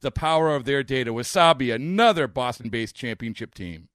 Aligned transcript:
the 0.00 0.10
power 0.10 0.54
of 0.54 0.64
their 0.64 0.82
data. 0.82 1.12
Wasabi, 1.12 1.74
another 1.74 2.26
Boston 2.26 2.68
based 2.68 2.94
championship 2.94 3.54
team. 3.54 3.88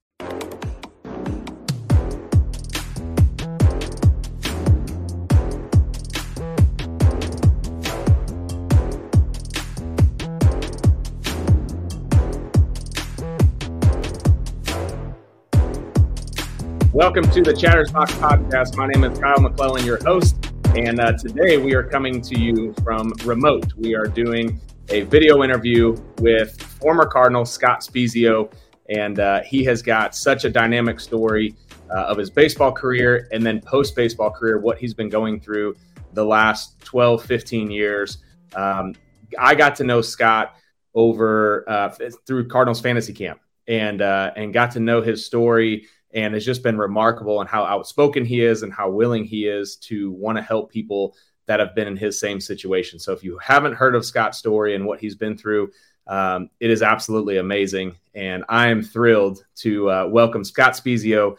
Welcome 16.92 17.30
to 17.30 17.40
the 17.40 17.56
Chatter's 17.58 17.90
Box 17.90 18.12
Podcast. 18.16 18.76
My 18.76 18.86
name 18.86 19.02
is 19.04 19.18
Kyle 19.18 19.40
McClellan, 19.40 19.86
your 19.86 19.98
host, 20.04 20.36
and 20.76 21.00
uh, 21.00 21.12
today 21.12 21.56
we 21.56 21.74
are 21.74 21.82
coming 21.82 22.20
to 22.20 22.38
you 22.38 22.74
from 22.84 23.14
remote. 23.24 23.72
We 23.78 23.94
are 23.94 24.06
doing 24.06 24.60
a 24.88 25.02
video 25.02 25.42
interview 25.42 25.96
with 26.18 26.60
former 26.60 27.06
Cardinal 27.06 27.44
Scott 27.44 27.80
Spiezio, 27.80 28.52
and 28.88 29.18
uh, 29.18 29.42
he 29.42 29.64
has 29.64 29.82
got 29.82 30.14
such 30.14 30.44
a 30.44 30.50
dynamic 30.50 31.00
story 31.00 31.54
uh, 31.90 32.04
of 32.04 32.18
his 32.18 32.30
baseball 32.30 32.72
career 32.72 33.28
and 33.32 33.44
then 33.44 33.60
post 33.60 33.94
baseball 33.94 34.30
career, 34.30 34.58
what 34.58 34.78
he's 34.78 34.94
been 34.94 35.08
going 35.08 35.40
through 35.40 35.76
the 36.12 36.24
last 36.24 36.78
12, 36.80 37.24
15 37.24 37.70
years. 37.70 38.18
Um, 38.54 38.94
I 39.38 39.54
got 39.54 39.76
to 39.76 39.84
know 39.84 40.02
Scott 40.02 40.56
over 40.94 41.68
uh, 41.68 41.94
through 42.26 42.48
Cardinals 42.48 42.80
Fantasy 42.80 43.12
Camp 43.12 43.40
and 43.66 44.02
uh, 44.02 44.32
and 44.36 44.52
got 44.52 44.72
to 44.72 44.80
know 44.80 45.00
his 45.00 45.24
story 45.24 45.86
and 46.12 46.34
has 46.34 46.44
just 46.44 46.62
been 46.62 46.76
remarkable 46.76 47.40
and 47.40 47.48
how 47.48 47.64
outspoken 47.64 48.24
he 48.24 48.44
is 48.44 48.62
and 48.62 48.72
how 48.72 48.90
willing 48.90 49.24
he 49.24 49.46
is 49.46 49.76
to 49.76 50.12
want 50.12 50.36
to 50.36 50.42
help 50.42 50.70
people 50.70 51.16
that 51.46 51.60
have 51.60 51.74
been 51.74 51.88
in 51.88 51.96
his 51.96 52.18
same 52.18 52.40
situation. 52.40 52.98
So 52.98 53.12
if 53.12 53.24
you 53.24 53.38
haven't 53.38 53.74
heard 53.74 53.94
of 53.94 54.04
Scott's 54.04 54.38
story 54.38 54.74
and 54.74 54.86
what 54.86 55.00
he's 55.00 55.16
been 55.16 55.36
through, 55.36 55.70
um, 56.06 56.50
it 56.60 56.70
is 56.70 56.82
absolutely 56.82 57.38
amazing. 57.38 57.96
And 58.14 58.44
I 58.48 58.68
am 58.68 58.82
thrilled 58.82 59.44
to 59.56 59.90
uh, 59.90 60.06
welcome 60.08 60.44
Scott 60.44 60.72
Spiezio 60.72 61.36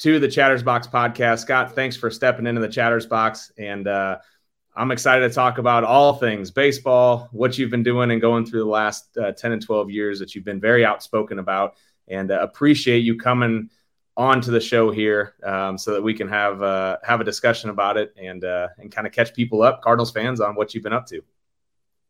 to 0.00 0.18
the 0.18 0.28
Chatter's 0.28 0.62
Box 0.62 0.86
podcast. 0.86 1.40
Scott, 1.40 1.74
thanks 1.74 1.96
for 1.96 2.10
stepping 2.10 2.46
into 2.46 2.60
the 2.60 2.68
Chatter's 2.68 3.06
Box. 3.06 3.52
And 3.58 3.86
uh, 3.86 4.18
I'm 4.74 4.90
excited 4.92 5.28
to 5.28 5.34
talk 5.34 5.58
about 5.58 5.84
all 5.84 6.14
things 6.14 6.50
baseball, 6.50 7.28
what 7.32 7.58
you've 7.58 7.70
been 7.70 7.82
doing 7.82 8.10
and 8.10 8.20
going 8.20 8.46
through 8.46 8.60
the 8.60 8.70
last 8.70 9.16
uh, 9.16 9.32
10 9.32 9.52
and 9.52 9.62
12 9.62 9.90
years 9.90 10.18
that 10.18 10.34
you've 10.34 10.44
been 10.44 10.60
very 10.60 10.84
outspoken 10.84 11.38
about. 11.38 11.74
And 12.08 12.30
uh, 12.30 12.40
appreciate 12.40 13.00
you 13.00 13.16
coming 13.16 13.70
on 14.16 14.40
to 14.42 14.50
the 14.50 14.60
show 14.60 14.90
here 14.90 15.34
um, 15.44 15.78
so 15.78 15.92
that 15.94 16.02
we 16.02 16.14
can 16.14 16.28
have 16.28 16.62
uh, 16.62 16.98
have 17.02 17.20
a 17.20 17.24
discussion 17.24 17.70
about 17.70 17.96
it 17.96 18.14
and 18.16 18.44
uh, 18.44 18.68
and 18.78 18.92
kind 18.92 19.06
of 19.06 19.12
catch 19.12 19.34
people 19.34 19.62
up, 19.62 19.82
Cardinals 19.82 20.10
fans, 20.10 20.40
on 20.40 20.54
what 20.54 20.74
you've 20.74 20.84
been 20.84 20.92
up 20.92 21.06
to. 21.06 21.22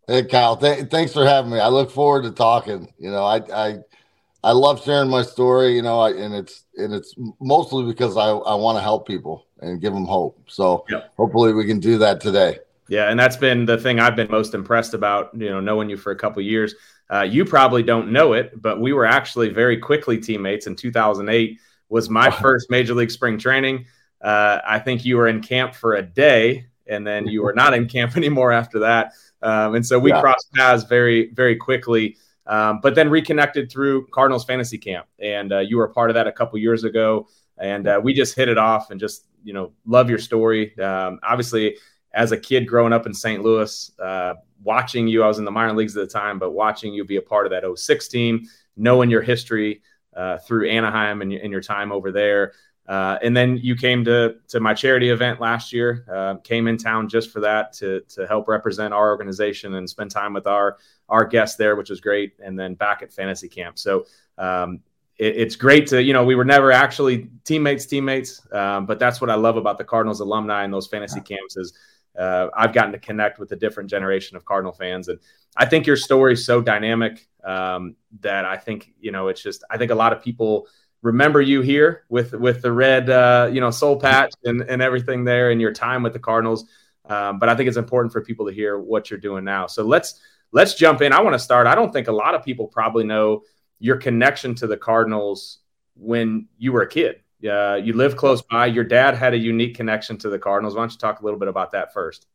Hey, 0.06 0.24
Kyle, 0.24 0.56
th- 0.56 0.88
thanks 0.88 1.12
for 1.12 1.24
having 1.24 1.52
me. 1.52 1.60
I 1.60 1.68
look 1.68 1.90
forward 1.90 2.24
to 2.24 2.32
talking. 2.32 2.92
You 2.98 3.10
know, 3.10 3.24
I 3.24 3.36
I, 3.52 3.78
I 4.42 4.52
love 4.52 4.82
sharing 4.82 5.10
my 5.10 5.22
story. 5.22 5.76
You 5.76 5.82
know, 5.82 6.00
I, 6.00 6.10
and 6.10 6.34
it's 6.34 6.64
and 6.76 6.94
it's 6.94 7.14
mostly 7.40 7.84
because 7.84 8.16
I 8.16 8.30
I 8.30 8.54
want 8.54 8.76
to 8.76 8.82
help 8.82 9.06
people 9.06 9.46
and 9.60 9.80
give 9.80 9.92
them 9.92 10.06
hope. 10.06 10.42
So 10.48 10.84
yep. 10.88 11.12
hopefully 11.16 11.52
we 11.52 11.66
can 11.66 11.78
do 11.78 11.98
that 11.98 12.20
today. 12.20 12.58
Yeah, 12.88 13.08
and 13.08 13.20
that's 13.20 13.36
been 13.36 13.66
the 13.66 13.78
thing 13.78 14.00
I've 14.00 14.16
been 14.16 14.30
most 14.30 14.54
impressed 14.54 14.94
about. 14.94 15.30
You 15.34 15.50
know, 15.50 15.60
knowing 15.60 15.88
you 15.88 15.96
for 15.96 16.10
a 16.12 16.16
couple 16.16 16.42
years. 16.42 16.74
Uh, 17.12 17.22
you 17.22 17.44
probably 17.44 17.82
don't 17.82 18.12
know 18.12 18.34
it, 18.34 18.62
but 18.62 18.80
we 18.80 18.92
were 18.92 19.04
actually 19.04 19.48
very 19.48 19.76
quickly 19.76 20.16
teammates 20.16 20.68
in 20.68 20.76
2008 20.76 21.58
was 21.90 22.08
my 22.08 22.30
first 22.30 22.70
major 22.70 22.94
league 22.94 23.10
spring 23.10 23.38
training. 23.38 23.84
Uh, 24.22 24.58
I 24.66 24.78
think 24.78 25.04
you 25.04 25.16
were 25.16 25.28
in 25.28 25.42
camp 25.42 25.74
for 25.74 25.94
a 25.94 26.02
day, 26.02 26.66
and 26.86 27.06
then 27.06 27.26
you 27.26 27.42
were 27.42 27.52
not 27.52 27.74
in 27.74 27.88
camp 27.88 28.16
anymore 28.16 28.52
after 28.52 28.78
that. 28.80 29.12
Um, 29.42 29.74
and 29.74 29.86
so 29.86 29.98
we 29.98 30.10
yeah. 30.10 30.20
crossed 30.20 30.52
paths 30.54 30.84
very, 30.84 31.30
very 31.32 31.56
quickly. 31.56 32.16
Um, 32.46 32.80
but 32.82 32.94
then 32.94 33.10
reconnected 33.10 33.70
through 33.70 34.06
Cardinals 34.08 34.44
fantasy 34.44 34.78
camp, 34.78 35.06
and 35.18 35.52
uh, 35.52 35.58
you 35.58 35.76
were 35.76 35.84
a 35.84 35.92
part 35.92 36.10
of 36.10 36.14
that 36.14 36.26
a 36.26 36.32
couple 36.32 36.58
years 36.58 36.84
ago. 36.84 37.28
And 37.58 37.86
uh, 37.86 38.00
we 38.02 38.14
just 38.14 38.34
hit 38.34 38.48
it 38.48 38.56
off, 38.56 38.90
and 38.90 38.98
just 38.98 39.26
you 39.44 39.52
know, 39.52 39.72
love 39.86 40.08
your 40.08 40.18
story. 40.18 40.76
Um, 40.78 41.20
obviously, 41.22 41.76
as 42.12 42.32
a 42.32 42.36
kid 42.36 42.66
growing 42.66 42.92
up 42.92 43.06
in 43.06 43.14
St. 43.14 43.42
Louis, 43.42 43.92
uh, 43.98 44.34
watching 44.62 45.08
you, 45.08 45.22
I 45.22 45.28
was 45.28 45.38
in 45.38 45.44
the 45.44 45.50
minor 45.50 45.74
leagues 45.74 45.96
at 45.96 46.08
the 46.08 46.12
time, 46.12 46.38
but 46.38 46.50
watching 46.50 46.92
you 46.92 47.04
be 47.04 47.16
a 47.16 47.22
part 47.22 47.46
of 47.46 47.52
that 47.52 47.64
06 47.78 48.08
team, 48.08 48.46
knowing 48.76 49.10
your 49.10 49.22
history, 49.22 49.82
uh, 50.20 50.36
through 50.36 50.68
Anaheim 50.68 51.22
and, 51.22 51.32
and, 51.32 51.50
your 51.50 51.62
time 51.62 51.90
over 51.90 52.12
there. 52.12 52.52
Uh, 52.86 53.16
and 53.22 53.34
then 53.34 53.56
you 53.56 53.74
came 53.74 54.04
to 54.04 54.34
to 54.48 54.60
my 54.60 54.74
charity 54.74 55.08
event 55.08 55.40
last 55.40 55.72
year. 55.72 56.04
Uh, 56.12 56.34
came 56.42 56.66
in 56.66 56.76
town 56.76 57.08
just 57.08 57.30
for 57.30 57.40
that 57.40 57.72
to 57.72 58.00
to 58.08 58.26
help 58.26 58.46
represent 58.46 58.92
our 58.92 59.08
organization 59.10 59.74
and 59.76 59.88
spend 59.88 60.10
time 60.10 60.34
with 60.34 60.46
our 60.46 60.76
our 61.08 61.24
guests 61.24 61.56
there, 61.56 61.74
which 61.74 61.88
was 61.88 62.00
great. 62.00 62.34
And 62.44 62.58
then 62.58 62.74
back 62.74 63.00
at 63.00 63.12
fantasy 63.12 63.48
camp. 63.48 63.78
So 63.78 64.04
um, 64.36 64.80
it, 65.16 65.36
it's 65.36 65.56
great 65.56 65.86
to 65.86 66.02
you 66.02 66.12
know 66.12 66.24
we 66.24 66.34
were 66.34 66.44
never 66.44 66.70
actually 66.70 67.30
teammates 67.44 67.86
teammates, 67.86 68.42
um, 68.52 68.84
but 68.84 68.98
that's 68.98 69.22
what 69.22 69.30
I 69.30 69.36
love 69.36 69.56
about 69.56 69.78
the 69.78 69.84
Cardinals 69.84 70.20
alumni 70.20 70.64
and 70.64 70.74
those 70.74 70.86
fantasy 70.86 71.20
camps 71.22 71.56
is 71.56 71.72
uh, 72.18 72.48
I've 72.54 72.74
gotten 72.74 72.92
to 72.92 72.98
connect 72.98 73.38
with 73.38 73.52
a 73.52 73.56
different 73.56 73.88
generation 73.88 74.36
of 74.36 74.44
Cardinal 74.44 74.72
fans, 74.72 75.08
and 75.08 75.18
I 75.56 75.64
think 75.64 75.86
your 75.86 75.96
story 75.96 76.34
is 76.34 76.44
so 76.44 76.60
dynamic 76.60 77.26
um, 77.44 77.96
that 78.20 78.44
I 78.44 78.56
think 78.56 78.92
you 79.00 79.12
know 79.12 79.28
it's 79.28 79.42
just 79.42 79.64
I 79.70 79.78
think 79.78 79.90
a 79.90 79.94
lot 79.94 80.12
of 80.12 80.22
people 80.22 80.68
remember 81.02 81.40
you 81.40 81.60
here 81.60 82.04
with 82.08 82.32
with 82.32 82.62
the 82.62 82.72
red 82.72 83.10
uh, 83.10 83.50
you 83.52 83.60
know 83.60 83.70
soul 83.70 83.98
patch 83.98 84.32
and, 84.44 84.62
and 84.62 84.82
everything 84.82 85.24
there 85.24 85.50
and 85.50 85.60
your 85.60 85.72
time 85.72 86.02
with 86.02 86.12
the 86.12 86.18
Cardinals. 86.18 86.64
Um, 87.06 87.38
but 87.38 87.48
I 87.48 87.56
think 87.56 87.68
it's 87.68 87.76
important 87.76 88.12
for 88.12 88.20
people 88.20 88.46
to 88.46 88.52
hear 88.52 88.78
what 88.78 89.10
you're 89.10 89.18
doing 89.18 89.44
now. 89.44 89.66
So 89.66 89.84
let's 89.84 90.20
let's 90.52 90.74
jump 90.74 91.02
in. 91.02 91.12
I 91.12 91.20
want 91.20 91.34
to 91.34 91.38
start. 91.38 91.66
I 91.66 91.74
don't 91.74 91.92
think 91.92 92.08
a 92.08 92.12
lot 92.12 92.34
of 92.34 92.44
people 92.44 92.66
probably 92.66 93.04
know 93.04 93.42
your 93.78 93.96
connection 93.96 94.54
to 94.56 94.66
the 94.66 94.76
Cardinals 94.76 95.58
when 95.94 96.48
you 96.58 96.72
were 96.72 96.82
a 96.82 96.88
kid. 96.88 97.22
Uh, 97.48 97.76
you 97.82 97.94
live 97.94 98.16
close 98.16 98.42
by. 98.42 98.66
Your 98.66 98.84
dad 98.84 99.14
had 99.14 99.32
a 99.32 99.38
unique 99.38 99.74
connection 99.74 100.18
to 100.18 100.28
the 100.28 100.38
Cardinals. 100.38 100.74
Why 100.74 100.82
don't 100.82 100.92
you 100.92 100.98
talk 100.98 101.20
a 101.20 101.24
little 101.24 101.40
bit 101.40 101.48
about 101.48 101.72
that 101.72 101.92
first? 101.94 102.26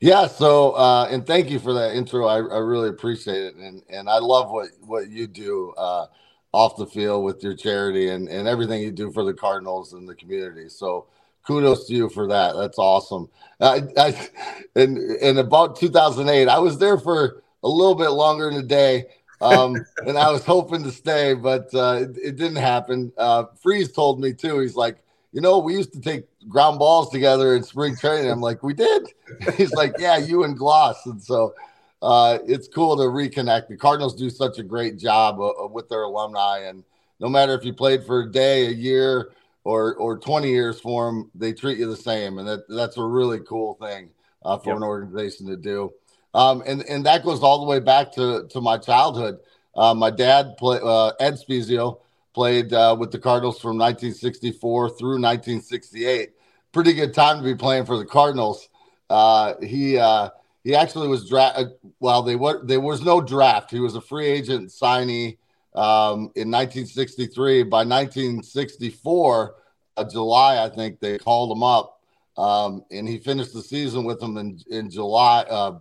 Yeah. 0.00 0.26
So, 0.26 0.72
uh, 0.72 1.08
and 1.10 1.26
thank 1.26 1.50
you 1.50 1.58
for 1.58 1.74
that 1.74 1.94
intro. 1.94 2.26
I, 2.26 2.36
I 2.36 2.58
really 2.58 2.88
appreciate 2.88 3.42
it, 3.44 3.54
and 3.56 3.82
and 3.90 4.08
I 4.08 4.18
love 4.18 4.50
what 4.50 4.68
what 4.80 5.08
you 5.10 5.26
do 5.26 5.72
uh, 5.76 6.06
off 6.52 6.76
the 6.76 6.86
field 6.86 7.24
with 7.24 7.42
your 7.42 7.54
charity 7.54 8.08
and 8.08 8.28
and 8.28 8.48
everything 8.48 8.82
you 8.82 8.90
do 8.92 9.12
for 9.12 9.24
the 9.24 9.34
Cardinals 9.34 9.92
and 9.92 10.08
the 10.08 10.14
community. 10.14 10.68
So, 10.68 11.06
kudos 11.46 11.86
to 11.88 11.94
you 11.94 12.08
for 12.08 12.26
that. 12.28 12.56
That's 12.56 12.78
awesome. 12.78 13.28
I, 13.60 13.82
I 13.96 14.28
in 14.74 15.18
in 15.20 15.38
about 15.38 15.76
2008, 15.76 16.48
I 16.48 16.58
was 16.58 16.78
there 16.78 16.98
for 16.98 17.42
a 17.62 17.68
little 17.68 17.94
bit 17.94 18.10
longer 18.10 18.48
in 18.48 18.54
the 18.54 18.62
day. 18.62 19.06
um, 19.40 19.74
and 20.06 20.18
I 20.18 20.30
was 20.30 20.44
hoping 20.44 20.82
to 20.84 20.90
stay, 20.90 21.34
but 21.34 21.74
uh, 21.74 22.00
it, 22.02 22.16
it, 22.22 22.36
didn't 22.36 22.56
happen. 22.56 23.10
Uh, 23.16 23.44
Freese 23.62 23.90
told 23.90 24.20
me 24.20 24.34
too. 24.34 24.58
He's 24.58 24.76
like, 24.76 24.98
you 25.32 25.40
know, 25.40 25.58
we 25.58 25.74
used 25.74 25.92
to 25.92 26.00
take 26.00 26.24
ground 26.48 26.78
balls 26.78 27.10
together 27.10 27.54
in 27.54 27.62
spring 27.62 27.96
training. 27.96 28.30
I'm 28.30 28.40
like, 28.40 28.62
we 28.62 28.74
did. 28.74 29.06
He's 29.56 29.72
like, 29.72 29.94
yeah, 29.98 30.16
you 30.16 30.44
and 30.44 30.58
Glaus. 30.58 30.96
And 31.06 31.22
so 31.22 31.54
uh, 32.02 32.38
it's 32.46 32.68
cool 32.68 32.96
to 32.96 33.04
reconnect. 33.04 33.68
The 33.68 33.76
Cardinals 33.76 34.14
do 34.14 34.30
such 34.30 34.58
a 34.58 34.62
great 34.62 34.98
job 34.98 35.40
uh, 35.40 35.66
with 35.68 35.88
their 35.88 36.02
alumni, 36.02 36.60
and 36.60 36.82
no 37.20 37.28
matter 37.28 37.54
if 37.54 37.64
you 37.64 37.72
played 37.72 38.04
for 38.04 38.22
a 38.22 38.30
day, 38.30 38.66
a 38.66 38.70
year, 38.70 39.32
or 39.64 39.94
or 39.96 40.18
20 40.18 40.48
years 40.48 40.80
for 40.80 41.06
them, 41.06 41.30
they 41.34 41.52
treat 41.52 41.78
you 41.78 41.88
the 41.88 41.96
same, 41.96 42.38
and 42.38 42.48
that 42.48 42.68
that's 42.68 42.96
a 42.96 43.04
really 43.04 43.40
cool 43.40 43.74
thing 43.74 44.10
uh, 44.44 44.58
for 44.58 44.70
yep. 44.70 44.78
an 44.78 44.82
organization 44.82 45.46
to 45.46 45.56
do. 45.56 45.92
Um, 46.32 46.62
and 46.66 46.82
and 46.88 47.04
that 47.06 47.24
goes 47.24 47.42
all 47.42 47.60
the 47.60 47.66
way 47.66 47.80
back 47.80 48.12
to 48.14 48.46
to 48.48 48.60
my 48.60 48.78
childhood. 48.78 49.38
Uh, 49.76 49.94
my 49.94 50.10
dad 50.10 50.56
play 50.56 50.80
uh, 50.82 51.12
Ed 51.20 51.34
Spiezio 51.34 52.00
played 52.32 52.72
uh, 52.72 52.96
with 52.98 53.10
the 53.10 53.18
Cardinals 53.18 53.60
from 53.60 53.78
1964 53.78 54.90
through 54.90 55.20
1968. 55.20 56.30
Pretty 56.72 56.92
good 56.92 57.14
time 57.14 57.38
to 57.38 57.44
be 57.44 57.54
playing 57.54 57.84
for 57.84 57.98
the 57.98 58.04
Cardinals. 58.04 58.68
Uh, 59.08 59.54
he 59.60 59.98
uh, 59.98 60.30
he 60.62 60.74
actually 60.74 61.08
was 61.08 61.28
drafted. 61.28 61.66
Uh, 61.66 61.70
well, 61.98 62.22
they 62.22 62.36
were 62.36 62.64
there 62.64 62.80
was 62.80 63.02
no 63.02 63.20
draft. 63.20 63.70
He 63.70 63.80
was 63.80 63.96
a 63.96 64.00
free 64.00 64.26
agent 64.26 64.70
signee 64.70 65.38
um, 65.74 66.30
in 66.36 66.50
1963. 66.50 67.64
By 67.64 67.78
1964, 67.78 69.54
uh, 69.96 70.04
July, 70.04 70.64
I 70.64 70.68
think 70.68 71.00
they 71.00 71.18
called 71.18 71.50
him 71.50 71.62
up, 71.62 72.00
um, 72.36 72.84
and 72.90 73.08
he 73.08 73.18
finished 73.18 73.52
the 73.52 73.62
season 73.62 74.04
with 74.04 74.20
them 74.20 74.36
in 74.36 74.60
in 74.70 74.90
July. 74.90 75.44
Uh, 75.50 75.78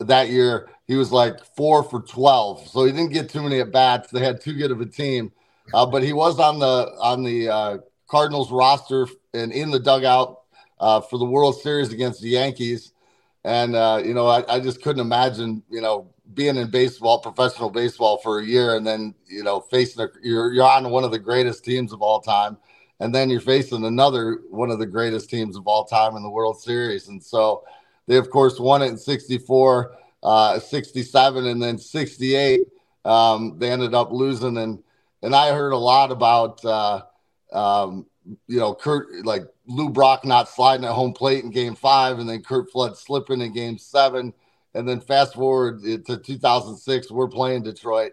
that 0.00 0.30
year, 0.30 0.68
he 0.86 0.96
was 0.96 1.12
like 1.12 1.44
four 1.56 1.84
for 1.84 2.00
12, 2.00 2.66
so 2.68 2.84
he 2.84 2.90
didn't 2.90 3.12
get 3.12 3.28
too 3.28 3.42
many 3.42 3.60
at 3.60 3.70
bats. 3.70 4.10
They 4.10 4.24
had 4.24 4.40
too 4.40 4.54
good 4.54 4.72
of 4.72 4.80
a 4.80 4.86
team, 4.86 5.30
uh, 5.74 5.86
but 5.86 6.02
he 6.02 6.12
was 6.12 6.38
on 6.38 6.58
the 6.58 6.92
on 7.00 7.22
the 7.22 7.48
uh, 7.48 7.78
Cardinals 8.08 8.52
roster 8.52 9.06
and 9.32 9.52
in 9.52 9.70
the 9.70 9.80
dugout 9.80 10.42
uh, 10.80 11.00
for 11.00 11.18
the 11.18 11.24
World 11.24 11.60
Series 11.60 11.92
against 11.92 12.20
the 12.20 12.28
Yankees. 12.28 12.92
And 13.44 13.74
uh, 13.74 14.00
you 14.04 14.14
know, 14.14 14.26
I, 14.26 14.56
I 14.56 14.60
just 14.60 14.82
couldn't 14.82 15.00
imagine, 15.00 15.62
you 15.70 15.80
know, 15.80 16.12
being 16.34 16.56
in 16.56 16.70
baseball, 16.70 17.18
professional 17.18 17.70
baseball 17.70 18.18
for 18.18 18.38
a 18.38 18.44
year, 18.44 18.76
and 18.76 18.86
then 18.86 19.14
you 19.26 19.42
know, 19.42 19.60
facing 19.60 20.02
a, 20.02 20.08
you're 20.22 20.52
you're 20.52 20.68
on 20.68 20.90
one 20.90 21.04
of 21.04 21.10
the 21.10 21.18
greatest 21.18 21.64
teams 21.64 21.92
of 21.92 22.02
all 22.02 22.20
time, 22.20 22.56
and 23.00 23.14
then 23.14 23.30
you're 23.30 23.40
facing 23.40 23.84
another 23.84 24.40
one 24.50 24.70
of 24.70 24.78
the 24.78 24.86
greatest 24.86 25.28
teams 25.30 25.56
of 25.56 25.66
all 25.66 25.84
time 25.84 26.16
in 26.16 26.22
the 26.22 26.30
World 26.30 26.60
Series. 26.60 27.08
And 27.08 27.22
so, 27.22 27.64
they 28.06 28.16
of 28.16 28.30
course 28.30 28.60
won 28.60 28.82
it 28.82 28.88
in 28.88 28.98
'64, 28.98 29.96
uh, 30.22 30.58
'67, 30.58 31.46
and 31.46 31.60
then 31.62 31.78
'68. 31.78 32.60
Um, 33.04 33.58
they 33.58 33.70
ended 33.70 33.94
up 33.94 34.12
losing, 34.12 34.58
and 34.58 34.82
and 35.22 35.34
I 35.34 35.52
heard 35.52 35.72
a 35.72 35.78
lot 35.78 36.10
about 36.10 36.64
uh, 36.64 37.02
um, 37.52 38.06
you 38.46 38.58
know 38.58 38.74
Curt 38.74 39.24
like 39.24 39.42
Lou 39.66 39.90
Brock 39.90 40.24
not 40.24 40.48
sliding 40.48 40.84
at 40.84 40.92
home 40.92 41.12
plate 41.12 41.44
in 41.44 41.50
game 41.50 41.74
five, 41.74 42.18
and 42.18 42.28
then 42.28 42.42
Curt 42.42 42.70
Flood 42.70 42.96
slipping 42.96 43.40
in 43.40 43.52
game 43.52 43.78
seven. 43.78 44.32
And 44.74 44.88
then 44.88 45.00
fast 45.00 45.34
forward 45.34 45.82
to 45.82 46.16
2006, 46.16 47.10
we're 47.10 47.28
playing 47.28 47.62
Detroit, 47.62 48.12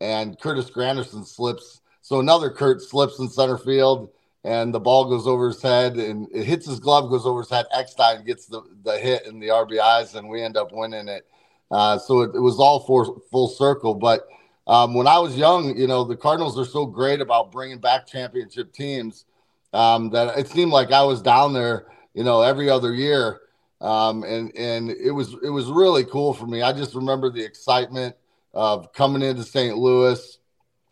and 0.00 0.38
Curtis 0.40 0.68
Granderson 0.68 1.24
slips. 1.24 1.80
So 2.02 2.18
another 2.18 2.50
Curt 2.50 2.82
slips 2.82 3.20
in 3.20 3.28
center 3.28 3.56
field, 3.56 4.10
and 4.42 4.74
the 4.74 4.80
ball 4.80 5.04
goes 5.08 5.28
over 5.28 5.46
his 5.46 5.62
head, 5.62 5.96
and 5.96 6.26
it 6.32 6.44
hits 6.44 6.66
his 6.66 6.80
glove, 6.80 7.10
goes 7.10 7.26
over 7.26 7.42
his 7.42 7.50
head. 7.50 7.66
Eckstein 7.72 8.24
gets 8.24 8.46
the, 8.46 8.62
the 8.82 8.98
hit 8.98 9.24
and 9.26 9.40
the 9.40 9.48
RBIs, 9.48 10.16
and 10.16 10.28
we 10.28 10.42
end 10.42 10.56
up 10.56 10.72
winning 10.72 11.06
it. 11.06 11.28
Uh, 11.70 11.96
so 11.98 12.22
it, 12.22 12.34
it, 12.34 12.40
was 12.40 12.58
all 12.58 12.80
for 12.80 13.20
full 13.30 13.46
circle. 13.46 13.94
But 13.94 14.26
um, 14.70 14.94
when 14.94 15.08
I 15.08 15.18
was 15.18 15.36
young, 15.36 15.76
you 15.76 15.88
know, 15.88 16.04
the 16.04 16.16
Cardinals 16.16 16.56
are 16.56 16.64
so 16.64 16.86
great 16.86 17.20
about 17.20 17.50
bringing 17.50 17.78
back 17.78 18.06
championship 18.06 18.72
teams 18.72 19.24
um, 19.72 20.10
that 20.10 20.38
it 20.38 20.46
seemed 20.46 20.70
like 20.70 20.92
I 20.92 21.02
was 21.02 21.20
down 21.20 21.52
there, 21.52 21.88
you 22.14 22.22
know, 22.22 22.42
every 22.42 22.70
other 22.70 22.94
year. 22.94 23.40
Um, 23.80 24.22
and 24.22 24.56
and 24.56 24.90
it 24.90 25.10
was 25.10 25.34
it 25.42 25.50
was 25.50 25.66
really 25.66 26.04
cool 26.04 26.32
for 26.32 26.46
me. 26.46 26.62
I 26.62 26.72
just 26.72 26.94
remember 26.94 27.30
the 27.30 27.44
excitement 27.44 28.14
of 28.54 28.92
coming 28.92 29.22
into 29.22 29.42
St. 29.42 29.76
Louis, 29.76 30.38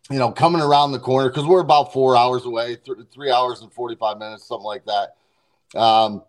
you 0.09 0.17
know, 0.19 0.29
coming 0.29 0.61
around 0.61 0.91
the 0.91 0.99
corner 0.99 1.29
because 1.29 1.45
we're 1.45 1.61
about 1.61 1.93
four 1.93 2.17
hours 2.17 2.43
away, 2.43 2.75
th- 2.75 2.97
three 3.13 3.31
hours 3.31 3.61
and 3.61 3.71
forty 3.71 3.95
five 3.95 4.17
minutes, 4.17 4.45
something 4.45 4.65
like 4.65 4.83
that. 4.87 5.79
Um, 5.79 6.23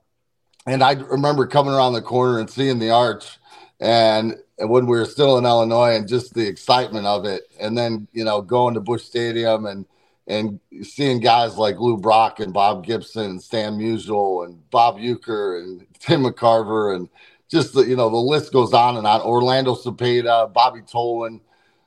and 0.69 0.85
I 0.85 0.93
remember 0.93 1.49
coming 1.49 1.75
around 1.75 1.95
the 1.95 2.03
corner 2.03 2.39
and 2.39 2.49
seeing 2.49 2.79
the 2.79 2.91
arch, 2.91 3.39
and 3.81 4.37
when 4.69 4.87
we 4.87 4.99
were 4.99 5.07
still 5.07 5.39
in 5.39 5.45
Illinois, 5.45 5.95
and 5.95 6.09
just 6.09 6.35
the 6.35 6.47
excitement 6.47 7.07
of 7.07 7.25
it, 7.25 7.45
and 7.59 7.77
then 7.77 8.09
you 8.13 8.25
know 8.25 8.43
going 8.43 8.75
to 8.75 8.81
Busch 8.81 9.05
Stadium 9.05 9.67
and 9.67 9.87
and 10.27 10.61
seeing 10.83 11.19
guys 11.19 11.57
like 11.57 11.81
Lou 11.81 11.97
Brock 11.97 12.41
and 12.41 12.53
Bob 12.53 12.87
Gibson 12.87 13.25
and 13.31 13.43
Stan 13.43 13.77
Musial 13.77 14.45
and 14.45 14.71
Bob 14.71 14.97
Uecker 14.97 15.61
and 15.61 15.87
Tim 15.99 16.23
McCarver 16.23 16.95
and 16.95 17.09
just 17.49 17.75
the 17.75 17.83
you 17.83 17.97
know 17.97 18.09
the 18.09 18.17
list 18.17 18.53
goes 18.53 18.73
on 18.73 18.97
and 18.97 19.07
on. 19.07 19.21
Orlando 19.23 19.75
Cepeda, 19.75 20.53
Bobby 20.53 20.81
Tolan, 20.83 21.41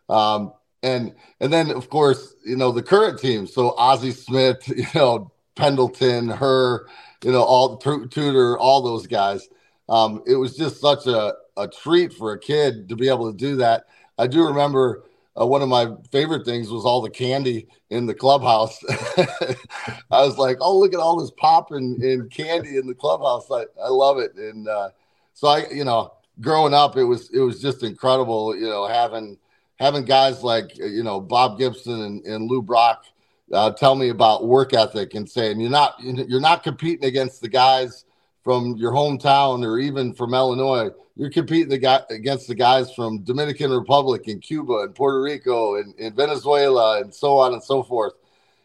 um, 0.09 0.53
and 0.83 1.15
and 1.39 1.53
then 1.53 1.71
of 1.71 1.89
course 1.89 2.35
you 2.45 2.57
know 2.57 2.71
the 2.71 2.83
current 2.83 3.17
team. 3.19 3.47
So 3.47 3.73
Ozzie 3.77 4.11
Smith, 4.11 4.67
you 4.67 4.85
know 4.93 5.31
Pendleton, 5.55 6.27
Herr, 6.29 6.85
you 7.23 7.31
know 7.31 7.43
all 7.43 7.77
Tudor, 7.77 8.57
all 8.57 8.81
those 8.81 9.07
guys. 9.07 9.47
Um, 9.87 10.21
it 10.27 10.35
was 10.35 10.57
just 10.57 10.81
such 10.81 11.07
a 11.07 11.33
a 11.57 11.67
treat 11.67 12.13
for 12.13 12.33
a 12.33 12.39
kid 12.39 12.89
to 12.89 12.95
be 12.95 13.09
able 13.09 13.31
to 13.31 13.37
do 13.37 13.57
that. 13.57 13.85
I 14.17 14.27
do 14.27 14.45
remember 14.45 15.03
uh, 15.39 15.45
one 15.45 15.61
of 15.61 15.69
my 15.69 15.87
favorite 16.11 16.45
things 16.45 16.69
was 16.69 16.85
all 16.85 17.01
the 17.01 17.09
candy 17.09 17.67
in 17.89 18.05
the 18.05 18.13
clubhouse. 18.13 18.79
I 19.17 20.21
was 20.21 20.37
like, 20.37 20.57
oh, 20.61 20.77
look 20.77 20.93
at 20.93 20.99
all 20.99 21.19
this 21.19 21.31
pop 21.31 21.71
and, 21.71 22.01
and 22.03 22.29
candy 22.29 22.77
in 22.77 22.87
the 22.87 22.93
clubhouse. 22.93 23.49
I, 23.51 23.65
I 23.81 23.89
love 23.89 24.19
it. 24.19 24.35
And 24.35 24.67
uh, 24.67 24.89
so 25.33 25.47
I, 25.47 25.67
you 25.69 25.85
know, 25.85 26.13
growing 26.39 26.73
up, 26.73 26.97
it 26.97 27.03
was 27.03 27.29
it 27.31 27.39
was 27.39 27.61
just 27.61 27.83
incredible. 27.83 28.55
You 28.55 28.67
know, 28.67 28.87
having 28.87 29.37
having 29.79 30.05
guys 30.05 30.43
like 30.43 30.77
you 30.77 31.03
know 31.03 31.19
Bob 31.19 31.57
Gibson 31.57 32.01
and, 32.01 32.25
and 32.25 32.49
Lou 32.49 32.61
Brock 32.61 33.05
uh, 33.51 33.71
tell 33.71 33.95
me 33.95 34.09
about 34.09 34.45
work 34.45 34.73
ethic 34.73 35.15
and 35.15 35.29
saying 35.29 35.59
you're 35.59 35.69
not 35.69 35.95
you're 35.99 36.39
not 36.39 36.63
competing 36.63 37.05
against 37.05 37.41
the 37.41 37.49
guys 37.49 38.05
from 38.43 38.75
your 38.75 38.91
hometown 38.91 39.65
or 39.65 39.79
even 39.79 40.13
from 40.13 40.33
Illinois 40.33 40.89
you're 41.15 41.29
competing 41.29 41.69
the 41.69 41.77
guy, 41.77 42.01
against 42.09 42.47
the 42.47 42.55
guys 42.55 42.93
from 42.93 43.19
Dominican 43.19 43.71
Republic 43.71 44.27
and 44.27 44.41
Cuba 44.41 44.79
and 44.79 44.95
Puerto 44.95 45.21
Rico 45.21 45.75
and, 45.75 45.93
and 45.99 46.15
Venezuela 46.15 47.01
and 47.01 47.13
so 47.13 47.37
on 47.37 47.53
and 47.53 47.63
so 47.63 47.83
forth. 47.83 48.13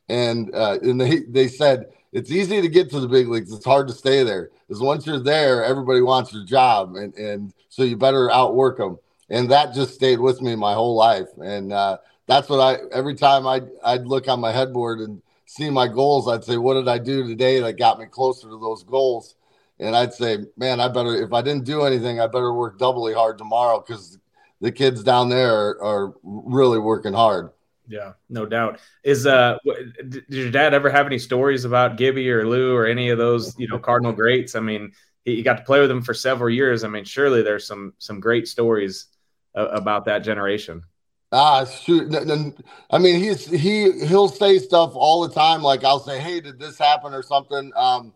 And 0.09 0.55
uh, 0.55 0.79
and 0.83 0.99
they 0.99 1.21
they 1.21 1.49
said 1.49 1.93
it's 2.13 2.31
easy 2.31 2.63
to 2.63 2.69
get 2.69 2.89
to 2.91 3.01
the 3.01 3.09
big 3.09 3.29
leagues. 3.29 3.53
It's 3.53 3.65
hard 3.65 3.89
to 3.89 3.95
stay 3.95 4.23
there. 4.23 4.51
Because 4.67 4.81
once 4.81 5.07
you're 5.07 5.19
there, 5.19 5.63
everybody 5.63 6.01
wants 6.01 6.33
your 6.33 6.47
job, 6.47 6.97
and 6.97 7.15
and 7.15 7.53
so 7.69 7.83
you 7.83 7.97
better 7.97 8.31
outwork 8.31 8.79
them. 8.79 8.99
And 9.29 9.51
that 9.51 9.75
just 9.75 9.93
stayed 9.93 10.19
with 10.19 10.41
me 10.41 10.57
my 10.57 10.73
whole 10.73 10.97
life. 10.97 11.29
And 11.37 11.75
uh, 11.75 11.99
that's 12.27 12.49
what 12.49 12.61
I 12.61 12.79
every 12.91 13.15
time 13.15 13.47
I 13.47 13.57
I'd, 13.57 13.69
I'd 13.85 14.07
look 14.07 14.29
on 14.29 14.41
my 14.41 14.53
headboard 14.53 15.01
and 15.01 15.21
see 15.45 15.69
my 15.69 15.87
goals, 15.89 16.27
I'd 16.27 16.45
say, 16.45 16.57
what 16.57 16.75
did 16.75 16.89
I 16.89 16.97
do 16.97 17.27
today 17.27 17.61
that 17.61 17.75
got 17.75 17.99
me 17.99 18.07
closer 18.07 18.49
to 18.49 18.59
those 18.59 18.83
goals? 18.83 19.35
And 19.81 19.97
I'd 19.97 20.13
say, 20.13 20.39
man, 20.57 20.81
I 20.81 20.89
better 20.89 21.23
if 21.23 21.33
I 21.33 21.43
didn't 21.43 21.65
do 21.65 21.83
anything, 21.83 22.21
I 22.21 22.27
better 22.27 22.53
work 22.53 22.79
doubly 22.79 23.15
hard 23.15 23.39
tomorrow 23.39 23.83
because 23.87 24.19
the 24.61 24.73
kids 24.73 25.03
down 25.03 25.29
there 25.29 25.55
are, 25.55 25.83
are, 25.83 26.15
really 26.23 26.79
working 26.79 27.13
hard. 27.13 27.51
Yeah, 27.87 28.13
no 28.29 28.45
doubt. 28.45 28.81
Is 29.03 29.27
uh, 29.27 29.57
did 30.09 30.25
your 30.29 30.51
dad 30.51 30.75
ever 30.75 30.91
have 30.91 31.07
any 31.07 31.19
stories 31.19 31.65
about 31.65 31.97
Gibby 31.97 32.31
or 32.31 32.47
Lou 32.47 32.75
or 32.75 32.87
any 32.87 33.09
of 33.09 33.19
those 33.19 33.59
you 33.59 33.67
know 33.67 33.79
Cardinal 33.79 34.13
greats? 34.13 34.55
I 34.55 34.61
mean, 34.61 34.93
he 35.25 35.43
got 35.43 35.59
to 35.59 35.63
play 35.63 35.81
with 35.81 35.89
them 35.89 36.03
for 36.03 36.13
several 36.13 36.51
years. 36.51 36.85
I 36.85 36.89
mean, 36.89 37.05
surely 37.05 37.43
there's 37.43 37.67
some 37.67 37.95
some 37.99 38.21
great 38.21 38.47
stories 38.47 39.07
uh, 39.57 39.69
about 39.69 40.05
that 40.05 40.19
generation. 40.19 40.83
Ah, 41.31 41.65
shoot. 41.65 42.15
I 42.91 42.99
mean, 42.99 43.23
he's 43.23 43.47
he 43.47 44.07
he'll 44.07 44.29
say 44.29 44.59
stuff 44.59 44.93
all 44.95 45.27
the 45.27 45.35
time. 45.35 45.63
Like 45.63 45.85
I'll 45.85 45.99
say, 45.99 46.21
"Hey, 46.21 46.41
did 46.41 46.59
this 46.59 46.79
happen?" 46.79 47.15
or 47.15 47.23
something. 47.23 47.71
Um, 47.77 48.13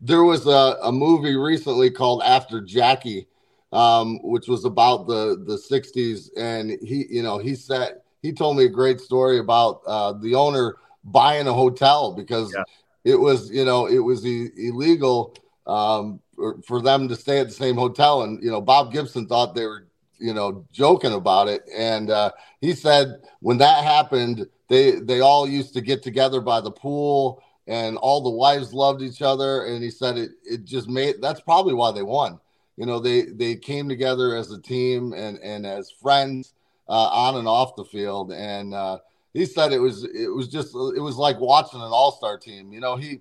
there 0.00 0.24
was 0.24 0.46
a, 0.46 0.78
a 0.82 0.92
movie 0.92 1.36
recently 1.36 1.90
called 1.90 2.22
After 2.22 2.60
Jackie, 2.60 3.28
um, 3.72 4.18
which 4.22 4.48
was 4.48 4.64
about 4.64 5.06
the 5.06 5.42
the 5.46 5.56
'60s, 5.56 6.30
and 6.36 6.78
he, 6.82 7.06
you 7.08 7.22
know, 7.22 7.38
he 7.38 7.54
said 7.54 8.00
he 8.22 8.32
told 8.32 8.56
me 8.56 8.64
a 8.64 8.68
great 8.68 9.00
story 9.00 9.38
about 9.38 9.80
uh, 9.86 10.12
the 10.12 10.34
owner 10.34 10.76
buying 11.04 11.46
a 11.46 11.52
hotel 11.52 12.12
because 12.12 12.52
yeah. 12.54 12.64
it 13.04 13.16
was, 13.16 13.50
you 13.50 13.64
know, 13.64 13.86
it 13.86 13.98
was 13.98 14.26
e- 14.26 14.50
illegal 14.56 15.36
um, 15.66 16.20
for 16.66 16.82
them 16.82 17.08
to 17.08 17.16
stay 17.16 17.38
at 17.40 17.48
the 17.48 17.54
same 17.54 17.76
hotel, 17.76 18.22
and 18.22 18.42
you 18.42 18.50
know, 18.50 18.60
Bob 18.60 18.92
Gibson 18.92 19.26
thought 19.26 19.54
they 19.54 19.66
were, 19.66 19.86
you 20.18 20.34
know, 20.34 20.66
joking 20.72 21.12
about 21.12 21.48
it, 21.48 21.62
and 21.74 22.10
uh, 22.10 22.30
he 22.60 22.72
said 22.72 23.22
when 23.40 23.58
that 23.58 23.82
happened, 23.82 24.46
they 24.68 24.92
they 24.92 25.20
all 25.20 25.48
used 25.48 25.72
to 25.74 25.80
get 25.80 26.02
together 26.02 26.40
by 26.40 26.60
the 26.60 26.70
pool 26.70 27.42
and 27.66 27.96
all 27.96 28.20
the 28.20 28.30
wives 28.30 28.72
loved 28.72 29.02
each 29.02 29.22
other 29.22 29.66
and 29.66 29.82
he 29.82 29.90
said 29.90 30.16
it 30.16 30.32
it 30.44 30.64
just 30.64 30.88
made 30.88 31.16
that's 31.20 31.40
probably 31.40 31.74
why 31.74 31.92
they 31.92 32.02
won. 32.02 32.38
You 32.76 32.86
know 32.86 32.98
they 33.00 33.22
they 33.22 33.56
came 33.56 33.88
together 33.88 34.36
as 34.36 34.50
a 34.50 34.60
team 34.60 35.12
and 35.12 35.38
and 35.38 35.66
as 35.66 35.90
friends 35.90 36.54
uh, 36.88 37.08
on 37.08 37.36
and 37.36 37.48
off 37.48 37.76
the 37.76 37.84
field. 37.84 38.32
And 38.32 38.74
uh, 38.74 38.98
he 39.32 39.46
said 39.46 39.72
it 39.72 39.80
was 39.80 40.04
it 40.04 40.32
was 40.32 40.48
just 40.48 40.74
it 40.74 41.00
was 41.00 41.16
like 41.16 41.40
watching 41.40 41.80
an 41.80 41.90
all-star 41.90 42.38
team. 42.38 42.72
You 42.72 42.80
know 42.80 42.96
he 42.96 43.20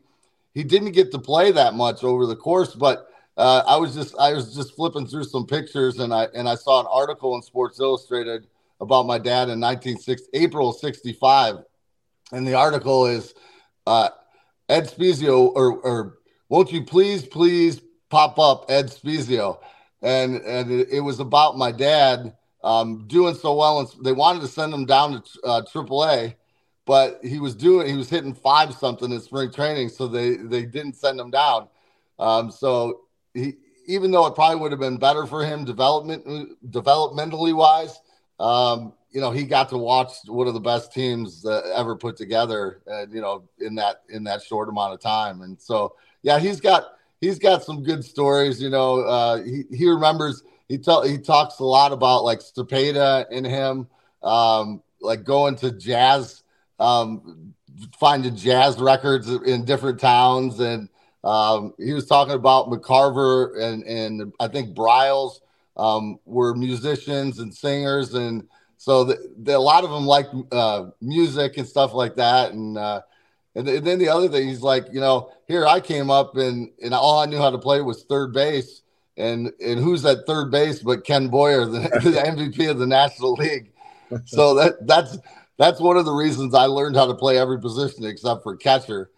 he 0.53 0.63
didn't 0.63 0.91
get 0.91 1.11
to 1.11 1.19
play 1.19 1.51
that 1.51 1.73
much 1.73 2.03
over 2.03 2.25
the 2.25 2.35
course 2.35 2.73
but 2.73 3.09
uh, 3.37 3.63
I 3.67 3.75
was 3.77 3.93
just 3.93 4.15
I 4.17 4.33
was 4.33 4.55
just 4.55 4.75
flipping 4.75 5.05
through 5.05 5.25
some 5.25 5.45
pictures 5.45 5.99
and 5.99 6.13
I 6.13 6.27
and 6.33 6.47
I 6.47 6.55
saw 6.55 6.79
an 6.79 6.87
article 6.89 7.35
in 7.35 7.41
Sports 7.41 7.79
Illustrated 7.79 8.47
about 8.79 9.05
my 9.05 9.17
dad 9.17 9.49
in 9.49 9.59
1960 9.59 10.29
April 10.33 10.71
65 10.71 11.57
and 12.31 12.47
the 12.47 12.53
article 12.53 13.05
is 13.07 13.33
uh, 13.87 14.09
Ed 14.69 14.87
Spiezio, 14.89 15.51
or, 15.55 15.79
or 15.79 16.17
won't 16.49 16.71
you 16.71 16.83
please, 16.83 17.25
please 17.25 17.81
pop 18.09 18.39
up 18.39 18.65
Ed 18.69 18.87
Spiezio? 18.87 19.59
and 20.05 20.35
and 20.41 20.71
it, 20.71 20.89
it 20.91 20.99
was 21.01 21.19
about 21.19 21.57
my 21.57 21.71
dad 21.71 22.33
um, 22.63 23.05
doing 23.07 23.35
so 23.35 23.55
well, 23.55 23.79
and 23.79 23.89
they 24.05 24.11
wanted 24.11 24.41
to 24.41 24.47
send 24.47 24.73
him 24.73 24.85
down 24.85 25.21
to 25.21 25.41
uh, 25.43 25.61
AAA, 25.61 26.35
but 26.85 27.19
he 27.23 27.39
was 27.39 27.55
doing 27.55 27.87
he 27.87 27.95
was 27.95 28.09
hitting 28.09 28.33
five 28.33 28.73
something 28.73 29.11
in 29.11 29.19
spring 29.19 29.51
training, 29.51 29.89
so 29.89 30.07
they 30.07 30.35
they 30.35 30.63
didn't 30.63 30.95
send 30.95 31.19
him 31.19 31.31
down. 31.31 31.67
Um, 32.19 32.51
so 32.51 33.01
he 33.33 33.55
even 33.87 34.11
though 34.11 34.25
it 34.27 34.35
probably 34.35 34.59
would 34.59 34.71
have 34.71 34.79
been 34.79 34.97
better 34.97 35.25
for 35.25 35.43
him 35.43 35.65
development 35.65 36.25
developmentally 36.69 37.53
wise, 37.55 37.99
um, 38.39 38.93
you 39.15 39.21
know, 39.21 39.31
he 39.31 39.43
got 39.43 39.69
to 39.69 39.77
watch 39.77 40.11
one 40.27 40.45
of 40.45 40.53
the 40.53 40.59
best 40.59 40.91
teams 40.91 41.45
uh, 41.45 41.61
ever 41.73 41.95
put 41.95 42.17
together, 42.17 42.81
uh, 42.91 43.05
you 43.09 43.21
know, 43.21 43.47
in 43.59 43.73
that 43.75 44.03
in 44.09 44.25
that 44.25 44.43
short 44.43 44.67
amount 44.67 44.93
of 44.93 44.99
time. 44.99 45.41
And 45.41 45.59
so, 45.59 45.95
yeah, 46.21 46.37
he's 46.37 46.59
got 46.59 46.83
he's 47.21 47.39
got 47.39 47.63
some 47.63 47.81
good 47.81 48.03
stories. 48.03 48.61
You 48.61 48.69
know, 48.69 48.99
uh, 48.99 49.41
he 49.41 49.63
he 49.71 49.87
remembers 49.87 50.43
he 50.67 50.77
tell 50.77 51.01
he 51.03 51.17
talks 51.17 51.59
a 51.59 51.63
lot 51.63 51.93
about 51.93 52.25
like 52.25 52.39
Cepeda 52.39 53.25
and 53.31 53.45
him, 53.45 53.87
um, 54.21 54.83
like 54.99 55.23
going 55.23 55.55
to 55.57 55.71
jazz, 55.71 56.43
um, 56.77 57.53
finding 57.97 58.35
jazz 58.35 58.77
records 58.79 59.29
in 59.29 59.63
different 59.63 59.97
towns 59.97 60.59
and 60.59 60.89
um, 61.23 61.73
he 61.79 61.93
was 61.93 62.05
talking 62.05 62.35
about 62.35 62.69
McCarver 62.69 63.59
and 63.61 63.81
and 63.83 64.33
I 64.41 64.49
think 64.49 64.75
Briles 64.75 65.39
um, 65.77 66.19
were 66.25 66.53
musicians 66.53 67.39
and 67.39 67.53
singers, 67.53 68.13
and 68.13 68.47
so 68.77 69.03
the, 69.03 69.33
the, 69.37 69.57
a 69.57 69.59
lot 69.59 69.83
of 69.83 69.89
them 69.89 70.05
like 70.05 70.27
uh, 70.51 70.85
music 71.01 71.57
and 71.57 71.67
stuff 71.67 71.93
like 71.93 72.15
that. 72.15 72.51
And, 72.51 72.77
uh, 72.77 73.01
and 73.55 73.67
and 73.67 73.85
then 73.85 73.99
the 73.99 74.09
other 74.09 74.27
thing, 74.27 74.47
he's 74.47 74.61
like, 74.61 74.85
you 74.91 74.99
know, 74.99 75.31
here 75.47 75.65
I 75.65 75.79
came 75.79 76.09
up 76.09 76.35
and 76.35 76.69
and 76.83 76.93
all 76.93 77.19
I 77.19 77.25
knew 77.25 77.37
how 77.37 77.49
to 77.49 77.57
play 77.57 77.81
was 77.81 78.03
third 78.03 78.33
base, 78.33 78.81
and 79.15 79.51
and 79.61 79.79
who's 79.79 80.05
at 80.05 80.25
third 80.27 80.51
base 80.51 80.79
but 80.79 81.05
Ken 81.05 81.29
Boyer, 81.29 81.65
the, 81.65 81.79
the 82.03 82.21
MVP 82.21 82.69
of 82.69 82.79
the 82.79 82.87
National 82.87 83.33
League. 83.33 83.71
So 84.25 84.55
that 84.55 84.85
that's 84.85 85.17
that's 85.57 85.79
one 85.79 85.95
of 85.95 86.05
the 86.05 86.11
reasons 86.11 86.53
I 86.53 86.65
learned 86.65 86.97
how 86.97 87.07
to 87.07 87.15
play 87.15 87.37
every 87.37 87.59
position 87.59 88.03
except 88.03 88.43
for 88.43 88.57
catcher 88.57 89.09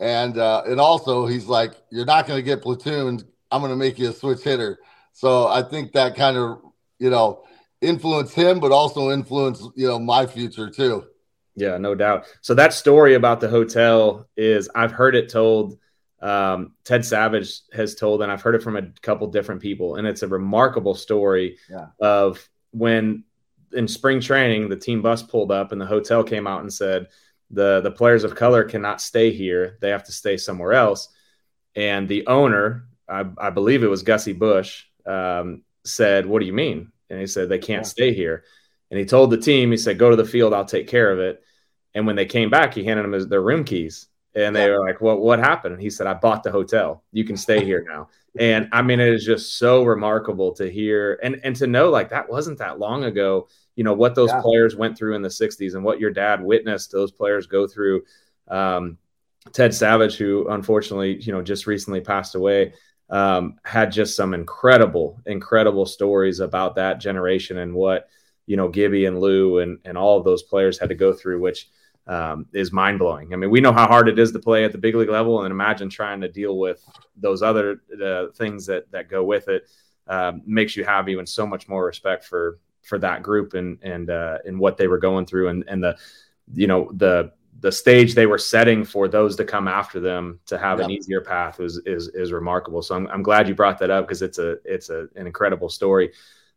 and 0.00 0.38
uh, 0.38 0.62
and 0.66 0.80
also 0.80 1.26
he's 1.26 1.46
like, 1.46 1.72
you're 1.90 2.04
not 2.04 2.26
going 2.26 2.38
to 2.38 2.42
get 2.42 2.62
platooned. 2.62 3.24
I'm 3.50 3.60
going 3.60 3.70
to 3.70 3.76
make 3.76 3.98
you 3.98 4.10
a 4.10 4.12
switch 4.12 4.42
hitter. 4.42 4.78
So 5.12 5.46
I 5.46 5.62
think 5.62 5.92
that 5.92 6.16
kind 6.16 6.36
of 6.36 6.60
you 6.98 7.10
know 7.10 7.44
influenced 7.84 8.34
him, 8.34 8.60
but 8.60 8.72
also 8.72 9.10
influence 9.10 9.66
you 9.74 9.86
know 9.86 9.98
my 9.98 10.26
future 10.26 10.70
too. 10.70 11.04
Yeah, 11.56 11.78
no 11.78 11.94
doubt. 11.94 12.26
So 12.40 12.54
that 12.54 12.72
story 12.72 13.14
about 13.14 13.40
the 13.40 13.48
hotel 13.48 14.28
is 14.36 14.68
I've 14.74 14.92
heard 14.92 15.14
it 15.14 15.28
told. 15.28 15.78
Um, 16.20 16.72
Ted 16.84 17.04
Savage 17.04 17.60
has 17.74 17.94
told, 17.94 18.22
and 18.22 18.32
I've 18.32 18.40
heard 18.40 18.54
it 18.54 18.62
from 18.62 18.76
a 18.76 18.90
couple 19.02 19.26
different 19.26 19.60
people, 19.60 19.96
and 19.96 20.06
it's 20.06 20.22
a 20.22 20.28
remarkable 20.28 20.94
story 20.94 21.58
yeah. 21.70 21.88
of 22.00 22.48
when 22.70 23.24
in 23.72 23.86
spring 23.86 24.20
training 24.20 24.68
the 24.68 24.76
team 24.76 25.02
bus 25.02 25.22
pulled 25.22 25.52
up 25.52 25.72
and 25.72 25.80
the 25.80 25.86
hotel 25.86 26.24
came 26.24 26.46
out 26.46 26.62
and 26.62 26.72
said, 26.72 27.08
the 27.50 27.80
the 27.80 27.90
players 27.90 28.24
of 28.24 28.34
color 28.34 28.64
cannot 28.64 29.00
stay 29.00 29.30
here; 29.30 29.78
they 29.80 29.90
have 29.90 30.04
to 30.04 30.12
stay 30.12 30.36
somewhere 30.36 30.72
else. 30.72 31.08
And 31.76 32.08
the 32.08 32.26
owner, 32.26 32.86
I, 33.08 33.24
I 33.38 33.50
believe 33.50 33.82
it 33.82 33.88
was 33.88 34.02
Gussie 34.02 34.32
Busch, 34.32 34.84
um, 35.06 35.62
said, 35.84 36.26
"What 36.26 36.40
do 36.40 36.46
you 36.46 36.52
mean?" 36.52 36.92
And 37.14 37.20
he 37.20 37.26
said 37.26 37.48
they 37.48 37.58
can't 37.58 37.84
yeah. 37.84 37.88
stay 37.88 38.12
here. 38.12 38.44
And 38.90 38.98
he 38.98 39.06
told 39.06 39.30
the 39.30 39.38
team, 39.38 39.70
he 39.70 39.76
said, 39.76 39.98
"Go 39.98 40.10
to 40.10 40.16
the 40.16 40.24
field, 40.24 40.52
I'll 40.52 40.64
take 40.64 40.88
care 40.88 41.10
of 41.10 41.18
it." 41.18 41.42
And 41.94 42.06
when 42.06 42.16
they 42.16 42.26
came 42.26 42.50
back, 42.50 42.74
he 42.74 42.84
handed 42.84 43.04
them 43.04 43.12
his, 43.12 43.28
their 43.28 43.42
room 43.42 43.64
keys, 43.64 44.08
and 44.34 44.54
they 44.54 44.66
yeah. 44.66 44.72
were 44.72 44.86
like, 44.86 45.00
"What? 45.00 45.20
What 45.20 45.38
happened?" 45.38 45.74
And 45.74 45.82
he 45.82 45.90
said, 45.90 46.06
"I 46.06 46.14
bought 46.14 46.42
the 46.42 46.52
hotel. 46.52 47.02
You 47.12 47.24
can 47.24 47.36
stay 47.36 47.64
here 47.64 47.84
now." 47.88 48.08
and 48.38 48.68
I 48.72 48.82
mean, 48.82 49.00
it 49.00 49.12
is 49.12 49.24
just 49.24 49.58
so 49.58 49.84
remarkable 49.84 50.52
to 50.54 50.70
hear 50.70 51.18
and 51.22 51.40
and 51.44 51.54
to 51.56 51.66
know 51.66 51.90
like 51.90 52.08
that 52.10 52.28
wasn't 52.28 52.58
that 52.58 52.78
long 52.78 53.04
ago 53.04 53.48
you 53.76 53.84
know 53.84 53.92
what 53.92 54.14
those 54.14 54.30
yeah. 54.30 54.40
players 54.40 54.76
went 54.76 54.96
through 54.96 55.14
in 55.14 55.22
the 55.22 55.28
60s 55.28 55.74
and 55.74 55.84
what 55.84 56.00
your 56.00 56.10
dad 56.10 56.42
witnessed 56.42 56.92
those 56.92 57.12
players 57.12 57.46
go 57.46 57.66
through 57.66 58.02
um, 58.48 58.98
ted 59.52 59.74
savage 59.74 60.16
who 60.16 60.48
unfortunately 60.48 61.20
you 61.22 61.32
know 61.32 61.42
just 61.42 61.66
recently 61.66 62.00
passed 62.00 62.34
away 62.34 62.72
um, 63.10 63.58
had 63.64 63.92
just 63.92 64.16
some 64.16 64.34
incredible 64.34 65.20
incredible 65.26 65.86
stories 65.86 66.40
about 66.40 66.74
that 66.76 67.00
generation 67.00 67.58
and 67.58 67.74
what 67.74 68.08
you 68.46 68.56
know 68.56 68.68
gibby 68.68 69.06
and 69.06 69.20
lou 69.20 69.58
and, 69.58 69.78
and 69.84 69.98
all 69.98 70.18
of 70.18 70.24
those 70.24 70.42
players 70.42 70.78
had 70.78 70.88
to 70.88 70.94
go 70.94 71.12
through 71.12 71.40
which 71.40 71.68
um, 72.06 72.46
is 72.52 72.72
mind 72.72 72.98
blowing. 72.98 73.32
I 73.32 73.36
mean, 73.36 73.50
we 73.50 73.60
know 73.60 73.72
how 73.72 73.86
hard 73.86 74.08
it 74.08 74.18
is 74.18 74.32
to 74.32 74.38
play 74.38 74.64
at 74.64 74.72
the 74.72 74.78
big 74.78 74.94
league 74.94 75.08
level, 75.08 75.42
and 75.42 75.50
imagine 75.50 75.88
trying 75.88 76.20
to 76.20 76.28
deal 76.28 76.58
with 76.58 76.84
those 77.16 77.42
other 77.42 77.82
uh, 78.02 78.26
things 78.34 78.66
that 78.66 78.90
that 78.90 79.08
go 79.08 79.24
with 79.24 79.48
it. 79.48 79.68
Um, 80.06 80.42
makes 80.44 80.76
you 80.76 80.84
have 80.84 81.08
even 81.08 81.26
so 81.26 81.46
much 81.46 81.66
more 81.66 81.84
respect 81.84 82.24
for 82.24 82.58
for 82.82 82.98
that 82.98 83.22
group 83.22 83.54
and 83.54 83.78
and 83.82 84.10
uh, 84.10 84.38
and 84.44 84.58
what 84.58 84.76
they 84.76 84.86
were 84.86 84.98
going 84.98 85.24
through 85.24 85.48
and 85.48 85.64
and 85.66 85.82
the 85.82 85.96
you 86.52 86.66
know 86.66 86.90
the 86.94 87.32
the 87.60 87.72
stage 87.72 88.14
they 88.14 88.26
were 88.26 88.38
setting 88.38 88.84
for 88.84 89.08
those 89.08 89.36
to 89.36 89.44
come 89.44 89.68
after 89.68 90.00
them 90.00 90.40
to 90.46 90.58
have 90.58 90.78
yep. 90.78 90.86
an 90.86 90.90
easier 90.90 91.20
path 91.20 91.58
was 91.58 91.78
is 91.86 92.08
is 92.08 92.32
remarkable. 92.32 92.82
So 92.82 92.94
I'm, 92.94 93.06
I'm 93.08 93.22
glad 93.22 93.48
you 93.48 93.54
brought 93.54 93.78
that 93.78 93.90
up 93.90 94.06
because 94.06 94.22
it's 94.22 94.38
a 94.38 94.58
it's 94.64 94.90
a, 94.90 95.08
an 95.16 95.26
incredible 95.26 95.68
story. 95.68 96.12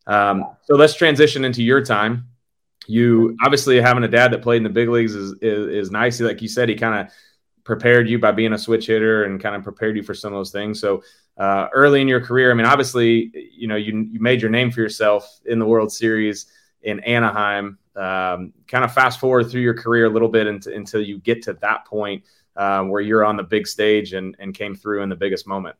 Um, 0.05 0.45
so 0.63 0.75
let's 0.75 0.95
transition 0.95 1.45
into 1.45 1.63
your 1.63 1.83
time. 1.83 2.27
You 2.87 3.37
obviously 3.43 3.79
having 3.81 4.03
a 4.03 4.07
dad 4.07 4.31
that 4.31 4.41
played 4.41 4.57
in 4.57 4.63
the 4.63 4.69
big 4.69 4.89
leagues 4.89 5.15
is 5.15 5.33
is, 5.41 5.67
is 5.67 5.91
nice. 5.91 6.19
Like 6.19 6.41
you 6.41 6.47
said, 6.47 6.69
he 6.69 6.75
kind 6.75 7.07
of 7.07 7.13
prepared 7.63 8.09
you 8.09 8.17
by 8.17 8.31
being 8.31 8.53
a 8.53 8.57
switch 8.57 8.87
hitter 8.87 9.25
and 9.25 9.41
kind 9.41 9.55
of 9.55 9.63
prepared 9.63 9.97
you 9.97 10.03
for 10.03 10.13
some 10.13 10.33
of 10.33 10.39
those 10.39 10.51
things. 10.51 10.79
So 10.79 11.03
uh, 11.37 11.67
early 11.73 12.01
in 12.01 12.07
your 12.07 12.21
career, 12.21 12.49
I 12.49 12.53
mean, 12.53 12.65
obviously, 12.65 13.29
you 13.55 13.67
know, 13.67 13.75
you, 13.75 14.07
you 14.09 14.21
made 14.21 14.41
your 14.41 14.49
name 14.49 14.71
for 14.71 14.79
yourself 14.79 15.39
in 15.45 15.59
the 15.59 15.65
World 15.65 15.91
Series 15.91 16.45
in 16.81 16.99
Anaheim. 17.01 17.77
Um, 17.95 18.53
kind 18.67 18.85
of 18.85 18.93
fast 18.93 19.19
forward 19.19 19.49
through 19.49 19.61
your 19.61 19.73
career 19.73 20.05
a 20.05 20.09
little 20.09 20.29
bit 20.29 20.45
until, 20.45 20.73
until 20.73 21.01
you 21.01 21.17
get 21.17 21.43
to 21.43 21.53
that 21.61 21.85
point 21.85 22.23
um, 22.55 22.89
where 22.89 23.01
you're 23.01 23.25
on 23.25 23.37
the 23.37 23.43
big 23.43 23.65
stage 23.67 24.13
and, 24.13 24.35
and 24.39 24.53
came 24.53 24.75
through 24.75 25.01
in 25.01 25.09
the 25.09 25.15
biggest 25.15 25.47
moment. 25.47 25.75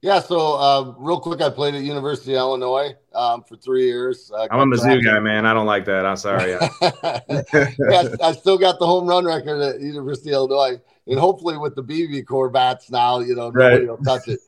Yeah, 0.00 0.18
so 0.18 0.54
uh, 0.54 0.94
real 0.98 1.20
quick, 1.20 1.40
I 1.40 1.50
played 1.50 1.76
at 1.76 1.82
University 1.82 2.32
of 2.34 2.38
Illinois 2.38 2.94
um, 3.14 3.44
for 3.44 3.56
three 3.56 3.84
years. 3.84 4.32
Uh, 4.34 4.48
I'm 4.50 4.72
a 4.72 4.76
Mizzou 4.76 5.04
guy, 5.04 5.20
man. 5.20 5.46
I 5.46 5.54
don't 5.54 5.66
like 5.66 5.84
that. 5.84 6.04
I'm 6.04 6.16
sorry. 6.16 6.50
yeah, 6.82 8.16
I 8.20 8.32
still 8.32 8.58
got 8.58 8.80
the 8.80 8.86
home 8.86 9.06
run 9.06 9.24
record 9.24 9.60
at 9.60 9.80
University 9.80 10.30
of 10.30 10.50
Illinois 10.50 10.80
and 11.06 11.18
hopefully 11.18 11.56
with 11.56 11.74
the 11.74 11.82
BBCOR 11.82 12.52
bats 12.52 12.90
now, 12.90 13.18
you 13.20 13.34
know, 13.34 13.50
nobody 13.50 13.86
right. 13.86 13.88
will 13.88 14.04
touch 14.04 14.28
it. 14.28 14.40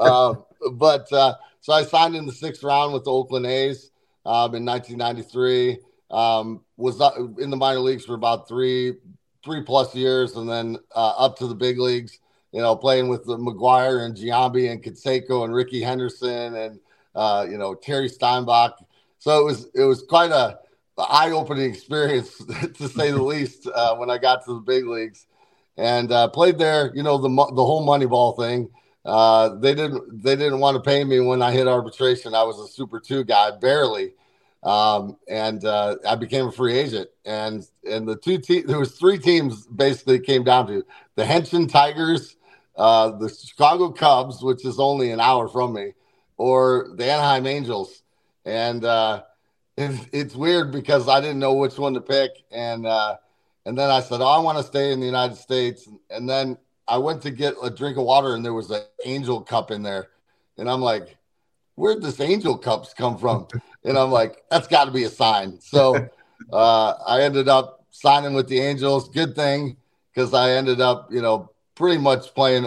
uh, 0.00 0.34
but 0.72 1.12
uh, 1.12 1.34
so 1.60 1.72
I 1.72 1.84
signed 1.84 2.16
in 2.16 2.26
the 2.26 2.32
sixth 2.32 2.62
round 2.62 2.92
with 2.92 3.04
the 3.04 3.12
Oakland 3.12 3.46
A's 3.46 3.90
um, 4.30 4.54
in 4.54 4.64
1993. 4.64 5.78
Um, 6.10 6.62
was 6.76 7.00
in 7.38 7.50
the 7.50 7.56
minor 7.56 7.80
leagues 7.80 8.04
for 8.04 8.14
about 8.14 8.48
three 8.48 8.94
three 9.44 9.62
plus 9.62 9.94
years, 9.94 10.36
and 10.36 10.48
then 10.48 10.76
uh, 10.94 11.14
up 11.18 11.36
to 11.38 11.46
the 11.46 11.54
big 11.54 11.78
leagues. 11.78 12.18
You 12.52 12.60
know, 12.60 12.74
playing 12.74 13.08
with 13.08 13.24
the 13.24 13.36
McGwire 13.36 14.04
and 14.04 14.16
Giambi 14.16 14.70
and 14.70 14.82
Canseco 14.82 15.44
and 15.44 15.54
Rickey 15.54 15.80
Henderson 15.80 16.54
and 16.56 16.80
uh, 17.14 17.46
you 17.48 17.58
know 17.58 17.74
Terry 17.74 18.08
Steinbach. 18.08 18.78
So 19.18 19.40
it 19.40 19.44
was 19.44 19.66
it 19.74 19.84
was 19.84 20.02
quite 20.02 20.30
a 20.30 20.58
eye 20.98 21.30
opening 21.30 21.70
experience 21.70 22.36
to 22.74 22.88
say 22.88 23.10
the 23.10 23.22
least 23.22 23.68
uh, 23.72 23.96
when 23.96 24.10
I 24.10 24.18
got 24.18 24.44
to 24.46 24.54
the 24.54 24.60
big 24.60 24.86
leagues 24.86 25.26
and 25.76 26.10
uh, 26.10 26.28
played 26.28 26.58
there. 26.58 26.92
You 26.94 27.02
know 27.02 27.18
the 27.18 27.28
the 27.28 27.64
whole 27.64 27.86
Moneyball 27.86 28.36
thing. 28.36 28.70
Uh, 29.04 29.54
they 29.56 29.74
didn't 29.74 30.22
they 30.22 30.36
didn't 30.36 30.60
want 30.60 30.76
to 30.76 30.82
pay 30.82 31.04
me 31.04 31.20
when 31.20 31.40
I 31.40 31.52
hit 31.52 31.68
arbitration. 31.68 32.34
I 32.34 32.42
was 32.42 32.58
a 32.58 32.66
Super 32.66 33.00
Two 33.00 33.24
guy, 33.24 33.52
barely, 33.52 34.12
um, 34.62 35.16
and 35.28 35.64
uh, 35.64 35.96
I 36.06 36.16
became 36.16 36.46
a 36.46 36.52
free 36.52 36.76
agent. 36.78 37.08
And 37.24 37.66
and 37.88 38.06
the 38.06 38.16
two 38.16 38.38
te- 38.38 38.62
there 38.62 38.78
was 38.78 38.92
three 38.92 39.18
teams 39.18 39.66
basically 39.66 40.20
came 40.20 40.44
down 40.44 40.66
to 40.68 40.84
the 41.16 41.24
Hanshin 41.24 41.70
Tigers, 41.70 42.36
uh, 42.76 43.10
the 43.10 43.28
Chicago 43.28 43.90
Cubs, 43.90 44.42
which 44.42 44.64
is 44.64 44.78
only 44.78 45.10
an 45.10 45.20
hour 45.20 45.48
from 45.48 45.72
me, 45.72 45.92
or 46.36 46.88
the 46.96 47.04
Anaheim 47.04 47.46
Angels. 47.46 48.02
And 48.44 48.84
uh, 48.84 49.22
it's, 49.76 50.06
it's 50.12 50.34
weird 50.34 50.72
because 50.72 51.08
I 51.08 51.20
didn't 51.20 51.38
know 51.38 51.54
which 51.54 51.78
one 51.78 51.94
to 51.94 52.00
pick, 52.00 52.30
and 52.50 52.86
uh, 52.86 53.16
and 53.66 53.76
then 53.76 53.90
I 53.90 54.00
said, 54.00 54.20
Oh, 54.20 54.26
I 54.26 54.38
want 54.38 54.58
to 54.58 54.64
stay 54.64 54.92
in 54.92 55.00
the 55.00 55.06
United 55.06 55.36
States. 55.36 55.88
And 56.08 56.28
then 56.28 56.56
I 56.88 56.98
went 56.98 57.22
to 57.22 57.30
get 57.30 57.54
a 57.62 57.70
drink 57.70 57.98
of 57.98 58.04
water 58.04 58.34
and 58.34 58.44
there 58.44 58.54
was 58.54 58.70
an 58.70 58.82
angel 59.04 59.40
cup 59.40 59.70
in 59.70 59.82
there. 59.82 60.08
And 60.58 60.68
I'm 60.68 60.80
like, 60.80 61.16
Where'd 61.80 62.02
this 62.02 62.20
angel 62.20 62.58
cups 62.58 62.94
come 62.94 63.16
from? 63.16 63.48
And 63.84 63.98
I'm 63.98 64.10
like, 64.10 64.44
That's 64.50 64.68
got 64.68 64.84
to 64.84 64.90
be 64.90 65.04
a 65.04 65.08
sign. 65.08 65.60
So 65.60 65.96
uh, 66.52 66.94
I 67.06 67.22
ended 67.22 67.48
up 67.48 67.84
signing 67.90 68.34
with 68.34 68.48
the 68.48 68.60
Angels. 68.60 69.08
Good 69.08 69.34
thing 69.34 69.76
because 70.12 70.34
I 70.34 70.52
ended 70.52 70.80
up, 70.80 71.08
you 71.10 71.22
know, 71.22 71.50
pretty 71.74 71.98
much 71.98 72.34
playing. 72.34 72.66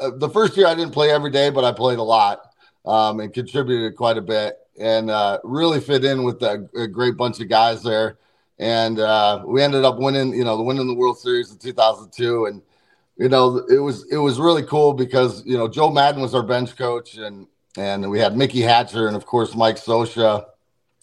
Uh, 0.00 0.10
the 0.16 0.28
first 0.28 0.56
year 0.56 0.66
I 0.66 0.74
didn't 0.74 0.92
play 0.92 1.10
every 1.10 1.30
day, 1.30 1.50
but 1.50 1.64
I 1.64 1.72
played 1.72 1.98
a 1.98 2.02
lot 2.02 2.42
um, 2.84 3.20
and 3.20 3.32
contributed 3.32 3.96
quite 3.96 4.16
a 4.16 4.22
bit 4.22 4.56
and 4.78 5.10
uh, 5.10 5.38
really 5.44 5.80
fit 5.80 6.04
in 6.04 6.24
with 6.24 6.42
a, 6.42 6.68
a 6.76 6.86
great 6.86 7.16
bunch 7.16 7.40
of 7.40 7.48
guys 7.48 7.82
there 7.82 8.18
and 8.58 9.00
uh, 9.00 9.42
we 9.44 9.62
ended 9.62 9.84
up 9.84 9.98
winning, 9.98 10.32
you 10.32 10.44
know, 10.44 10.56
the 10.56 10.62
winning 10.62 10.86
the 10.86 10.94
World 10.94 11.18
Series 11.18 11.50
in 11.50 11.58
2002, 11.58 12.46
and 12.46 12.62
you 13.16 13.28
know, 13.28 13.58
it 13.68 13.78
was 13.78 14.10
it 14.10 14.16
was 14.16 14.38
really 14.38 14.62
cool 14.62 14.92
because 14.92 15.44
you 15.44 15.56
know 15.56 15.68
Joe 15.68 15.90
Maddon 15.90 16.22
was 16.22 16.34
our 16.34 16.42
bench 16.42 16.76
coach, 16.76 17.16
and 17.16 17.46
and 17.76 18.10
we 18.10 18.18
had 18.18 18.36
Mickey 18.36 18.60
Hatcher 18.60 19.06
and 19.06 19.16
of 19.16 19.26
course 19.26 19.54
Mike 19.54 19.76
Scioscia. 19.76 20.46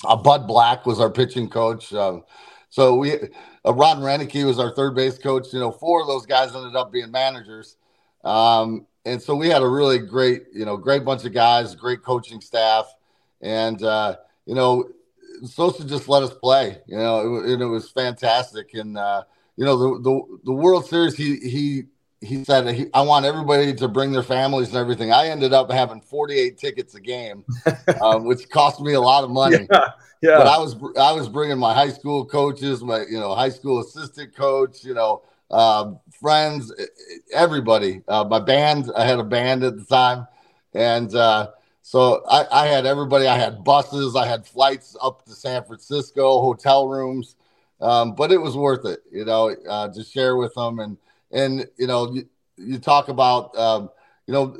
Uh, 0.04 0.16
Bud 0.16 0.48
Black 0.48 0.86
was 0.86 1.00
our 1.00 1.10
pitching 1.10 1.48
coach. 1.48 1.94
Um, 1.94 2.24
so 2.70 2.96
we 2.96 3.14
uh, 3.14 3.74
Ron 3.74 4.00
Roenicke 4.00 4.46
was 4.46 4.58
our 4.60 4.74
third 4.74 4.96
base 4.96 5.18
coach. 5.18 5.54
You 5.54 5.60
know, 5.60 5.72
four 5.72 6.02
of 6.02 6.08
those 6.08 6.26
guys 6.26 6.56
ended 6.56 6.76
up 6.76 6.92
being 6.92 7.12
managers. 7.12 7.78
Um, 8.24 8.88
and 9.06 9.22
so 9.22 9.36
we 9.36 9.50
had 9.50 9.62
a 9.62 9.68
really 9.68 10.00
great, 10.00 10.44
you 10.54 10.66
know, 10.66 10.78
great 10.78 11.04
bunch 11.04 11.26
of 11.26 11.34
guys, 11.34 11.76
great 11.76 12.04
coaching 12.04 12.42
staff, 12.42 12.94
and 13.42 13.82
uh, 13.84 14.18
you 14.46 14.56
know, 14.56 14.90
Scioscia 15.44 15.88
just 15.88 16.08
let 16.08 16.24
us 16.24 16.34
play. 16.34 16.78
You 16.88 16.98
know, 16.98 17.44
it, 17.44 17.62
it 17.62 17.66
was 17.66 17.90
fantastic, 17.90 18.74
and 18.74 18.98
uh, 18.98 19.24
you 19.58 19.66
know, 19.66 19.78
the, 19.78 20.02
the 20.02 20.40
the 20.46 20.54
World 20.54 20.86
Series, 20.86 21.16
he 21.16 21.38
he 21.38 21.84
he 22.22 22.44
said 22.44 22.74
he, 22.74 22.86
I 22.94 23.02
want 23.02 23.26
everybody 23.26 23.74
to 23.74 23.88
bring 23.88 24.12
their 24.12 24.24
families 24.24 24.70
and 24.70 24.78
everything. 24.78 25.12
I 25.12 25.28
ended 25.28 25.54
up 25.54 25.72
having 25.72 26.02
48 26.02 26.58
tickets 26.58 26.96
a 26.96 27.02
game, 27.02 27.44
um, 28.02 28.26
which 28.26 28.50
cost 28.50 28.80
me 28.80 28.94
a 28.94 29.02
lot 29.02 29.24
of 29.24 29.32
money. 29.32 29.68
Yeah, 29.72 29.90
yeah. 30.22 30.38
But 30.38 30.48
I 30.48 30.58
was 30.58 30.76
I 30.98 31.12
was 31.12 31.28
bringing 31.28 31.58
my 31.58 31.74
high 31.74 31.90
school 31.90 32.26
coaches, 32.26 32.84
my 32.84 33.02
you 33.10 33.20
know 33.20 33.34
high 33.34 33.50
school 33.50 33.80
assistant 33.82 34.36
coach, 34.36 34.84
you 34.84 34.94
know 34.94 35.24
uh, 35.52 35.94
friends, 36.20 36.74
everybody. 37.34 38.02
Uh, 38.08 38.24
my 38.24 38.40
band, 38.40 38.90
I 38.96 39.06
had 39.06 39.20
a 39.20 39.24
band 39.24 39.64
at 39.64 39.78
the 39.78 39.84
time, 39.84 40.28
and 40.74 41.14
uh, 41.14 41.52
so 41.82 42.24
I, 42.28 42.46
I, 42.52 42.68
had 42.68 42.86
everybody. 42.86 43.28
I 43.28 43.38
had 43.38 43.64
buses, 43.64 44.16
I 44.16 44.26
had 44.26 44.48
flights 44.48 44.96
up 45.02 45.26
to 45.26 45.32
San 45.32 45.64
Francisco, 45.64 46.42
hotel 46.42 46.88
rooms, 46.88 47.36
um, 47.82 48.16
but 48.16 48.32
it 48.32 48.38
was 48.38 48.56
worth 48.56 48.86
it, 48.86 49.00
you 49.12 49.26
know, 49.26 49.54
uh, 49.70 49.90
to 49.90 50.04
share 50.04 50.38
with 50.38 50.54
them 50.54 50.80
and 50.80 50.98
and 51.34 51.68
you 51.78 51.88
know 51.88 52.12
you, 52.12 52.28
you 52.58 52.80
talk 52.80 53.10
about 53.10 53.58
um, 53.58 53.90
you 54.28 54.34
know 54.34 54.58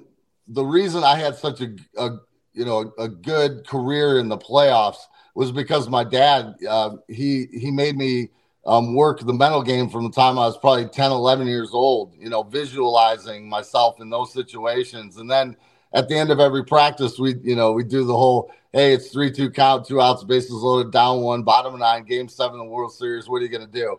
the 0.48 0.64
reason 0.64 1.04
I 1.04 1.16
had 1.16 1.36
such 1.36 1.62
a, 1.62 1.76
a 1.98 2.10
you 2.54 2.66
know 2.66 2.94
a 2.98 3.08
good 3.08 3.68
career 3.68 4.20
in 4.20 4.30
the 4.30 4.38
playoffs 4.38 5.04
was 5.36 5.52
because 5.52 5.90
my 5.90 6.04
dad 6.04 6.56
uh, 6.68 6.98
he 7.08 7.48
he 7.52 7.72
made 7.72 7.96
me 7.96 8.30
um, 8.66 8.96
work 8.96 9.20
the 9.20 9.34
mental 9.34 9.64
game 9.64 9.90
from 9.90 10.04
the 10.04 10.12
time 10.12 10.38
I 10.38 10.46
was 10.46 10.58
probably 10.58 10.88
10, 10.88 11.12
11 11.12 11.48
years 11.48 11.72
old, 11.74 12.14
you 12.18 12.30
know, 12.30 12.44
visualizing 12.44 13.50
myself 13.50 14.00
in 14.00 14.10
those 14.10 14.32
situations. 14.32 15.18
And 15.18 15.30
then 15.30 15.58
at 15.94 16.08
the 16.08 16.16
end 16.16 16.32
of 16.32 16.40
every 16.40 16.64
practice, 16.64 17.18
we, 17.18 17.36
you 17.44 17.56
know, 17.56 17.72
we 17.72 17.84
do 17.84 18.06
the 18.06 18.16
whole, 18.16 18.52
hey, 18.72 18.94
it's 18.94 19.10
3 19.10 19.32
2 19.32 19.50
count, 19.50 19.86
two 19.86 20.00
outs, 20.00 20.24
bases 20.24 20.52
loaded, 20.52 20.92
down 20.92 21.22
one, 21.22 21.44
bottom 21.44 21.78
nine, 21.80 22.04
game 22.04 22.28
seven 22.28 22.60
of 22.60 22.66
the 22.68 22.72
World 22.72 22.94
Series. 22.94 23.28
What 23.28 23.42
are 23.42 23.46
you 23.46 23.50
going 23.50 23.66
to 23.66 23.72
do? 23.72 23.98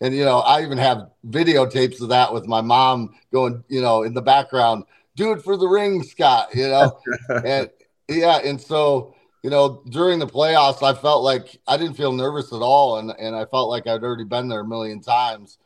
And, 0.00 0.14
you 0.14 0.24
know, 0.24 0.38
I 0.38 0.62
even 0.62 0.78
have 0.78 1.10
videotapes 1.26 2.00
of 2.00 2.10
that 2.10 2.32
with 2.32 2.46
my 2.46 2.60
mom 2.60 3.14
going, 3.32 3.64
you 3.68 3.80
know, 3.80 4.04
in 4.04 4.14
the 4.14 4.22
background, 4.22 4.84
do 5.16 5.32
it 5.32 5.42
for 5.42 5.56
the 5.56 5.66
ring, 5.66 6.02
Scott, 6.02 6.54
you 6.54 6.68
know? 6.68 7.00
and 7.44 7.68
yeah. 8.08 8.38
And 8.38 8.60
so, 8.60 9.14
you 9.42 9.50
know, 9.50 9.82
during 9.90 10.18
the 10.18 10.26
playoffs, 10.26 10.82
I 10.82 10.94
felt 10.94 11.24
like 11.24 11.60
I 11.66 11.76
didn't 11.76 11.96
feel 11.96 12.12
nervous 12.12 12.52
at 12.52 12.60
all. 12.60 12.98
And, 12.98 13.10
and 13.18 13.34
I 13.34 13.44
felt 13.46 13.68
like 13.68 13.86
I'd 13.86 14.02
already 14.04 14.24
been 14.24 14.48
there 14.48 14.60
a 14.60 14.68
million 14.68 15.00
times. 15.00 15.58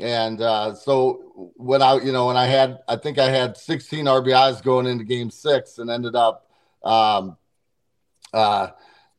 And 0.00 0.40
uh, 0.40 0.74
so 0.74 1.52
when 1.56 1.82
I, 1.82 1.96
you 1.96 2.12
know, 2.12 2.26
when 2.26 2.36
I 2.36 2.46
had, 2.46 2.80
I 2.88 2.96
think 2.96 3.18
I 3.18 3.30
had 3.30 3.56
16 3.56 4.06
RBIs 4.06 4.62
going 4.62 4.86
into 4.86 5.04
game 5.04 5.30
six 5.30 5.78
and 5.78 5.90
ended 5.90 6.16
up 6.16 6.48
um, 6.82 7.36
uh, 8.32 8.68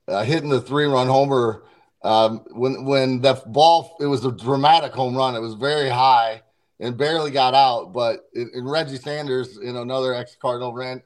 uh, 0.08 0.24
hitting 0.24 0.50
the 0.50 0.62
three 0.62 0.86
run 0.86 1.08
homer 1.08 1.64
um, 2.06 2.46
when 2.52 2.86
when 2.86 3.22
the 3.22 3.42
ball 3.48 3.98
it 4.00 4.06
was 4.06 4.24
a 4.24 4.32
dramatic 4.32 4.94
home 4.94 5.18
run. 5.18 5.36
It 5.36 5.42
was 5.42 5.56
very 5.56 5.90
high 5.90 6.44
and 6.80 6.96
barely 6.96 7.32
got 7.32 7.56
out. 7.56 7.94
But 7.94 8.30
it, 8.34 8.50
and 8.54 8.70
Reggie 8.70 8.98
Sanders, 8.98 9.58
you 9.62 9.74
know, 9.74 9.82
another 9.82 10.14
ex 10.14 10.36
Cardinal, 10.40 10.72
ran 10.72 11.02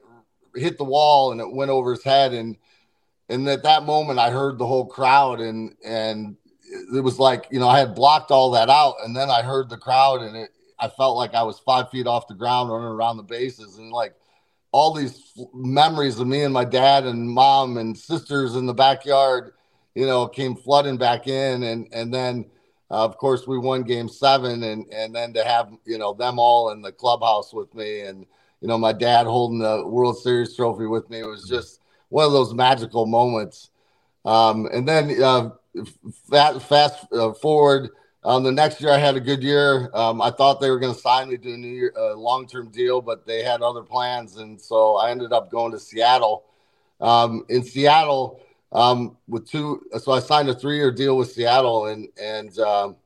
hit 0.54 0.76
the 0.76 0.84
wall 0.84 1.32
and 1.32 1.40
it 1.40 1.50
went 1.50 1.70
over 1.70 1.92
his 1.92 2.04
head. 2.04 2.34
And 2.34 2.56
and 3.30 3.48
at 3.48 3.62
that 3.62 3.84
moment, 3.84 4.18
I 4.18 4.30
heard 4.30 4.58
the 4.58 4.66
whole 4.66 4.84
crowd 4.84 5.40
and 5.40 5.74
and 5.82 6.36
it 6.94 7.00
was 7.00 7.18
like 7.18 7.48
you 7.50 7.58
know 7.58 7.68
I 7.68 7.78
had 7.78 7.94
blocked 7.94 8.30
all 8.30 8.50
that 8.50 8.68
out, 8.68 8.96
and 9.02 9.16
then 9.16 9.30
I 9.30 9.42
heard 9.42 9.70
the 9.70 9.78
crowd 9.78 10.20
and 10.20 10.36
it. 10.36 10.50
I 10.78 10.88
felt 10.88 11.16
like 11.16 11.34
I 11.34 11.42
was 11.42 11.58
five 11.58 11.90
feet 11.90 12.06
off 12.06 12.26
the 12.26 12.34
ground 12.34 12.70
running 12.70 12.86
around 12.86 13.18
the 13.18 13.22
bases 13.22 13.76
and 13.76 13.90
like 13.90 14.14
all 14.72 14.94
these 14.94 15.32
memories 15.52 16.18
of 16.18 16.26
me 16.26 16.42
and 16.42 16.54
my 16.54 16.64
dad 16.64 17.04
and 17.04 17.28
mom 17.28 17.76
and 17.76 17.96
sisters 17.96 18.54
in 18.54 18.64
the 18.64 18.72
backyard 18.72 19.52
you 19.94 20.06
know, 20.06 20.26
came 20.28 20.54
flooding 20.54 20.96
back 20.96 21.26
in, 21.26 21.62
and 21.62 21.88
and 21.92 22.12
then 22.12 22.46
uh, 22.90 23.04
of 23.04 23.16
course 23.16 23.46
we 23.46 23.58
won 23.58 23.82
Game 23.82 24.08
Seven, 24.08 24.62
and 24.62 24.86
and 24.92 25.14
then 25.14 25.32
to 25.34 25.44
have 25.44 25.72
you 25.84 25.98
know 25.98 26.14
them 26.14 26.38
all 26.38 26.70
in 26.70 26.82
the 26.82 26.92
clubhouse 26.92 27.52
with 27.52 27.74
me, 27.74 28.00
and 28.00 28.26
you 28.60 28.68
know 28.68 28.78
my 28.78 28.92
dad 28.92 29.26
holding 29.26 29.58
the 29.58 29.86
World 29.86 30.18
Series 30.18 30.56
trophy 30.56 30.86
with 30.86 31.08
me, 31.10 31.20
it 31.20 31.26
was 31.26 31.48
just 31.48 31.80
one 32.08 32.24
of 32.24 32.32
those 32.32 32.54
magical 32.54 33.06
moments. 33.06 33.70
Um, 34.24 34.68
and 34.72 34.86
then 34.86 35.22
uh, 35.22 35.50
fast, 36.28 36.62
fast 36.62 37.12
uh, 37.12 37.32
forward. 37.32 37.90
Um, 38.22 38.42
the 38.42 38.52
next 38.52 38.82
year, 38.82 38.90
I 38.90 38.98
had 38.98 39.16
a 39.16 39.20
good 39.20 39.42
year. 39.42 39.90
Um, 39.94 40.20
I 40.20 40.30
thought 40.30 40.60
they 40.60 40.70
were 40.70 40.78
going 40.78 40.94
to 40.94 41.00
sign 41.00 41.30
me 41.30 41.38
to 41.38 41.54
a 41.54 41.56
new 41.56 41.68
year, 41.68 41.94
uh, 41.96 42.14
long-term 42.14 42.70
deal, 42.70 43.00
but 43.00 43.26
they 43.26 43.42
had 43.42 43.62
other 43.62 43.82
plans, 43.82 44.36
and 44.36 44.60
so 44.60 44.96
I 44.96 45.10
ended 45.10 45.32
up 45.32 45.50
going 45.50 45.72
to 45.72 45.78
Seattle. 45.78 46.44
Um, 47.00 47.46
in 47.48 47.62
Seattle, 47.62 48.42
um, 48.72 49.16
with 49.28 49.48
two. 49.48 49.82
So 49.98 50.12
I 50.12 50.20
signed 50.20 50.48
a 50.48 50.54
three-year 50.54 50.92
deal 50.92 51.16
with 51.16 51.32
Seattle, 51.32 51.86
and 51.86 52.08
and 52.20 52.58
um, 52.58 52.96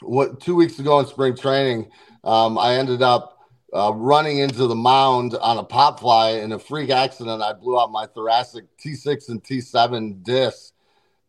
what 0.00 0.40
two 0.40 0.54
weeks 0.54 0.78
ago 0.78 1.00
in 1.00 1.06
spring 1.06 1.36
training, 1.36 1.90
um, 2.24 2.58
I 2.58 2.74
ended 2.74 3.02
up 3.02 3.38
uh, 3.74 3.92
running 3.94 4.38
into 4.38 4.66
the 4.66 4.74
mound 4.74 5.34
on 5.40 5.58
a 5.58 5.64
pop 5.64 6.00
fly 6.00 6.30
in 6.30 6.52
a 6.52 6.58
freak 6.58 6.90
accident. 6.90 7.42
I 7.42 7.52
blew 7.52 7.78
out 7.78 7.92
my 7.92 8.06
thoracic 8.06 8.64
T6 8.78 9.28
and 9.28 9.42
T7 9.42 10.22
disc, 10.22 10.72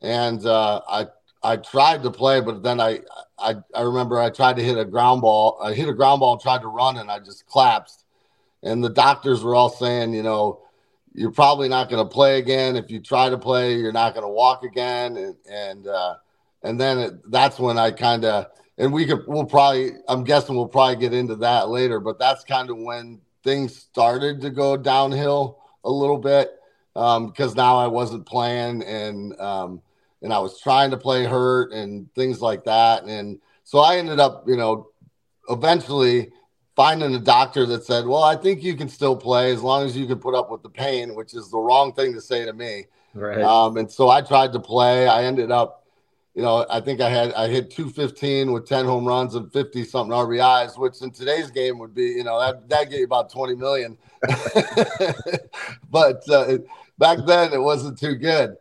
and 0.01 0.45
uh, 0.45 0.81
I 0.87 1.07
I 1.41 1.57
tried 1.57 2.03
to 2.03 2.11
play, 2.11 2.41
but 2.41 2.63
then 2.63 2.79
I, 2.79 2.99
I 3.37 3.55
I 3.75 3.81
remember 3.81 4.19
I 4.19 4.29
tried 4.29 4.57
to 4.57 4.63
hit 4.63 4.77
a 4.77 4.85
ground 4.85 5.21
ball. 5.21 5.59
I 5.61 5.73
hit 5.73 5.89
a 5.89 5.93
ground 5.93 6.21
ball 6.21 6.37
tried 6.37 6.61
to 6.61 6.67
run, 6.67 6.97
and 6.97 7.11
I 7.11 7.19
just 7.19 7.45
collapsed. 7.49 8.05
And 8.61 8.83
the 8.83 8.89
doctors 8.89 9.41
were 9.41 9.55
all 9.55 9.69
saying, 9.69 10.13
you 10.13 10.23
know, 10.23 10.61
you're 11.13 11.31
probably 11.31 11.69
not 11.69 11.89
going 11.89 12.03
to 12.03 12.09
play 12.09 12.39
again. 12.39 12.75
If 12.75 12.91
you 12.91 12.99
try 12.99 13.29
to 13.29 13.37
play, 13.37 13.75
you're 13.75 13.91
not 13.91 14.13
going 14.13 14.25
to 14.25 14.29
walk 14.31 14.63
again. 14.63 15.17
And 15.17 15.35
and 15.49 15.87
uh, 15.87 16.15
and 16.63 16.79
then 16.79 16.97
it, 16.99 17.31
that's 17.31 17.59
when 17.59 17.77
I 17.77 17.91
kind 17.91 18.25
of 18.25 18.47
and 18.77 18.93
we 18.93 19.05
could 19.05 19.23
we'll 19.27 19.45
probably 19.45 19.91
I'm 20.07 20.23
guessing 20.23 20.55
we'll 20.55 20.67
probably 20.67 20.97
get 20.97 21.13
into 21.13 21.35
that 21.37 21.69
later. 21.69 21.99
But 21.99 22.19
that's 22.19 22.43
kind 22.43 22.69
of 22.69 22.77
when 22.77 23.21
things 23.43 23.75
started 23.75 24.41
to 24.41 24.49
go 24.49 24.77
downhill 24.77 25.59
a 25.83 25.89
little 25.89 26.17
bit 26.17 26.51
Um, 26.95 27.27
because 27.27 27.51
um, 27.51 27.57
now 27.57 27.77
I 27.77 27.87
wasn't 27.87 28.25
playing 28.25 28.83
and 28.83 29.39
um, 29.39 29.81
and 30.21 30.33
I 30.33 30.39
was 30.39 30.59
trying 30.59 30.91
to 30.91 30.97
play 30.97 31.23
hurt 31.25 31.71
and 31.71 32.13
things 32.13 32.41
like 32.41 32.65
that. 32.65 33.03
And 33.03 33.39
so 33.63 33.79
I 33.79 33.97
ended 33.97 34.19
up, 34.19 34.43
you 34.47 34.57
know, 34.57 34.89
eventually 35.47 36.31
finding 36.79 37.13
a 37.13 37.19
doctor 37.19 37.65
that 37.65 37.83
said, 37.83 38.05
"Well, 38.05 38.23
I 38.23 38.37
think 38.37 38.63
you 38.63 38.73
can 38.73 38.87
still 38.87 39.13
play 39.13 39.51
as 39.51 39.61
long 39.61 39.85
as 39.85 39.97
you 39.97 40.07
can 40.07 40.17
put 40.17 40.33
up 40.33 40.49
with 40.49 40.63
the 40.63 40.69
pain," 40.69 41.13
which 41.13 41.33
is 41.33 41.51
the 41.51 41.57
wrong 41.57 41.91
thing 41.91 42.13
to 42.13 42.21
say 42.21 42.45
to 42.45 42.53
me. 42.53 42.85
Right. 43.13 43.41
Um, 43.41 43.75
and 43.75 43.91
so 43.91 44.07
I 44.07 44.21
tried 44.21 44.53
to 44.53 44.61
play. 44.61 45.05
I 45.05 45.25
ended 45.25 45.51
up, 45.51 45.83
you 46.35 46.41
know, 46.41 46.65
I 46.69 46.79
think 46.79 47.01
I 47.01 47.09
had 47.09 47.33
I 47.33 47.49
hit 47.49 47.69
215 47.69 48.53
with 48.53 48.65
10 48.65 48.85
home 48.85 49.05
runs 49.05 49.35
and 49.35 49.51
50 49.51 49.83
something 49.83 50.15
RBIs, 50.15 50.79
which 50.79 51.01
in 51.01 51.11
today's 51.11 51.51
game 51.51 51.79
would 51.79 51.93
be, 51.93 52.05
you 52.05 52.23
know, 52.23 52.39
that 52.39 52.69
that 52.69 52.89
gave 52.89 52.99
you 52.99 53.05
about 53.05 53.29
20 53.29 53.55
million. 53.55 53.97
but 55.91 56.23
uh, 56.29 56.59
back 56.97 57.17
then 57.27 57.51
it 57.51 57.61
wasn't 57.61 57.99
too 57.99 58.15
good. 58.15 58.55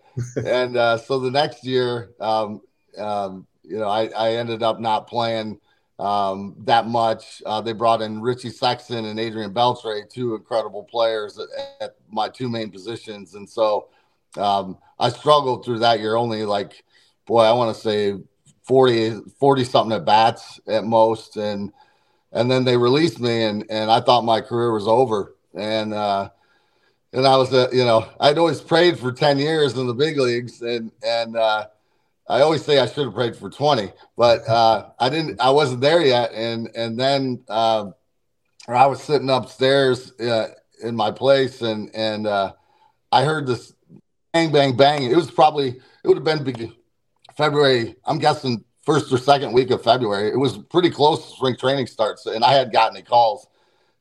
And 0.44 0.76
uh, 0.76 0.98
so 0.98 1.20
the 1.20 1.30
next 1.30 1.64
year, 1.64 2.10
um, 2.18 2.62
um, 2.98 3.46
you 3.62 3.78
know, 3.78 3.88
I, 3.88 4.06
I 4.06 4.32
ended 4.32 4.64
up 4.64 4.80
not 4.80 5.06
playing 5.06 5.60
um, 5.98 6.54
that 6.64 6.86
much. 6.86 7.42
Uh, 7.44 7.60
they 7.60 7.72
brought 7.72 8.02
in 8.02 8.20
Richie 8.20 8.50
Sexson 8.50 9.10
and 9.10 9.18
Adrian 9.18 9.52
Beltre, 9.52 10.08
two 10.08 10.34
incredible 10.34 10.84
players 10.84 11.38
at, 11.38 11.48
at 11.80 11.96
my 12.10 12.28
two 12.28 12.48
main 12.48 12.70
positions. 12.70 13.34
And 13.34 13.48
so 13.48 13.88
um, 14.36 14.78
I 14.98 15.08
struggled 15.08 15.64
through 15.64 15.80
that 15.80 16.00
year 16.00 16.14
only 16.16 16.44
like, 16.44 16.84
boy, 17.26 17.42
I 17.42 17.52
want 17.52 17.74
to 17.74 17.80
say 17.80 18.16
40, 18.64 19.22
40 19.38 19.64
something 19.64 19.96
at 19.96 20.04
bats 20.04 20.60
at 20.68 20.84
most. 20.84 21.36
And, 21.36 21.72
and 22.32 22.50
then 22.50 22.64
they 22.64 22.76
released 22.76 23.20
me 23.20 23.44
and, 23.44 23.64
and 23.70 23.90
I 23.90 24.00
thought 24.00 24.24
my 24.24 24.40
career 24.40 24.72
was 24.72 24.86
over. 24.86 25.34
And, 25.54 25.94
uh, 25.94 26.30
and 27.12 27.26
I 27.26 27.36
was, 27.36 27.52
uh, 27.52 27.68
you 27.72 27.84
know, 27.84 28.06
I'd 28.20 28.38
always 28.38 28.60
prayed 28.60 28.98
for 28.98 29.10
10 29.10 29.38
years 29.38 29.76
in 29.76 29.86
the 29.86 29.94
big 29.94 30.18
leagues 30.18 30.60
and, 30.62 30.92
and, 31.02 31.36
uh, 31.36 31.66
I 32.28 32.42
always 32.42 32.64
say 32.64 32.78
I 32.78 32.86
should 32.86 33.06
have 33.06 33.14
prayed 33.14 33.36
for 33.36 33.48
20, 33.48 33.90
but 34.16 34.46
uh, 34.46 34.90
I 34.98 35.08
didn't. 35.08 35.40
I 35.40 35.50
wasn't 35.50 35.80
there 35.80 36.04
yet, 36.04 36.32
and 36.32 36.68
and 36.76 36.98
then 37.00 37.42
uh, 37.48 37.86
I 38.68 38.86
was 38.86 39.02
sitting 39.02 39.30
upstairs 39.30 40.12
uh, 40.20 40.48
in 40.82 40.94
my 40.94 41.10
place, 41.10 41.62
and 41.62 41.90
and 41.94 42.26
uh, 42.26 42.52
I 43.10 43.24
heard 43.24 43.46
this 43.46 43.72
bang 44.32 44.52
bang 44.52 44.76
bang. 44.76 45.04
It 45.04 45.16
was 45.16 45.30
probably 45.30 45.68
it 45.68 46.08
would 46.08 46.18
have 46.18 46.44
been 46.44 46.74
February. 47.34 47.96
I'm 48.04 48.18
guessing 48.18 48.62
first 48.84 49.10
or 49.10 49.16
second 49.16 49.52
week 49.52 49.70
of 49.70 49.82
February. 49.82 50.28
It 50.28 50.38
was 50.38 50.58
pretty 50.58 50.90
close 50.90 51.24
to 51.24 51.36
spring 51.36 51.56
training 51.56 51.86
starts, 51.86 52.26
and 52.26 52.44
I 52.44 52.52
had 52.52 52.72
gotten 52.72 52.96
any 52.96 53.06
calls, 53.06 53.46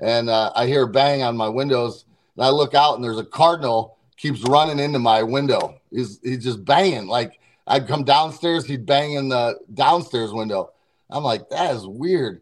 and 0.02 0.30
uh, 0.30 0.52
I 0.54 0.68
hear 0.68 0.86
bang 0.86 1.24
on 1.24 1.38
my 1.38 1.48
windows, 1.48 2.04
and 2.36 2.46
I 2.46 2.50
look 2.50 2.74
out 2.74 2.96
and 2.96 3.04
there's 3.04 3.20
a 3.20 3.26
cardinal 3.26 3.98
keeps 4.18 4.42
running 4.42 4.80
into 4.80 5.00
my 5.00 5.24
window. 5.24 5.80
He's 5.92 6.20
he's 6.24 6.44
just 6.44 6.66
banging. 6.66 7.08
Like 7.08 7.40
I'd 7.68 7.88
come 7.88 8.04
downstairs, 8.04 8.66
he'd 8.66 8.86
bang 8.86 9.14
in 9.14 9.30
the 9.30 9.60
downstairs 9.74 10.32
window. 10.32 10.72
I'm 11.10 11.24
like, 11.24 11.50
that 11.50 11.76
is 11.76 11.86
weird. 11.86 12.42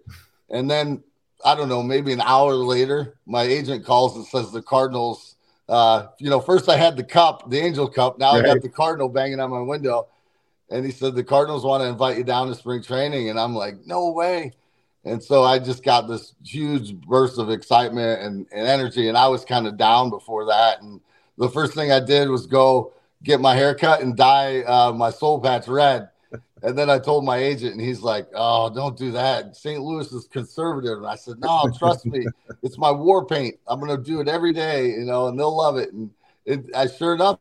And 0.50 0.70
then 0.70 1.04
I 1.44 1.56
don't 1.56 1.70
know, 1.70 1.84
maybe 1.84 2.14
an 2.14 2.22
hour 2.22 2.54
later, 2.54 3.18
my 3.26 3.44
agent 3.44 3.86
calls 3.86 4.16
and 4.16 4.26
says 4.26 4.52
the 4.52 4.62
Cardinals. 4.62 5.36
Uh, 5.68 6.08
you 6.20 6.30
know, 6.30 6.40
first 6.40 6.70
I 6.70 6.78
had 6.78 6.96
the 6.96 7.04
cup, 7.04 7.50
the 7.50 7.60
Angel 7.60 7.88
Cup. 7.88 8.20
Now 8.20 8.34
right. 8.34 8.46
I 8.46 8.54
got 8.54 8.62
the 8.62 8.70
Cardinal 8.70 9.10
banging 9.10 9.40
on 9.40 9.50
my 9.50 9.62
window. 9.62 10.08
And 10.70 10.84
he 10.86 10.92
said 10.92 11.16
the 11.16 11.24
Cardinals 11.24 11.64
want 11.64 11.84
to 11.84 11.88
invite 11.88 12.18
you 12.18 12.24
down 12.24 12.48
to 12.48 12.56
spring 12.56 12.82
training, 12.82 13.30
and 13.30 13.40
I'm 13.40 13.54
like, 13.54 13.76
no 13.86 14.10
way. 14.10 14.54
And 15.04 15.24
so 15.24 15.44
I 15.44 15.60
just 15.60 15.84
got 15.84 16.08
this 16.08 16.34
huge 16.44 16.96
burst 16.96 17.38
of 17.38 17.52
excitement 17.52 18.22
and, 18.22 18.48
and 18.52 18.68
energy. 18.68 19.08
And 19.08 19.16
I 19.16 19.28
was 19.28 19.46
kind 19.46 19.68
of 19.68 19.78
down 19.78 20.10
before 20.10 20.46
that. 20.48 20.82
And 20.82 21.00
the 21.38 21.50
first 21.50 21.76
thing 21.76 21.92
I 21.92 22.00
did 22.00 22.30
was 22.30 22.48
go 22.48 22.92
get 23.26 23.42
my 23.42 23.56
hair 23.56 23.76
cut 23.76 24.02
and 24.02 24.16
dye 24.16 24.62
uh, 24.62 24.94
my 24.94 25.10
soul 25.10 25.42
patch 25.42 25.68
red. 25.68 26.10
And 26.62 26.78
then 26.78 26.90
I 26.90 27.00
told 27.00 27.26
my 27.26 27.38
agent, 27.38 27.74
and 27.74 27.82
he's 27.82 28.02
like, 28.02 28.28
"Oh, 28.34 28.74
don't 28.74 28.98
do 28.98 29.12
that. 29.12 29.56
St. 29.56 29.82
Louis 29.82 30.12
is 30.12 30.26
conservative." 30.28 31.00
And 31.00 31.06
I 31.06 31.16
said, 31.16 31.40
"No, 31.40 31.70
trust 31.78 32.06
me, 32.06 32.26
it's 32.64 32.78
my 32.78 32.90
war 32.92 33.26
paint. 33.26 33.56
I'm 33.68 33.86
to 33.86 33.98
do 33.98 34.20
it 34.22 34.28
every 34.28 34.54
day, 34.54 34.88
you 34.88 35.06
know, 35.06 35.28
and 35.28 35.38
they'll 35.38 35.56
love 35.56 35.78
it." 35.78 35.92
And 35.92 36.10
it, 36.46 36.66
I 36.74 36.88
sure 36.88 37.14
enough, 37.14 37.40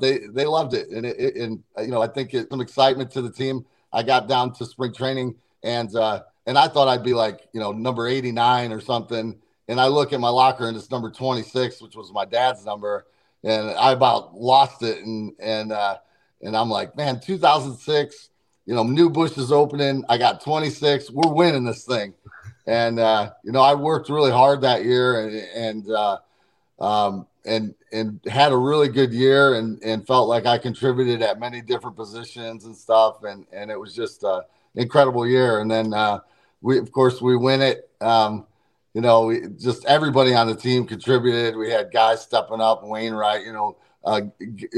they 0.00 0.18
they 0.18 0.44
loved 0.44 0.74
it, 0.74 0.88
and 0.88 1.06
it, 1.06 1.20
it 1.20 1.36
and 1.36 1.62
you 1.78 1.88
know, 1.88 2.02
I 2.02 2.08
think 2.08 2.34
it's 2.34 2.50
some 2.50 2.60
excitement 2.60 3.10
to 3.12 3.22
the 3.22 3.30
team. 3.30 3.64
I 3.92 4.02
got 4.02 4.28
down 4.28 4.52
to 4.54 4.66
spring 4.66 4.92
training, 4.92 5.36
and 5.62 5.94
uh, 5.94 6.22
and 6.46 6.58
I 6.58 6.68
thought 6.68 6.88
I'd 6.88 7.04
be 7.04 7.14
like, 7.14 7.48
you 7.52 7.60
know, 7.60 7.72
number 7.72 8.08
89 8.08 8.72
or 8.72 8.80
something. 8.80 9.38
And 9.68 9.78
I 9.78 9.86
look 9.86 10.14
at 10.14 10.20
my 10.20 10.30
locker, 10.30 10.66
and 10.66 10.76
it's 10.76 10.90
number 10.90 11.10
26, 11.10 11.82
which 11.82 11.94
was 11.94 12.10
my 12.10 12.24
dad's 12.24 12.64
number 12.64 13.04
and 13.44 13.70
I 13.70 13.92
about 13.92 14.34
lost 14.34 14.82
it. 14.82 14.98
And 15.04 15.32
and 15.38 15.72
uh, 15.72 15.98
and 16.42 16.56
I'm 16.56 16.70
like, 16.70 16.96
man, 16.96 17.20
2006, 17.20 18.30
you 18.66 18.74
know, 18.74 18.82
new 18.82 19.10
Busch 19.10 19.36
is 19.38 19.52
opening. 19.52 20.04
I 20.08 20.18
got 20.18 20.42
26. 20.42 21.10
We're 21.10 21.32
winning 21.32 21.64
this 21.64 21.84
thing. 21.84 22.14
And 22.66 22.98
uh, 22.98 23.32
you 23.42 23.52
know, 23.52 23.62
I 23.62 23.74
worked 23.74 24.10
really 24.10 24.30
hard 24.30 24.60
that 24.60 24.84
year, 24.84 25.26
and 25.26 25.36
and 25.54 25.90
uh, 25.90 26.18
um, 26.78 27.26
and 27.46 27.74
and 27.92 28.20
had 28.26 28.52
a 28.52 28.56
really 28.56 28.88
good 28.88 29.10
year, 29.12 29.54
and 29.54 29.82
and 29.82 30.06
felt 30.06 30.28
like 30.28 30.44
I 30.44 30.58
contributed 30.58 31.22
at 31.22 31.40
many 31.40 31.62
different 31.62 31.96
positions 31.96 32.66
and 32.66 32.76
stuff, 32.76 33.24
and 33.24 33.46
and 33.52 33.70
it 33.70 33.80
was 33.80 33.94
just 33.94 34.22
an 34.22 34.42
incredible 34.74 35.26
year. 35.26 35.60
And 35.60 35.70
then 35.70 35.94
uh, 35.94 36.20
we, 36.60 36.78
of 36.78 36.92
course, 36.92 37.22
we 37.22 37.36
win 37.36 37.62
it. 37.62 37.88
Um, 38.02 38.46
you 38.98 39.02
know, 39.02 39.32
just 39.60 39.84
everybody 39.84 40.34
on 40.34 40.48
the 40.48 40.56
team 40.56 40.84
contributed. 40.84 41.56
We 41.56 41.70
had 41.70 41.92
guys 41.92 42.20
stepping 42.20 42.60
up, 42.60 42.82
Wainwright, 42.82 43.46
you 43.46 43.52
know, 43.52 43.76
uh, 44.04 44.22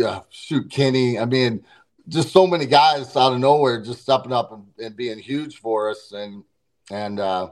uh, 0.05 0.21
shoot 0.29 0.71
Kenny. 0.71 1.19
I 1.19 1.25
mean, 1.25 1.65
just 2.07 2.29
so 2.29 2.47
many 2.47 2.67
guys 2.67 3.17
out 3.17 3.33
of 3.33 3.39
nowhere 3.39 3.83
just 3.83 4.03
stepping 4.03 4.35
up 4.35 4.53
and, 4.53 4.67
and 4.79 4.95
being 4.95 5.19
huge 5.19 5.57
for 5.57 5.89
us. 5.89 6.13
And, 6.13 6.45
and, 6.91 7.19
uh, 7.19 7.49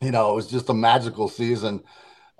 you 0.00 0.10
know, 0.10 0.32
it 0.32 0.34
was 0.34 0.50
just 0.50 0.70
a 0.70 0.74
magical 0.74 1.28
season. 1.28 1.84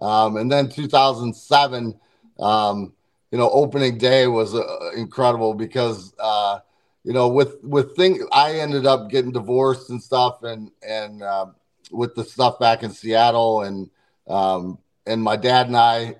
Um, 0.00 0.38
and 0.38 0.50
then 0.50 0.68
2007, 0.68 2.00
um, 2.40 2.92
you 3.30 3.38
know, 3.38 3.48
opening 3.48 3.96
day 3.96 4.26
was 4.26 4.56
uh, 4.56 4.90
incredible 4.96 5.54
because, 5.54 6.12
uh, 6.18 6.58
you 7.04 7.12
know, 7.12 7.28
with, 7.28 7.62
with 7.62 7.94
things, 7.94 8.24
I 8.32 8.58
ended 8.58 8.86
up 8.86 9.08
getting 9.08 9.30
divorced 9.30 9.88
and 9.90 10.02
stuff. 10.02 10.42
And, 10.42 10.72
and, 10.84 11.22
um, 11.22 11.54
with 11.92 12.14
the 12.14 12.24
stuff 12.24 12.58
back 12.58 12.82
in 12.82 12.90
Seattle, 12.90 13.62
and 13.62 13.90
um, 14.26 14.78
and 15.06 15.22
my 15.22 15.36
dad 15.36 15.66
and 15.66 15.76
I 15.76 16.14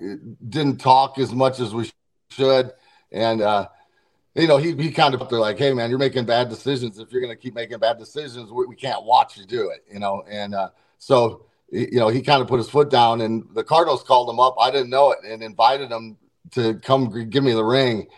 didn't 0.49 0.79
talk 0.79 1.19
as 1.19 1.33
much 1.33 1.61
as 1.61 1.75
we 1.75 1.91
should, 2.31 2.73
and 3.11 3.41
uh, 3.43 3.69
you 4.35 4.47
know 4.47 4.59
he 4.59 4.75
he 4.75 4.91
kind 4.91 5.15
of 5.15 5.29
they're 5.29 5.39
like, 5.39 5.59
hey 5.59 5.73
man, 5.73 5.91
you're 5.91 5.99
making 5.99 6.27
bad 6.27 6.49
decisions. 6.49 6.99
If 6.99 7.13
you're 7.13 7.23
going 7.23 7.35
to 7.35 7.41
keep 7.41 7.55
making 7.55 7.79
bad 7.79 7.99
decisions, 7.99 8.51
we, 8.51 8.67
we, 8.67 8.77
can't 8.77 9.05
watch 9.05 9.37
you 9.37 9.45
do 9.45 9.71
it, 9.71 9.85
you 9.93 9.99
know, 9.99 10.25
and 10.29 10.55
uh, 10.55 10.71
so 10.99 11.47
you 11.71 11.99
know 11.99 12.09
he 12.09 12.23
kind 12.23 12.43
of 12.43 12.49
put 12.49 12.59
his 12.59 12.69
foot 12.69 12.91
down, 12.91 13.21
and 13.21 13.47
the 13.55 13.65
Cardinals 13.65 14.03
called 14.03 14.29
him 14.29 14.41
up. 14.41 14.57
I 14.61 14.71
didn't 14.71 14.91
know 14.91 15.13
it, 15.13 15.19
and 15.25 15.43
invited 15.43 15.91
him 15.91 16.19
to 16.53 16.75
come 16.75 17.29
give 17.31 17.45
me 17.45 17.53
the 17.53 17.65
ring. 17.65 18.09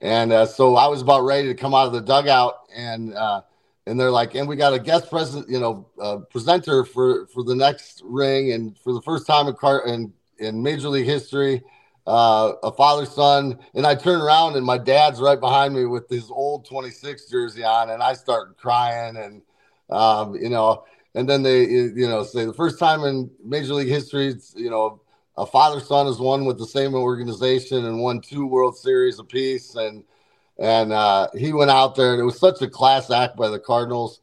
And 0.00 0.32
uh, 0.32 0.46
so 0.46 0.76
I 0.76 0.88
was 0.88 1.00
about 1.00 1.20
ready 1.20 1.48
to 1.48 1.54
come 1.54 1.74
out 1.74 1.86
of 1.86 1.92
the 1.92 2.00
dugout, 2.00 2.54
and 2.74 3.14
uh, 3.14 3.42
and 3.86 3.98
they're 3.98 4.10
like, 4.10 4.34
and 4.34 4.48
we 4.48 4.56
got 4.56 4.72
a 4.72 4.78
guest 4.78 5.10
present, 5.10 5.48
you 5.48 5.60
know, 5.60 5.86
uh, 6.00 6.18
presenter 6.30 6.84
for 6.84 7.26
for 7.28 7.42
the 7.44 7.54
next 7.54 8.02
ring, 8.04 8.52
and 8.52 8.78
for 8.78 8.92
the 8.92 9.02
first 9.02 9.26
time 9.26 9.46
in 9.46 9.54
car 9.54 9.86
in 9.86 10.12
in 10.38 10.62
Major 10.62 10.88
League 10.88 11.06
history, 11.06 11.62
uh, 12.06 12.52
a 12.62 12.72
father 12.72 13.06
son. 13.06 13.58
And 13.74 13.86
I 13.86 13.94
turn 13.94 14.20
around, 14.20 14.56
and 14.56 14.64
my 14.64 14.78
dad's 14.78 15.20
right 15.20 15.38
behind 15.38 15.74
me 15.74 15.84
with 15.84 16.08
his 16.08 16.30
old 16.30 16.66
26 16.66 17.30
jersey 17.30 17.64
on, 17.64 17.90
and 17.90 18.02
I 18.02 18.14
start 18.14 18.56
crying, 18.56 19.16
and 19.16 19.42
um, 19.90 20.34
you 20.34 20.48
know, 20.48 20.84
and 21.14 21.28
then 21.28 21.42
they, 21.42 21.64
you 21.64 22.08
know, 22.08 22.24
say 22.24 22.44
the 22.44 22.54
first 22.54 22.78
time 22.78 23.04
in 23.04 23.30
Major 23.44 23.74
League 23.74 23.88
history, 23.88 24.28
it's, 24.28 24.54
you 24.56 24.70
know, 24.70 25.00
a 25.36 25.46
father 25.46 25.80
son 25.80 26.06
has 26.06 26.18
won 26.18 26.44
with 26.44 26.58
the 26.58 26.66
same 26.66 26.94
organization 26.94 27.84
and 27.84 28.00
won 28.00 28.20
two 28.20 28.46
World 28.46 28.76
Series 28.76 29.18
apiece, 29.18 29.74
and 29.74 30.04
and 30.58 30.92
uh, 30.92 31.28
he 31.36 31.52
went 31.52 31.70
out 31.70 31.96
there, 31.96 32.12
and 32.12 32.20
it 32.20 32.24
was 32.24 32.38
such 32.38 32.62
a 32.62 32.68
class 32.68 33.10
act 33.10 33.36
by 33.36 33.48
the 33.48 33.58
Cardinals. 33.58 34.20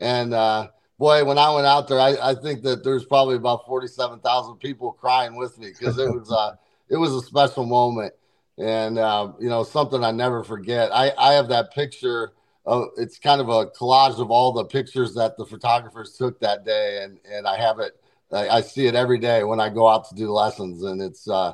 And 0.00 0.32
uh, 0.32 0.68
boy, 0.98 1.24
when 1.24 1.38
I 1.38 1.54
went 1.54 1.66
out 1.66 1.88
there, 1.88 2.00
I, 2.00 2.16
I 2.22 2.34
think 2.34 2.62
that 2.62 2.84
there's 2.84 3.04
probably 3.04 3.36
about 3.36 3.66
forty-seven 3.66 4.20
thousand 4.20 4.56
people 4.56 4.92
crying 4.92 5.36
with 5.36 5.58
me 5.58 5.68
because 5.68 5.98
it 5.98 6.10
was 6.10 6.30
uh, 6.30 6.56
it 6.88 6.96
was 6.96 7.12
a 7.12 7.20
special 7.20 7.66
moment, 7.66 8.14
and 8.58 8.98
uh, 8.98 9.32
you 9.38 9.48
know 9.48 9.62
something 9.62 10.02
I 10.02 10.10
never 10.10 10.42
forget. 10.42 10.90
I 10.92 11.12
I 11.18 11.34
have 11.34 11.48
that 11.48 11.72
picture. 11.72 12.32
Of, 12.66 12.88
it's 12.96 13.18
kind 13.18 13.42
of 13.42 13.50
a 13.50 13.66
collage 13.66 14.18
of 14.18 14.30
all 14.30 14.50
the 14.52 14.64
pictures 14.64 15.12
that 15.16 15.36
the 15.36 15.44
photographers 15.44 16.16
took 16.16 16.40
that 16.40 16.64
day, 16.64 17.02
and 17.02 17.18
and 17.30 17.46
I 17.46 17.58
have 17.58 17.78
it. 17.78 18.00
I, 18.32 18.48
I 18.48 18.60
see 18.62 18.86
it 18.86 18.94
every 18.94 19.18
day 19.18 19.44
when 19.44 19.60
I 19.60 19.68
go 19.68 19.86
out 19.86 20.08
to 20.08 20.14
do 20.14 20.30
lessons, 20.30 20.82
and 20.82 21.02
it's 21.02 21.28
uh, 21.28 21.52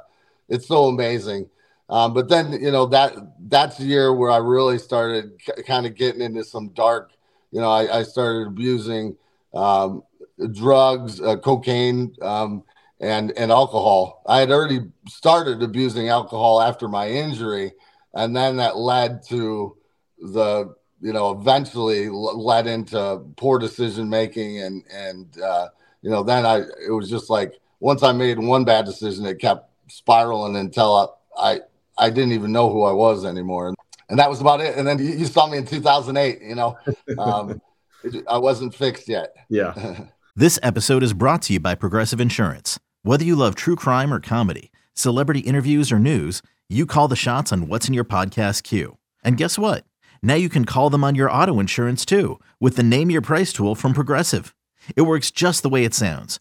it's 0.49 0.69
so 0.69 0.85
amazing. 0.85 1.51
Um, 1.91 2.15
but 2.15 2.29
then, 2.29 2.53
you 2.53 2.71
know, 2.71 2.87
that 2.87 3.15
that's 3.49 3.77
the 3.77 3.85
year 3.85 4.15
where 4.15 4.31
I 4.31 4.37
really 4.37 4.79
started 4.79 5.39
k- 5.45 5.63
kind 5.65 5.87
of 5.87 5.97
getting 5.97 6.23
into 6.23 6.45
some 6.45 6.69
dark, 6.69 7.13
you 7.51 7.61
know, 7.61 7.69
I, 7.69 7.99
I 7.99 8.03
started 8.05 8.47
abusing 8.47 9.17
um, 9.53 10.05
drugs, 10.53 11.21
uh, 11.21 11.37
cocaine, 11.37 12.15
um, 12.23 12.63
and, 13.01 13.33
and 13.37 13.51
alcohol. 13.51 14.23
I 14.27 14.39
had 14.39 14.53
already 14.53 14.81
started 15.09 15.63
abusing 15.63 16.09
alcohol 16.09 16.63
after 16.63 16.87
my 16.87 17.09
injury. 17.09 17.73
And 18.15 18.37
then 18.37 18.57
that 18.59 18.77
led 18.77 19.25
to 19.29 19.77
the, 20.19 20.75
you 21.01 21.13
know, 21.13 21.31
eventually 21.31 22.09
led 22.09 22.67
into 22.67 23.23
poor 23.37 23.59
decision 23.59 24.09
making. 24.09 24.61
And, 24.61 24.85
and, 24.93 25.41
uh, 25.41 25.69
you 26.03 26.11
know, 26.11 26.23
then 26.23 26.47
I, 26.47 26.59
it 26.87 26.93
was 26.93 27.11
just 27.11 27.31
like, 27.31 27.55
once 27.81 28.03
I 28.03 28.13
made 28.13 28.39
one 28.39 28.65
bad 28.65 28.85
decision, 28.85 29.25
it 29.27 29.39
kept 29.39 29.71
spiraling 29.89 30.57
until 30.57 31.19
I, 31.39 31.55
I 31.55 31.61
I 32.01 32.11
didn't 32.11 32.33
even 32.33 32.51
know 32.51 32.71
who 32.71 32.83
I 32.83 32.93
was 32.93 33.25
anymore. 33.25 33.75
And 34.09 34.19
that 34.19 34.29
was 34.29 34.41
about 34.41 34.61
it. 34.61 34.77
And 34.77 34.89
then 34.89 34.99
you, 34.99 35.13
you 35.13 35.27
saw 35.27 35.47
me 35.47 35.59
in 35.59 35.67
2008, 35.67 36.41
you 36.43 36.55
know, 36.55 36.77
um, 37.19 37.61
it, 38.05 38.25
I 38.27 38.39
wasn't 38.39 38.75
fixed 38.75 39.09
yet. 39.09 39.35
Yeah. 39.49 40.07
this 40.37 40.59
episode 40.63 41.03
is 41.03 41.13
brought 41.13 41.43
to 41.43 41.53
you 41.53 41.61
by 41.61 41.75
Progressive 41.75 42.21
Insurance. 42.21 42.81
Whether 43.03 43.25
you 43.25 43.37
love 43.37 43.55
true 43.55 43.77
crime 43.77 44.13
or 44.13 44.19
comedy, 44.19 44.73
celebrity 44.95 45.41
interviews 45.41 45.93
or 45.93 45.99
news, 45.99 46.43
you 46.69 46.87
call 46.87 47.07
the 47.07 47.17
shots 47.17 47.53
on 47.53 47.69
what's 47.69 47.87
in 47.87 47.95
your 47.95 48.05
podcast 48.05 48.63
queue. 48.63 48.97
And 49.23 49.37
guess 49.37 49.59
what? 49.59 49.85
Now 50.23 50.35
you 50.35 50.49
can 50.49 50.65
call 50.65 50.91
them 50.91 51.05
on 51.05 51.15
your 51.15 51.31
auto 51.31 51.61
insurance 51.61 52.05
too 52.05 52.41
with 52.59 52.77
the 52.77 52.83
Name 52.83 53.11
Your 53.11 53.23
Price 53.23 53.53
tool 53.53 53.75
from 53.75 53.93
Progressive. 53.93 54.55
It 54.97 55.03
works 55.03 55.31
just 55.31 55.63
the 55.63 55.69
way 55.69 55.85
it 55.85 55.95
sounds 55.95 56.41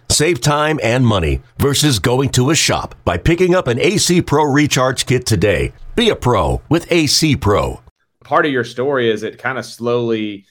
Save 0.11 0.41
time 0.41 0.77
and 0.83 1.07
money 1.07 1.41
versus 1.57 1.97
going 1.97 2.31
to 2.31 2.49
a 2.49 2.55
shop 2.55 2.95
by 3.05 3.17
picking 3.17 3.55
up 3.55 3.67
an 3.67 3.79
AC 3.79 4.21
Pro 4.23 4.43
Recharge 4.43 5.05
Kit 5.05 5.25
today. 5.25 5.71
Be 5.95 6.09
a 6.09 6.17
pro 6.17 6.61
with 6.67 6.91
AC 6.91 7.37
Pro. 7.37 7.79
part 8.21 8.45
of 8.45 8.51
your 8.51 8.65
story 8.65 9.09
is 9.09 9.23
it 9.23 9.37
kind 9.37 9.57
of 9.57 9.65
slowly 9.65 10.45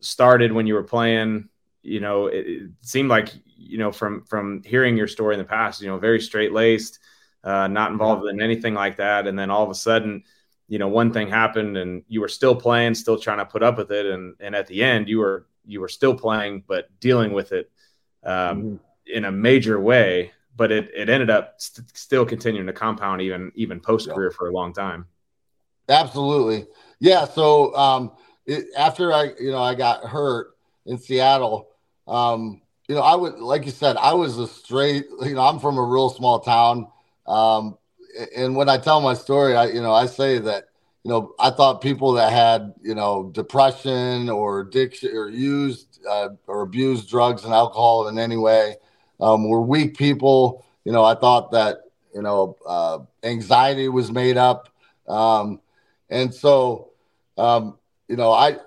started 0.00 0.50
when 0.50 0.66
you 0.66 0.74
were 0.74 0.82
playing. 0.82 1.48
You 1.84 2.00
know, 2.00 2.26
it, 2.26 2.44
it 2.44 2.70
seemed 2.80 3.08
like 3.08 3.28
you 3.56 3.78
know 3.78 3.92
from 3.92 4.24
from 4.24 4.64
hearing 4.64 4.96
your 4.96 5.06
story 5.06 5.36
in 5.36 5.38
the 5.38 5.44
past, 5.44 5.80
you 5.80 5.86
know, 5.86 5.96
very 5.96 6.20
straight 6.20 6.52
laced, 6.52 6.98
uh, 7.44 7.68
not 7.68 7.92
involved 7.92 8.26
in 8.26 8.42
anything 8.42 8.74
like 8.74 8.96
that, 8.96 9.28
and 9.28 9.38
then 9.38 9.48
all 9.48 9.62
of 9.62 9.70
a 9.70 9.76
sudden, 9.76 10.24
you 10.66 10.80
know, 10.80 10.88
one 10.88 11.12
thing 11.12 11.28
happened, 11.28 11.76
and 11.76 12.02
you 12.08 12.20
were 12.20 12.26
still 12.26 12.56
playing, 12.56 12.96
still 12.96 13.16
trying 13.16 13.38
to 13.38 13.46
put 13.46 13.62
up 13.62 13.78
with 13.78 13.92
it, 13.92 14.06
and 14.06 14.34
and 14.40 14.56
at 14.56 14.66
the 14.66 14.82
end, 14.82 15.08
you 15.08 15.18
were 15.18 15.46
you 15.64 15.80
were 15.80 15.88
still 15.88 16.16
playing, 16.16 16.64
but 16.66 16.88
dealing 16.98 17.32
with 17.32 17.52
it 17.52 17.70
um, 18.24 18.32
mm-hmm. 18.32 18.76
In 19.06 19.24
a 19.24 19.32
major 19.32 19.80
way. 19.80 20.32
But 20.56 20.70
it 20.70 20.90
it 20.94 21.08
ended 21.08 21.30
up 21.30 21.54
st- 21.58 21.96
still 21.96 22.24
continuing 22.24 22.66
to 22.66 22.72
compound 22.72 23.20
even 23.20 23.50
even 23.56 23.80
post 23.80 24.08
career 24.08 24.30
yeah. 24.30 24.36
for 24.36 24.48
a 24.48 24.52
long 24.52 24.72
time. 24.72 25.06
Absolutely, 25.88 26.66
yeah. 27.00 27.24
So 27.24 27.74
um, 27.74 28.12
it, 28.46 28.66
after 28.76 29.12
I 29.12 29.32
you 29.40 29.50
know 29.50 29.62
I 29.62 29.74
got 29.74 30.04
hurt 30.04 30.54
in 30.86 30.98
Seattle. 30.98 31.70
Um, 32.06 32.60
you 32.88 32.94
know, 32.94 33.00
I 33.00 33.14
would 33.14 33.38
like 33.38 33.64
you 33.64 33.70
said, 33.70 33.96
I 33.96 34.12
was 34.12 34.38
a 34.38 34.46
straight. 34.46 35.06
You 35.22 35.34
know, 35.34 35.42
I'm 35.42 35.58
from 35.58 35.78
a 35.78 35.82
real 35.82 36.10
small 36.10 36.40
town, 36.40 36.86
um, 37.26 37.78
and 38.36 38.54
when 38.54 38.68
I 38.68 38.76
tell 38.76 39.00
my 39.00 39.14
story, 39.14 39.56
I 39.56 39.68
you 39.68 39.80
know 39.80 39.92
I 39.92 40.06
say 40.06 40.38
that 40.38 40.68
you 41.02 41.10
know 41.10 41.34
I 41.38 41.50
thought 41.50 41.80
people 41.80 42.12
that 42.12 42.32
had 42.32 42.74
you 42.82 42.94
know 42.94 43.30
depression 43.32 44.28
or 44.28 44.60
addiction 44.60 45.16
or 45.16 45.30
used 45.30 46.00
uh, 46.08 46.30
or 46.46 46.60
abused 46.62 47.08
drugs 47.08 47.44
and 47.44 47.54
alcohol 47.54 48.08
in 48.08 48.18
any 48.18 48.36
way 48.36 48.76
um, 49.24 49.48
were 49.48 49.62
weak 49.62 49.96
people. 49.96 50.64
You 50.84 50.92
know, 50.92 51.02
I 51.02 51.14
thought 51.14 51.50
that 51.52 51.78
you 52.14 52.22
know 52.22 52.56
uh, 52.66 52.98
anxiety 53.22 53.88
was 53.88 54.12
made 54.12 54.36
up, 54.36 54.68
um, 55.08 55.60
and 56.10 56.32
so 56.32 56.90
um, 57.38 57.78
you 58.08 58.16
know 58.16 58.30
I 58.30 58.58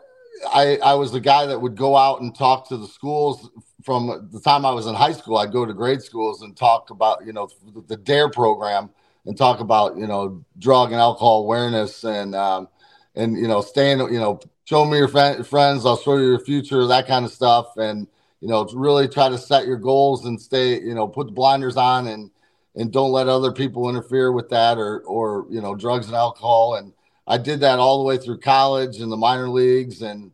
I, 0.51 0.77
I 0.83 0.93
was 0.95 1.11
the 1.11 1.19
guy 1.19 1.45
that 1.45 1.59
would 1.59 1.75
go 1.75 1.95
out 1.95 2.21
and 2.21 2.35
talk 2.35 2.67
to 2.69 2.77
the 2.77 2.87
schools 2.87 3.49
from 3.83 4.29
the 4.31 4.39
time 4.39 4.65
I 4.65 4.71
was 4.71 4.87
in 4.87 4.95
high 4.95 5.13
school. 5.13 5.37
I'd 5.37 5.51
go 5.51 5.65
to 5.65 5.73
grade 5.73 6.01
schools 6.01 6.41
and 6.41 6.55
talk 6.57 6.89
about, 6.89 7.25
you 7.25 7.33
know, 7.33 7.47
the 7.87 7.97
DARE 7.97 8.29
program 8.29 8.89
and 9.25 9.37
talk 9.37 9.59
about, 9.59 9.97
you 9.97 10.07
know, 10.07 10.43
drug 10.59 10.91
and 10.91 10.99
alcohol 10.99 11.39
awareness 11.43 12.03
and, 12.03 12.35
um, 12.35 12.67
and, 13.15 13.37
you 13.37 13.47
know, 13.47 13.61
staying, 13.61 13.99
you 13.99 14.19
know, 14.19 14.39
show 14.65 14.85
me 14.85 14.97
your 14.97 15.07
friends, 15.07 15.85
I'll 15.85 15.97
show 15.97 16.17
you 16.17 16.25
your 16.25 16.39
future, 16.39 16.85
that 16.87 17.07
kind 17.07 17.25
of 17.25 17.31
stuff. 17.31 17.77
And, 17.77 18.07
you 18.41 18.47
know, 18.47 18.65
really 18.73 19.07
try 19.07 19.29
to 19.29 19.37
set 19.37 19.65
your 19.65 19.77
goals 19.77 20.25
and 20.25 20.39
stay, 20.39 20.79
you 20.79 20.93
know, 20.93 21.07
put 21.07 21.27
the 21.27 21.33
blinders 21.33 21.77
on 21.77 22.07
and, 22.07 22.31
and 22.75 22.91
don't 22.91 23.11
let 23.11 23.27
other 23.27 23.51
people 23.51 23.89
interfere 23.89 24.31
with 24.31 24.49
that 24.49 24.77
or, 24.77 25.01
or, 25.01 25.47
you 25.49 25.61
know, 25.61 25.75
drugs 25.75 26.07
and 26.07 26.15
alcohol. 26.15 26.75
And, 26.75 26.93
I 27.27 27.37
did 27.37 27.59
that 27.59 27.77
all 27.77 27.99
the 27.99 28.05
way 28.05 28.17
through 28.17 28.39
college 28.39 29.01
and 29.01 29.11
the 29.11 29.17
minor 29.17 29.49
leagues 29.49 30.01
and 30.01 30.31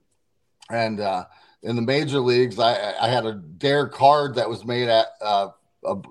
and 0.69 0.99
uh, 0.99 1.25
in 1.63 1.75
the 1.75 1.81
major 1.81 2.19
leagues. 2.19 2.59
I, 2.59 2.93
I 3.01 3.09
had 3.09 3.25
a 3.25 3.33
dare 3.33 3.87
card 3.87 4.35
that 4.35 4.47
was 4.47 4.63
made 4.63 4.89
at 4.89 5.07
uh, 5.19 5.49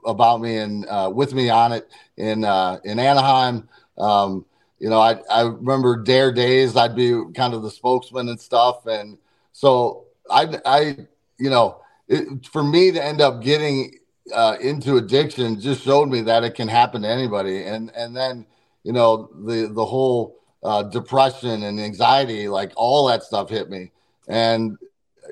about 0.05 0.41
me 0.41 0.59
and 0.59 0.85
uh, 0.87 1.11
with 1.15 1.35
me 1.35 1.49
on 1.51 1.73
it 1.73 1.89
in 2.17 2.45
uh, 2.45 2.79
in 2.85 2.99
Anaheim. 2.99 3.69
Um, 3.97 4.45
you 4.81 4.91
know, 4.91 4.99
I 4.99 5.21
I 5.31 5.43
remember 5.43 6.03
dare 6.03 6.33
days. 6.33 6.77
I'd 6.77 6.97
be 6.97 7.23
kind 7.35 7.55
of 7.55 7.63
the 7.63 7.71
spokesman 7.71 8.29
and 8.29 8.41
stuff, 8.41 8.85
and 8.87 9.19
so 9.53 10.07
I 10.29 10.59
I 10.67 10.97
you 11.39 11.49
know 11.51 11.81
it, 12.13 12.47
for 12.47 12.63
me 12.63 12.93
to 12.93 13.03
end 13.03 13.21
up 13.21 13.43
getting 13.43 13.95
uh, 14.33 14.57
into 14.61 14.97
addiction 14.97 15.61
just 15.61 15.83
showed 15.83 16.09
me 16.09 16.21
that 16.23 16.45
it 16.45 16.55
can 16.55 16.69
happen 16.69 17.03
to 17.03 17.09
anybody, 17.09 17.65
and 17.65 17.91
and 17.97 18.17
then 18.17 18.47
you 18.85 18.93
know 18.93 19.31
the 19.45 19.71
the 19.73 19.85
whole 19.85 20.39
uh, 20.63 20.83
depression 20.85 21.65
and 21.65 21.81
anxiety, 21.81 22.49
like 22.49 22.73
all 22.77 23.07
that 23.09 23.23
stuff 23.23 23.51
hit 23.51 23.69
me. 23.69 23.91
And, 24.29 24.79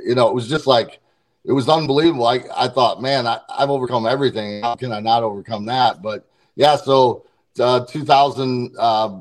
you 0.05 0.14
know, 0.14 0.29
it 0.29 0.35
was 0.35 0.49
just 0.49 0.66
like, 0.66 1.01
it 1.45 1.53
was 1.53 1.69
unbelievable. 1.69 2.27
I, 2.27 2.40
I 2.55 2.69
thought, 2.69 3.01
man, 3.01 3.27
I, 3.27 3.40
have 3.59 3.71
overcome 3.71 4.07
everything. 4.07 4.62
How 4.62 4.75
can 4.75 4.93
I 4.93 5.01
not 5.01 5.23
overcome 5.23 5.66
that? 5.66 6.03
But 6.03 6.29
yeah, 6.57 6.77
so 6.77 7.25
uh, 7.59 7.85
2000, 7.87 8.75
uh, 8.79 9.21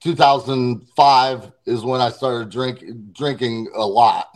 2005 0.00 1.52
is 1.66 1.84
when 1.84 2.00
I 2.00 2.08
started 2.08 2.50
drink, 2.50 2.82
drinking 3.12 3.70
a 3.74 3.86
lot. 3.86 4.28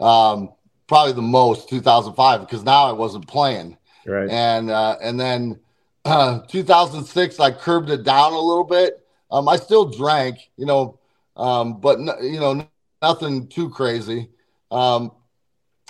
Um, 0.00 0.50
probably 0.88 1.12
the 1.12 1.22
most 1.22 1.68
2005 1.68 2.40
because 2.40 2.64
now 2.64 2.84
I 2.84 2.92
wasn't 2.92 3.28
playing. 3.28 3.76
Right. 4.04 4.28
And, 4.28 4.70
uh, 4.70 4.96
and 5.00 5.20
then 5.20 5.60
uh, 6.04 6.40
2006, 6.48 7.38
I 7.38 7.52
curbed 7.52 7.90
it 7.90 8.02
down 8.02 8.32
a 8.32 8.40
little 8.40 8.64
bit 8.64 9.04
um, 9.30 9.48
I 9.48 9.56
still 9.56 9.90
drank, 9.90 10.50
you 10.56 10.66
know, 10.66 10.98
um, 11.36 11.80
but 11.80 12.00
no, 12.00 12.18
you 12.20 12.40
know, 12.40 12.66
nothing 13.02 13.46
too 13.48 13.68
crazy. 13.70 14.30
Um, 14.70 15.12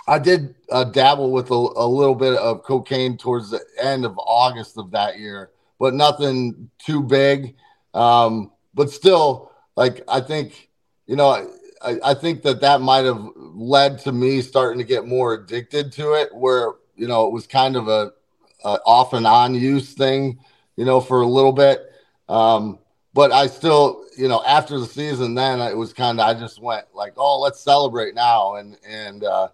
I 0.07 0.19
did 0.19 0.55
uh, 0.71 0.85
dabble 0.85 1.31
with 1.31 1.51
a, 1.51 1.53
a, 1.53 1.87
little 1.87 2.15
bit 2.15 2.33
of 2.37 2.63
cocaine 2.63 3.17
towards 3.17 3.51
the 3.51 3.61
end 3.79 4.05
of 4.05 4.17
August 4.17 4.77
of 4.77 4.91
that 4.91 5.19
year, 5.19 5.51
but 5.79 5.93
nothing 5.93 6.69
too 6.79 7.01
big. 7.01 7.55
Um, 7.93 8.51
but 8.73 8.89
still, 8.89 9.51
like 9.75 10.03
I 10.07 10.21
think, 10.21 10.69
you 11.05 11.15
know, 11.15 11.51
I, 11.81 11.97
I 12.03 12.13
think 12.13 12.41
that 12.43 12.61
that 12.61 12.81
might 12.81 13.05
have 13.05 13.21
led 13.35 13.99
to 13.99 14.11
me 14.11 14.41
starting 14.41 14.79
to 14.79 14.85
get 14.85 15.05
more 15.05 15.33
addicted 15.33 15.91
to 15.93 16.13
it, 16.13 16.33
where 16.33 16.73
you 16.95 17.07
know 17.07 17.27
it 17.27 17.33
was 17.33 17.47
kind 17.47 17.75
of 17.75 17.87
a, 17.87 18.11
a 18.63 18.79
off 18.85 19.13
and 19.13 19.25
on 19.27 19.55
use 19.55 19.93
thing, 19.93 20.39
you 20.75 20.85
know, 20.85 20.99
for 21.01 21.21
a 21.21 21.27
little 21.27 21.53
bit. 21.53 21.91
Um, 22.27 22.79
but 23.13 23.31
I 23.31 23.47
still, 23.47 24.05
you 24.17 24.27
know, 24.27 24.43
after 24.45 24.79
the 24.79 24.85
season, 24.85 25.33
then 25.35 25.59
it 25.59 25.75
was 25.75 25.93
kind 25.93 26.19
of 26.19 26.27
I 26.27 26.33
just 26.39 26.61
went 26.61 26.85
like, 26.93 27.13
oh, 27.17 27.39
let's 27.39 27.59
celebrate 27.59 28.15
now, 28.15 28.55
and 28.55 28.77
and 28.87 29.23
uh, 29.23 29.49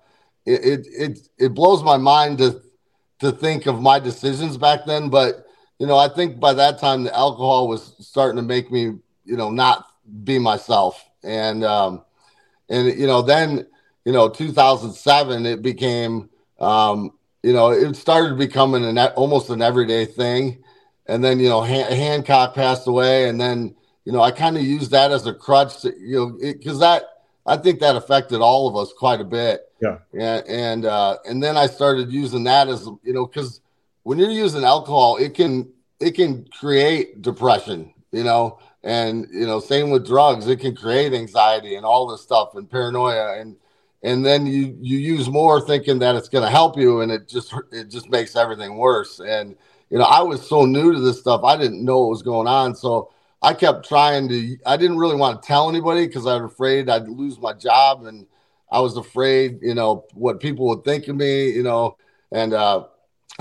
it, 0.46 0.88
it 0.88 1.30
it 1.38 1.54
blows 1.54 1.84
my 1.84 1.98
mind 1.98 2.40
to 2.40 2.62
to 3.20 3.32
think 3.32 3.66
of 3.66 3.82
my 3.82 4.00
decisions 4.00 4.58
back 4.58 4.86
then. 4.86 5.10
But 5.10 5.46
you 5.80 5.88
know, 5.88 5.98
I 5.98 6.08
think 6.08 6.40
by 6.40 6.54
that 6.54 6.80
time 6.80 7.04
the 7.04 7.16
alcohol 7.16 7.68
was 7.68 7.96
starting 8.00 8.38
to 8.38 8.44
make 8.44 8.72
me, 8.72 9.00
you 9.26 9.38
know, 9.38 9.50
not 9.50 9.86
be 10.24 10.38
myself, 10.40 11.04
and 11.24 11.64
um, 11.64 12.05
and 12.70 12.88
you 13.00 13.08
know, 13.08 13.22
then 13.22 13.68
you 14.06 14.12
know, 14.12 14.30
2007 14.30 15.46
it 15.46 15.62
became, 15.62 16.30
um, 16.60 17.12
you 17.44 17.54
know, 17.54 17.72
it 17.72 17.96
started 17.96 18.38
becoming 18.38 18.86
an 18.86 18.98
almost 18.98 19.50
an 19.50 19.62
everyday 19.62 20.06
thing. 20.06 20.64
And 21.08 21.24
then 21.24 21.40
you 21.40 21.50
know 21.50 21.62
Han- 21.62 21.92
Hancock 21.92 22.56
passed 22.56 22.88
away, 22.88 23.30
and 23.30 23.40
then 23.40 23.76
you 24.06 24.12
know 24.12 24.22
I 24.22 24.32
kind 24.32 24.58
of 24.58 24.64
used 24.64 24.92
that 24.92 25.12
as 25.12 25.28
a 25.28 25.34
crutch, 25.34 25.82
to, 25.82 25.94
you 26.00 26.16
know, 26.16 26.38
because 26.42 26.80
that 26.80 27.04
I 27.46 27.58
think 27.58 27.80
that 27.82 27.96
affected 27.96 28.42
all 28.42 28.68
of 28.68 28.76
us 28.76 28.92
quite 28.92 29.22
a 29.22 29.26
bit. 29.26 29.62
Yeah, 29.80 30.00
and 30.14 30.48
and 30.48 30.86
uh, 30.86 31.18
and 31.30 31.44
then 31.44 31.58
I 31.58 31.68
started 31.68 32.12
using 32.12 32.44
that 32.46 32.70
as 32.70 32.88
you 33.04 33.14
know 33.14 33.28
because 33.28 33.62
when 34.02 34.18
you're 34.18 34.32
using 34.32 34.64
alcohol, 34.64 35.18
it 35.18 35.36
can 35.36 35.72
it 36.00 36.12
can 36.12 36.46
create 36.46 37.22
depression, 37.22 37.94
you 38.12 38.24
know, 38.24 38.60
and 38.86 39.28
you 39.34 39.46
know 39.46 39.60
same 39.60 39.90
with 39.90 40.08
drugs, 40.08 40.48
it 40.48 40.62
can 40.62 40.76
create 40.76 41.14
anxiety 41.14 41.76
and 41.76 41.86
all 41.86 42.08
this 42.08 42.22
stuff 42.22 42.56
and 42.56 42.70
paranoia 42.70 43.38
and 43.40 43.58
and 44.04 44.26
then 44.26 44.46
you 44.46 44.78
you 44.80 44.98
use 44.98 45.28
more 45.30 45.60
thinking 45.60 46.00
that 46.00 46.16
it's 46.16 46.30
going 46.30 46.46
to 46.46 46.50
help 46.50 46.78
you 46.78 47.02
and 47.02 47.12
it 47.12 47.28
just 47.28 47.54
it 47.74 47.90
just 47.90 48.10
makes 48.10 48.38
everything 48.38 48.78
worse 48.78 49.20
and 49.20 49.58
you 49.90 49.98
know, 49.98 50.06
I 50.06 50.22
was 50.22 50.48
so 50.48 50.66
new 50.66 50.94
to 50.94 51.00
this 51.00 51.20
stuff, 51.20 51.44
I 51.44 51.58
didn't 51.58 51.84
know 51.84 52.00
what 52.02 52.10
was 52.10 52.22
going 52.22 52.48
on. 52.48 52.76
So 52.76 53.12
I 53.42 53.54
kept 53.54 53.88
trying 53.88 54.28
to, 54.30 54.58
I 54.66 54.78
didn't 54.78 54.98
really 54.98 55.16
want 55.16 55.42
to 55.42 55.48
tell 55.48 55.70
anybody 55.70 56.08
because 56.08 56.26
I 56.26 56.36
was 56.36 56.52
afraid 56.52 56.90
I'd 56.90 57.08
lose 57.08 57.40
my 57.40 57.54
job. 57.54 58.06
And 58.06 58.26
I 58.72 58.80
was 58.80 58.98
afraid, 58.98 59.60
you 59.62 59.76
know, 59.76 60.06
what 60.14 60.40
people 60.40 60.68
would 60.68 60.84
think 60.84 61.08
of 61.08 61.16
me, 61.16 61.50
you 61.50 61.64
know, 61.64 61.98
and, 62.32 62.54
uh, 62.54 62.86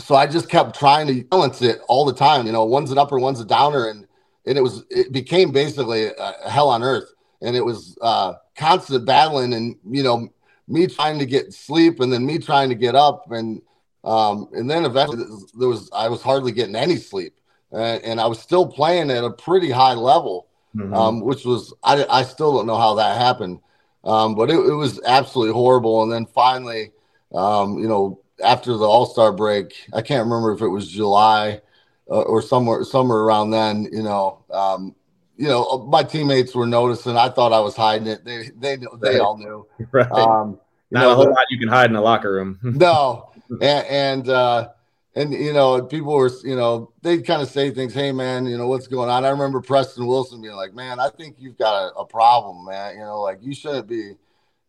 so 0.00 0.16
I 0.16 0.26
just 0.26 0.48
kept 0.48 0.76
trying 0.76 1.07
to 1.07 1.24
balance 1.24 1.62
it 1.62 1.80
all 1.88 2.04
the 2.04 2.14
time. 2.14 2.46
You 2.46 2.52
know, 2.52 2.64
one's 2.64 2.90
an 2.90 2.98
upper, 2.98 3.18
one's 3.18 3.38
a 3.38 3.44
downer, 3.44 3.88
and 3.88 4.09
and 4.46 4.59
it 4.59 4.61
was 4.61 4.85
it 4.90 5.12
became 5.12 5.52
basically 5.52 6.07
a 6.07 6.50
hell 6.50 6.68
on 6.68 6.83
earth. 6.83 7.11
And 7.40 7.57
it 7.57 7.64
was 7.64 7.98
uh, 8.00 8.35
constant 8.57 9.04
battling, 9.04 9.52
and 9.52 9.76
you 9.90 10.02
know, 10.02 10.28
me 10.66 10.87
trying 10.87 11.18
to 11.18 11.26
get 11.26 11.52
sleep, 11.52 12.00
and 12.00 12.12
then 12.12 12.24
me 12.24 12.38
trying 12.38 12.68
to 12.70 12.74
get 12.74 12.94
up, 12.94 13.30
and 13.30 13.61
um, 14.02 14.48
and 14.52 14.70
then 14.70 14.85
eventually 14.85 15.24
there 15.59 15.68
was 15.68 15.90
I 15.92 16.09
was 16.09 16.22
hardly 16.22 16.52
getting 16.52 16.76
any 16.76 16.96
sleep, 16.96 17.35
and, 17.72 18.02
and 18.02 18.20
I 18.20 18.26
was 18.26 18.38
still 18.38 18.66
playing 18.66 19.11
at 19.11 19.24
a 19.24 19.30
pretty 19.30 19.70
high 19.70 19.94
level, 19.94 20.46
mm-hmm. 20.74 20.94
um, 20.94 21.20
which 21.20 21.44
was 21.44 21.74
I, 21.83 22.04
I 22.09 22.22
still 22.22 22.54
don't 22.57 22.66
know 22.66 22.78
how 22.78 22.94
that 22.94 23.18
happened, 23.18 23.61
um, 24.04 24.35
but 24.35 24.50
it, 24.50 24.57
it, 24.57 24.74
was 24.74 25.00
absolutely 25.04 25.52
horrible. 25.52 26.02
And 26.02 26.12
then 26.12 26.26
finally, 26.26 26.92
um, 27.35 27.78
you 27.78 27.88
know, 27.88 28.20
after 28.42 28.74
the 28.74 28.87
All 28.87 29.07
Star 29.07 29.33
break, 29.33 29.74
I 29.92 30.00
can't 30.00 30.24
remember 30.24 30.52
if 30.52 30.62
it 30.62 30.68
was 30.68 30.88
July 30.88 31.61
uh, 32.10 32.22
or 32.22 32.42
somewhere 32.42 32.84
somewhere 32.84 33.18
around 33.18 33.50
then. 33.50 33.88
You 33.90 34.02
know, 34.02 34.44
um, 34.52 34.94
you 35.36 35.48
know, 35.48 35.86
my 35.90 36.02
teammates 36.02 36.54
were 36.54 36.66
noticing. 36.66 37.16
I 37.16 37.28
thought 37.28 37.52
I 37.52 37.60
was 37.60 37.76
hiding 37.76 38.06
it. 38.06 38.24
They 38.24 38.50
they 38.56 38.78
they 39.00 39.18
all 39.18 39.36
knew. 39.36 39.66
Right. 39.92 40.10
Um, 40.10 40.60
Not 40.90 41.00
know, 41.00 41.12
a 41.12 41.14
whole 41.14 41.30
lot 41.30 41.46
you 41.50 41.58
can 41.58 41.68
hide 41.68 41.90
in 41.90 41.96
a 41.96 42.02
locker 42.02 42.32
room. 42.32 42.58
no, 42.62 43.30
and 43.50 43.86
and, 43.86 44.28
uh, 44.28 44.68
and 45.16 45.32
you 45.32 45.52
know, 45.52 45.82
people 45.82 46.14
were, 46.14 46.30
you 46.44 46.56
know, 46.56 46.92
they 47.02 47.22
kind 47.22 47.42
of 47.42 47.48
say 47.48 47.70
things, 47.70 47.94
hey 47.94 48.12
man, 48.12 48.46
you 48.46 48.56
know, 48.56 48.68
what's 48.68 48.86
going 48.86 49.10
on? 49.10 49.24
I 49.24 49.30
remember 49.30 49.60
Preston 49.60 50.06
Wilson 50.06 50.40
being 50.40 50.54
like, 50.54 50.74
Man, 50.74 51.00
I 51.00 51.08
think 51.10 51.36
you've 51.38 51.58
got 51.58 51.74
a, 51.74 51.94
a 52.00 52.06
problem, 52.06 52.66
man. 52.66 52.94
You 52.96 53.02
know, 53.02 53.20
like 53.20 53.38
you 53.40 53.54
shouldn't 53.54 53.88
be 53.88 54.14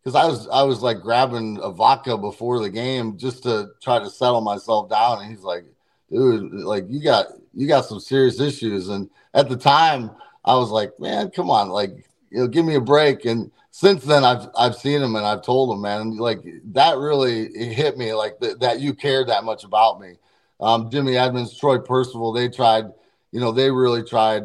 because 0.04 0.16
I 0.16 0.26
was 0.26 0.48
I 0.48 0.64
was 0.64 0.82
like 0.82 1.02
grabbing 1.02 1.60
a 1.62 1.72
vodka 1.72 2.18
before 2.18 2.60
the 2.60 2.70
game 2.70 3.18
just 3.18 3.44
to 3.44 3.70
try 3.82 4.00
to 4.00 4.10
settle 4.10 4.42
myself 4.42 4.90
down. 4.90 5.22
And 5.22 5.30
he's 5.30 5.44
like, 5.44 5.66
dude, 6.12 6.52
like 6.54 6.86
you 6.90 7.02
got 7.02 7.28
you 7.54 7.68
got 7.68 7.86
some 7.86 8.00
serious 8.00 8.40
issues. 8.40 8.90
And 8.90 9.10
at 9.34 9.50
the 9.50 9.58
time, 9.58 10.12
I 10.44 10.56
was 10.56 10.70
like, 10.70 11.00
man, 11.00 11.32
come 11.32 11.50
on, 11.50 11.70
like 11.70 12.10
you 12.30 12.40
know, 12.40 12.48
give 12.48 12.66
me 12.66 12.76
a 12.76 12.82
break. 12.82 13.26
And 13.26 13.52
since 13.72 14.04
then, 14.04 14.24
I've 14.24 14.48
I've 14.58 14.76
seen 14.76 15.02
him 15.02 15.16
and 15.16 15.26
I've 15.26 15.42
told 15.42 15.76
him, 15.76 15.82
man, 15.82 16.18
like 16.18 16.44
that 16.74 16.98
really 16.98 17.52
hit 17.54 17.98
me, 17.98 18.14
like 18.14 18.40
th- 18.40 18.60
that 18.60 18.80
you 18.80 18.94
cared 18.94 19.28
that 19.28 19.44
much 19.44 19.64
about 19.64 20.00
me. 20.00 20.16
Um, 20.60 20.90
Jimmy 20.90 21.18
Edmonds, 21.18 21.58
Troy 21.58 21.80
Percival, 21.80 22.32
they 22.32 22.48
tried, 22.48 22.86
you 23.32 23.40
know, 23.40 23.52
they 23.52 23.70
really 23.70 24.04
tried 24.04 24.44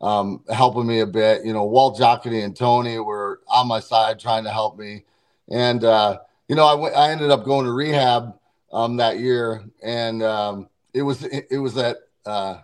um, 0.00 0.42
helping 0.52 0.86
me 0.86 1.00
a 1.00 1.06
bit. 1.06 1.44
You 1.44 1.52
know, 1.52 1.64
Walt 1.64 1.98
Jocketty 1.98 2.44
and 2.44 2.56
Tony 2.56 2.98
were 2.98 3.40
on 3.46 3.68
my 3.68 3.80
side 3.80 4.18
trying 4.18 4.44
to 4.44 4.50
help 4.50 4.76
me. 4.76 5.04
And, 5.48 5.84
uh, 5.84 6.18
you 6.48 6.56
know, 6.56 6.66
I, 6.66 6.90
I 6.90 7.10
ended 7.10 7.30
up 7.30 7.44
going 7.44 7.66
to 7.66 7.72
rehab 7.72 8.34
um, 8.72 8.96
that 8.96 9.20
year. 9.20 9.62
And 9.82 10.22
um, 10.22 10.68
it 10.94 11.02
was 11.02 11.22
it, 11.24 11.46
it 11.50 11.58
was 11.58 11.76
at 11.76 11.96
uh, 12.26 12.58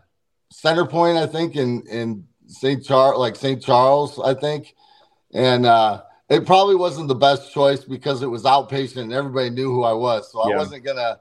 CenterPointe, 0.53 1.17
I 1.17 1.27
think, 1.27 1.57
in, 1.57 1.83
in 1.87 2.27
St. 2.47 2.85
Charles, 2.85 3.19
like 3.19 3.37
St. 3.37 3.63
Charles, 3.63 4.19
I 4.19 4.35
think. 4.35 4.75
And 5.33 5.67
uh, 5.67 6.03
it 6.29 6.47
probably 6.47 6.77
wasn't 6.77 7.09
the 7.09 7.15
best 7.15 7.53
choice 7.53 7.85
because 7.85 8.23
it 8.23 8.27
was 8.27 8.45
outpatient 8.45 9.03
and 9.03 9.13
everybody 9.13 9.51
knew 9.51 9.71
who 9.71 9.85
I 9.85 9.93
was. 9.93 10.33
So 10.33 10.49
yeah. 10.49 10.55
I 10.55 10.59
wasn't 10.59 10.85
going 10.85 10.97
to, 10.97 11.21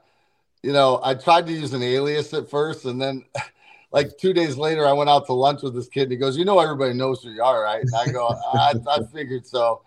you 0.62 0.72
know, 0.72 1.00
I 1.02 1.14
tried 1.14 1.46
to 1.46 1.52
use 1.52 1.72
an 1.74 1.82
alias 1.82 2.32
at 2.34 2.48
first 2.48 2.84
and 2.84 3.00
then– 3.00 3.24
like 3.90 4.18
two 4.18 4.32
days 4.32 4.56
later, 4.56 4.86
I 4.86 4.92
went 4.92 5.08
out 5.08 5.26
to 5.26 5.32
lunch 5.32 5.62
with 5.62 5.74
this 5.74 5.88
kid, 5.88 6.04
and 6.04 6.12
he 6.12 6.18
goes, 6.18 6.36
"You 6.36 6.44
know, 6.44 6.58
everybody 6.58 6.92
knows 6.92 7.22
who 7.22 7.30
you 7.30 7.42
are, 7.42 7.62
right?" 7.62 7.82
And 7.82 7.94
I 7.94 8.12
go, 8.12 8.28
I, 8.28 8.74
"I 8.86 8.98
figured 9.12 9.46
so," 9.46 9.82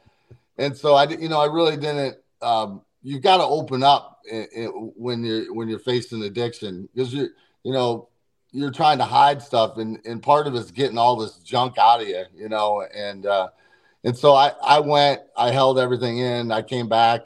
and 0.57 0.75
so 0.75 0.95
I, 0.95 1.07
you 1.07 1.29
know, 1.29 1.39
I 1.39 1.45
really 1.45 1.77
didn't. 1.77 2.17
Um, 2.41 2.81
you've 3.03 3.21
got 3.21 3.37
to 3.37 3.43
open 3.43 3.83
up 3.83 4.21
when 4.95 5.23
you're 5.23 5.53
when 5.53 5.67
you're 5.67 5.79
facing 5.79 6.23
addiction 6.23 6.87
because 6.93 7.13
you, 7.13 7.29
you 7.63 7.73
know, 7.73 8.09
you're 8.51 8.71
trying 8.71 8.97
to 8.97 9.05
hide 9.05 9.41
stuff, 9.41 9.77
and 9.77 9.99
and 10.05 10.21
part 10.21 10.47
of 10.47 10.55
it's 10.55 10.71
getting 10.71 10.97
all 10.97 11.15
this 11.15 11.37
junk 11.37 11.77
out 11.77 12.01
of 12.01 12.07
you, 12.07 12.23
you 12.35 12.49
know, 12.49 12.85
and 12.93 13.25
uh, 13.25 13.49
and 14.03 14.17
so 14.17 14.33
I 14.33 14.51
I 14.63 14.79
went, 14.79 15.21
I 15.35 15.51
held 15.51 15.79
everything 15.79 16.19
in, 16.19 16.51
I 16.51 16.61
came 16.61 16.89
back. 16.89 17.21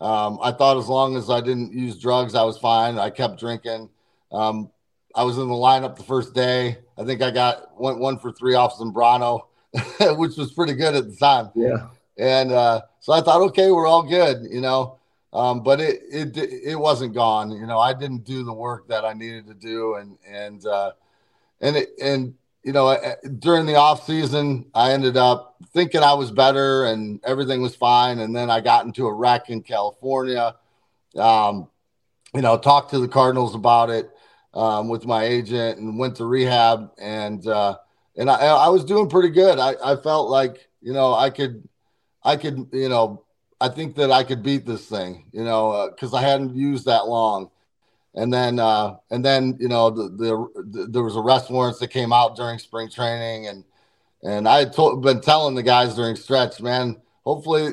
Um, 0.00 0.38
I 0.42 0.52
thought 0.52 0.76
as 0.76 0.88
long 0.88 1.16
as 1.16 1.30
I 1.30 1.40
didn't 1.40 1.72
use 1.72 1.98
drugs, 1.98 2.34
I 2.34 2.42
was 2.42 2.58
fine. 2.58 2.98
I 2.98 3.10
kept 3.10 3.38
drinking. 3.38 3.88
Um, 4.32 4.70
I 5.14 5.22
was 5.22 5.38
in 5.38 5.48
the 5.48 5.54
lineup 5.54 5.96
the 5.96 6.02
first 6.02 6.34
day. 6.34 6.78
I 6.98 7.04
think 7.04 7.22
I 7.22 7.30
got 7.30 7.80
went 7.80 7.98
one 7.98 8.18
for 8.18 8.32
three 8.32 8.54
off 8.54 8.76
Zambrano, 8.76 9.42
which 10.18 10.36
was 10.36 10.52
pretty 10.52 10.74
good 10.74 10.94
at 10.94 11.08
the 11.08 11.16
time. 11.16 11.50
Yeah. 11.54 11.88
And 12.18 12.52
uh, 12.52 12.82
so 13.00 13.12
I 13.12 13.20
thought, 13.20 13.40
okay, 13.48 13.70
we're 13.70 13.86
all 13.86 14.02
good, 14.02 14.46
you 14.50 14.60
know. 14.60 14.98
Um, 15.34 15.64
but 15.64 15.80
it 15.80 16.02
it 16.10 16.36
it 16.36 16.76
wasn't 16.76 17.12
gone. 17.12 17.50
You 17.50 17.66
know, 17.66 17.78
I 17.78 17.92
didn't 17.92 18.24
do 18.24 18.44
the 18.44 18.52
work 18.52 18.86
that 18.88 19.04
I 19.04 19.14
needed 19.14 19.48
to 19.48 19.54
do, 19.54 19.96
and 19.96 20.16
and 20.26 20.64
uh, 20.64 20.92
and 21.60 21.76
it, 21.76 21.90
and 22.00 22.34
you 22.62 22.72
know, 22.72 22.96
during 23.40 23.66
the 23.66 23.74
off 23.74 24.06
season, 24.06 24.66
I 24.74 24.92
ended 24.92 25.16
up 25.16 25.56
thinking 25.72 26.02
I 26.02 26.14
was 26.14 26.30
better 26.30 26.86
and 26.86 27.20
everything 27.24 27.60
was 27.60 27.74
fine, 27.74 28.20
and 28.20 28.34
then 28.34 28.48
I 28.48 28.60
got 28.60 28.86
into 28.86 29.06
a 29.06 29.12
wreck 29.12 29.50
in 29.50 29.62
California. 29.62 30.54
Um, 31.16 31.68
you 32.32 32.40
know, 32.40 32.56
talked 32.56 32.90
to 32.90 33.00
the 33.00 33.08
Cardinals 33.08 33.54
about 33.54 33.90
it 33.90 34.10
um, 34.54 34.88
with 34.88 35.04
my 35.04 35.24
agent 35.24 35.78
and 35.78 35.98
went 35.98 36.16
to 36.16 36.24
rehab 36.24 36.90
and 36.98 37.46
uh, 37.46 37.76
and 38.16 38.30
I, 38.30 38.36
I 38.36 38.68
was 38.68 38.84
doing 38.84 39.08
pretty 39.08 39.30
good. 39.30 39.58
I, 39.58 39.74
I 39.84 39.96
felt 39.96 40.30
like 40.30 40.68
you 40.80 40.92
know 40.92 41.12
I 41.12 41.30
could 41.30 41.68
I 42.22 42.36
could 42.36 42.68
you 42.72 42.88
know 42.88 43.23
I 43.64 43.68
think 43.68 43.96
that 43.96 44.10
I 44.10 44.24
could 44.24 44.42
beat 44.42 44.66
this 44.66 44.86
thing 44.86 45.24
you 45.32 45.44
know 45.44 45.90
because 45.90 46.12
uh, 46.12 46.18
I 46.18 46.22
hadn't 46.22 46.54
used 46.54 46.86
that 46.86 47.06
long. 47.06 47.50
And 48.16 48.32
then, 48.32 48.60
uh, 48.60 48.94
and 49.10 49.24
then, 49.24 49.56
you 49.58 49.66
know, 49.66 49.90
the, 49.90 50.08
the, 50.08 50.62
the, 50.70 50.86
there 50.86 51.02
was 51.02 51.16
arrest 51.16 51.50
warrants 51.50 51.80
that 51.80 51.88
came 51.88 52.12
out 52.12 52.36
during 52.36 52.60
spring 52.60 52.88
training, 52.88 53.48
and 53.48 53.64
and 54.22 54.48
I 54.48 54.60
had 54.60 54.72
told, 54.72 55.02
been 55.02 55.20
telling 55.20 55.54
the 55.54 55.62
guys 55.62 55.96
during 55.96 56.16
stretch, 56.16 56.60
man, 56.60 57.00
hopefully 57.24 57.72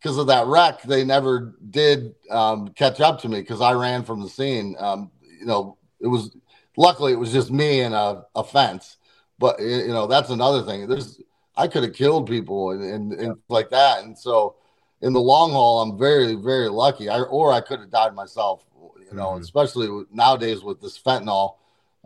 because 0.00 0.18
of 0.18 0.26
that 0.26 0.46
wreck, 0.46 0.82
they 0.82 1.04
never 1.04 1.54
did 1.70 2.14
um, 2.30 2.68
catch 2.70 3.00
up 3.00 3.20
to 3.20 3.28
me 3.28 3.40
because 3.40 3.60
I 3.60 3.72
ran 3.72 4.02
from 4.02 4.20
the 4.20 4.28
scene. 4.28 4.74
Um, 4.78 5.10
you 5.38 5.46
know, 5.46 5.76
it 6.00 6.08
was 6.08 6.34
luckily 6.76 7.12
it 7.12 7.18
was 7.18 7.32
just 7.32 7.52
me 7.52 7.80
and 7.80 7.94
a, 7.94 8.24
a 8.34 8.42
fence. 8.42 8.96
But 9.38 9.60
you 9.60 9.88
know 9.88 10.06
that's 10.06 10.30
another 10.30 10.62
thing. 10.62 10.88
There's 10.88 11.20
I 11.56 11.68
could 11.68 11.82
have 11.82 11.94
killed 11.94 12.28
people 12.28 12.70
and, 12.70 12.82
and, 12.82 13.12
and 13.12 13.36
like 13.48 13.70
that. 13.70 14.04
And 14.04 14.18
so 14.18 14.56
in 15.02 15.12
the 15.12 15.20
long 15.20 15.52
haul, 15.52 15.82
I'm 15.82 15.98
very 15.98 16.34
very 16.34 16.68
lucky. 16.68 17.08
I 17.08 17.20
or 17.20 17.52
I 17.52 17.60
could 17.60 17.80
have 17.80 17.90
died 17.90 18.14
myself. 18.14 18.64
You 19.10 19.16
know, 19.18 19.30
mm-hmm. 19.30 19.42
especially 19.42 20.04
nowadays 20.10 20.62
with 20.62 20.80
this 20.80 20.98
fentanyl, 20.98 21.56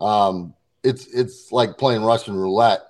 um, 0.00 0.54
it's 0.82 1.06
it's 1.06 1.52
like 1.52 1.78
playing 1.78 2.02
Russian 2.02 2.36
roulette. 2.36 2.80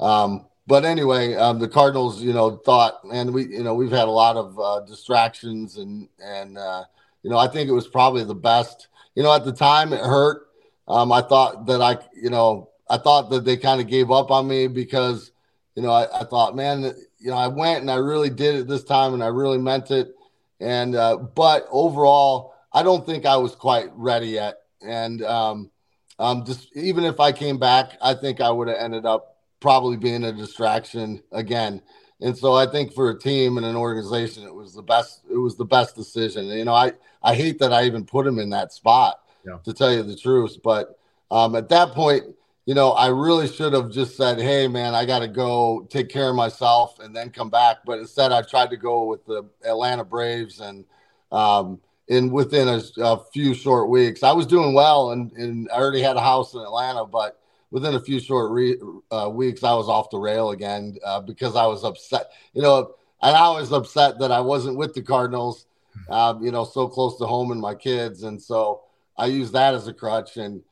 Um, 0.00 0.46
but 0.66 0.84
anyway, 0.84 1.34
um, 1.34 1.58
the 1.58 1.68
Cardinals, 1.68 2.22
you 2.22 2.32
know, 2.32 2.56
thought, 2.56 3.00
and 3.10 3.32
we, 3.32 3.46
you 3.46 3.62
know, 3.62 3.74
we've 3.74 3.90
had 3.90 4.08
a 4.08 4.10
lot 4.10 4.36
of 4.36 4.58
uh, 4.58 4.80
distractions, 4.80 5.78
and 5.78 6.08
and 6.22 6.58
uh, 6.58 6.84
you 7.22 7.30
know, 7.30 7.38
I 7.38 7.48
think 7.48 7.68
it 7.68 7.72
was 7.72 7.88
probably 7.88 8.24
the 8.24 8.34
best. 8.34 8.88
You 9.14 9.22
know, 9.22 9.32
at 9.34 9.44
the 9.44 9.52
time, 9.52 9.92
it 9.92 10.00
hurt 10.00 10.44
um, 10.86 11.12
I 11.12 11.22
thought 11.22 11.66
that 11.66 11.80
I, 11.80 11.98
you 12.14 12.30
know, 12.30 12.70
I 12.88 12.98
thought 12.98 13.30
that 13.30 13.44
they 13.44 13.56
kind 13.56 13.80
of 13.80 13.88
gave 13.88 14.10
up 14.10 14.30
on 14.30 14.46
me 14.46 14.66
because, 14.66 15.32
you 15.74 15.82
know, 15.82 15.90
I, 15.90 16.20
I, 16.20 16.24
thought, 16.24 16.54
man, 16.54 16.94
you 17.24 17.30
know, 17.30 17.38
I 17.38 17.48
went 17.48 17.80
and 17.80 17.90
I 17.90 17.96
really 17.96 18.28
did 18.28 18.54
it 18.54 18.68
this 18.68 18.84
time 18.84 19.14
and 19.14 19.24
I 19.24 19.28
really 19.28 19.56
meant 19.56 19.90
it. 19.90 20.14
And, 20.60 20.94
uh, 20.94 21.16
but 21.16 21.66
overall, 21.70 22.54
I 22.70 22.82
don't 22.82 23.06
think 23.06 23.24
I 23.24 23.38
was 23.38 23.54
quite 23.54 23.88
ready 23.94 24.26
yet. 24.26 24.58
And, 24.82 25.22
um, 25.22 25.70
um, 26.18 26.44
just 26.44 26.76
even 26.76 27.04
if 27.04 27.20
I 27.20 27.32
came 27.32 27.58
back, 27.58 27.96
I 28.02 28.12
think 28.12 28.42
I 28.42 28.50
would 28.50 28.68
have 28.68 28.76
ended 28.76 29.06
up 29.06 29.38
probably 29.58 29.96
being 29.96 30.22
a 30.24 30.32
distraction 30.32 31.22
again. 31.32 31.80
And 32.20 32.36
so 32.36 32.52
I 32.52 32.66
think 32.66 32.92
for 32.92 33.08
a 33.08 33.18
team 33.18 33.56
and 33.56 33.64
an 33.64 33.74
organization, 33.74 34.44
it 34.44 34.54
was 34.54 34.74
the 34.74 34.82
best. 34.82 35.22
It 35.30 35.38
was 35.38 35.56
the 35.56 35.64
best 35.64 35.96
decision. 35.96 36.46
You 36.46 36.64
know, 36.66 36.74
I 36.74 36.92
I 37.22 37.34
hate 37.34 37.58
that 37.58 37.72
I 37.72 37.84
even 37.84 38.04
put 38.04 38.26
him 38.26 38.38
in 38.38 38.50
that 38.50 38.72
spot 38.72 39.20
yeah. 39.44 39.58
to 39.64 39.72
tell 39.72 39.92
you 39.92 40.04
the 40.04 40.16
truth. 40.16 40.58
But 40.62 40.96
um, 41.30 41.56
at 41.56 41.68
that 41.70 41.88
point, 41.92 42.24
you 42.66 42.74
know, 42.74 42.92
I 42.92 43.08
really 43.08 43.46
should 43.46 43.74
have 43.74 43.90
just 43.90 44.16
said, 44.16 44.40
"Hey, 44.40 44.68
man, 44.68 44.94
I 44.94 45.04
got 45.04 45.18
to 45.18 45.28
go 45.28 45.86
take 45.90 46.08
care 46.08 46.30
of 46.30 46.36
myself 46.36 46.98
and 46.98 47.14
then 47.14 47.30
come 47.30 47.50
back." 47.50 47.78
But 47.84 47.98
instead, 47.98 48.32
I 48.32 48.42
tried 48.42 48.70
to 48.70 48.76
go 48.76 49.04
with 49.04 49.24
the 49.26 49.44
Atlanta 49.64 50.04
Braves, 50.04 50.60
and 50.60 50.84
um, 51.30 51.80
in 52.08 52.30
within 52.30 52.68
a, 52.68 52.82
a, 53.02 53.24
few 53.32 53.52
short 53.54 53.90
weeks, 53.90 54.22
I 54.22 54.32
was 54.32 54.46
doing 54.46 54.72
well, 54.72 55.10
and, 55.10 55.30
and 55.32 55.68
I 55.70 55.76
already 55.76 56.00
had 56.00 56.16
a 56.16 56.22
house 56.22 56.54
in 56.54 56.60
Atlanta. 56.60 57.04
But 57.04 57.38
within 57.70 57.94
a 57.94 58.00
few 58.00 58.18
short 58.18 58.50
re, 58.50 58.78
uh, 59.10 59.28
weeks, 59.30 59.62
I 59.62 59.74
was 59.74 59.88
off 59.88 60.08
the 60.08 60.18
rail 60.18 60.50
again 60.50 60.96
uh, 61.04 61.20
because 61.20 61.56
I 61.56 61.66
was 61.66 61.84
upset. 61.84 62.30
You 62.54 62.62
know, 62.62 62.94
and 63.20 63.36
I 63.36 63.50
was 63.50 63.72
upset 63.72 64.18
that 64.20 64.32
I 64.32 64.40
wasn't 64.40 64.78
with 64.78 64.94
the 64.94 65.02
Cardinals. 65.02 65.66
Uh, 66.08 66.34
you 66.40 66.50
know, 66.50 66.64
so 66.64 66.88
close 66.88 67.18
to 67.18 67.26
home 67.26 67.52
and 67.52 67.60
my 67.60 67.74
kids, 67.74 68.22
and 68.22 68.40
so 68.42 68.82
I 69.16 69.26
used 69.26 69.52
that 69.52 69.74
as 69.74 69.86
a 69.86 69.92
crutch 69.92 70.38
and 70.38 70.62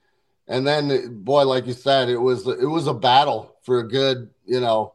and 0.52 0.66
then 0.66 1.22
boy, 1.22 1.44
like 1.46 1.66
you 1.66 1.72
said, 1.72 2.10
it 2.10 2.18
was 2.18 2.46
it 2.46 2.68
was 2.68 2.86
a 2.86 2.92
battle 2.92 3.56
for 3.62 3.78
a 3.78 3.88
good, 3.88 4.28
you 4.44 4.60
know, 4.60 4.92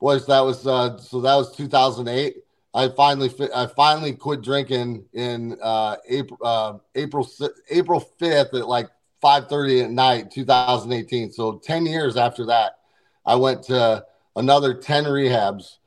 boys. 0.00 0.24
That 0.26 0.40
was 0.40 0.68
uh, 0.68 0.98
so 0.98 1.20
that 1.22 1.34
was 1.34 1.54
2008. 1.56 2.36
I 2.72 2.88
finally 2.90 3.28
I 3.52 3.66
finally 3.66 4.12
quit 4.12 4.40
drinking 4.40 5.04
in 5.12 5.58
uh, 5.60 5.96
April 6.08 6.38
uh, 6.44 6.74
April 6.94 7.28
April 7.70 8.08
5th 8.20 8.54
at 8.54 8.68
like 8.68 8.88
5:30 9.20 9.84
at 9.84 9.90
night, 9.90 10.30
2018. 10.30 11.32
So 11.32 11.58
10 11.58 11.86
years 11.86 12.16
after 12.16 12.46
that, 12.46 12.78
I 13.26 13.34
went 13.34 13.64
to 13.64 14.06
another 14.36 14.74
10 14.74 15.04
rehabs 15.06 15.78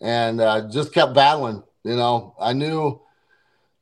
and 0.00 0.40
uh, 0.40 0.68
just 0.68 0.92
kept 0.92 1.14
battling. 1.14 1.62
You 1.84 1.94
know, 1.94 2.34
I 2.40 2.52
knew 2.52 3.00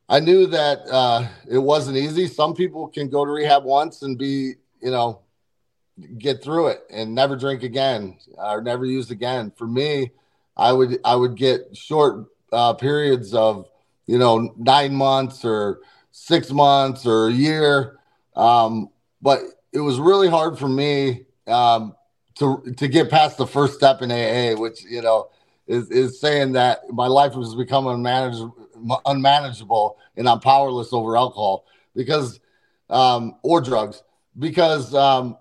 I 0.07 0.19
knew 0.19 0.45
that 0.47 0.81
uh, 0.91 1.27
it 1.49 1.57
wasn't 1.57 1.97
easy. 1.97 2.27
Some 2.27 2.53
people 2.53 2.87
can 2.87 3.09
go 3.09 3.25
to 3.25 3.31
rehab 3.31 3.63
once 3.63 4.03
and 4.03 4.15
be, 4.15 4.53
you 4.81 4.91
know, 4.91 5.21
get 6.17 6.43
through 6.43 6.67
it 6.67 6.81
and 6.89 7.15
never 7.15 7.35
drink 7.35 7.63
again 7.63 8.17
or 8.37 8.61
never 8.61 8.85
use 8.85 9.11
again. 9.11 9.51
For 9.55 9.67
me, 9.67 10.11
I 10.57 10.71
would 10.71 10.99
I 11.03 11.15
would 11.15 11.35
get 11.35 11.75
short 11.75 12.25
uh, 12.51 12.73
periods 12.73 13.33
of, 13.33 13.67
you 14.07 14.17
know, 14.17 14.53
nine 14.57 14.93
months 14.95 15.43
or 15.43 15.79
six 16.11 16.51
months 16.51 17.05
or 17.05 17.27
a 17.27 17.31
year. 17.31 17.99
Um, 18.35 18.89
but 19.21 19.41
it 19.73 19.79
was 19.79 19.99
really 19.99 20.29
hard 20.29 20.57
for 20.57 20.69
me 20.69 21.25
um, 21.47 21.95
to 22.35 22.73
to 22.77 22.87
get 22.87 23.09
past 23.09 23.37
the 23.37 23.47
first 23.47 23.75
step 23.75 24.01
in 24.01 24.11
AA, 24.11 24.59
which 24.59 24.83
you 24.83 25.01
know 25.01 25.29
is, 25.67 25.89
is 25.89 26.19
saying 26.19 26.53
that 26.53 26.89
my 26.91 27.07
life 27.07 27.35
was 27.35 27.55
becoming 27.55 27.93
unmanageable, 27.93 29.01
unmanageable 29.05 29.97
and 30.17 30.29
I'm 30.29 30.39
powerless 30.39 30.93
over 30.93 31.17
alcohol 31.17 31.65
because 31.95 32.39
um, 32.89 33.35
or 33.41 33.61
drugs 33.61 34.03
because 34.37 34.93
um, 34.93 35.37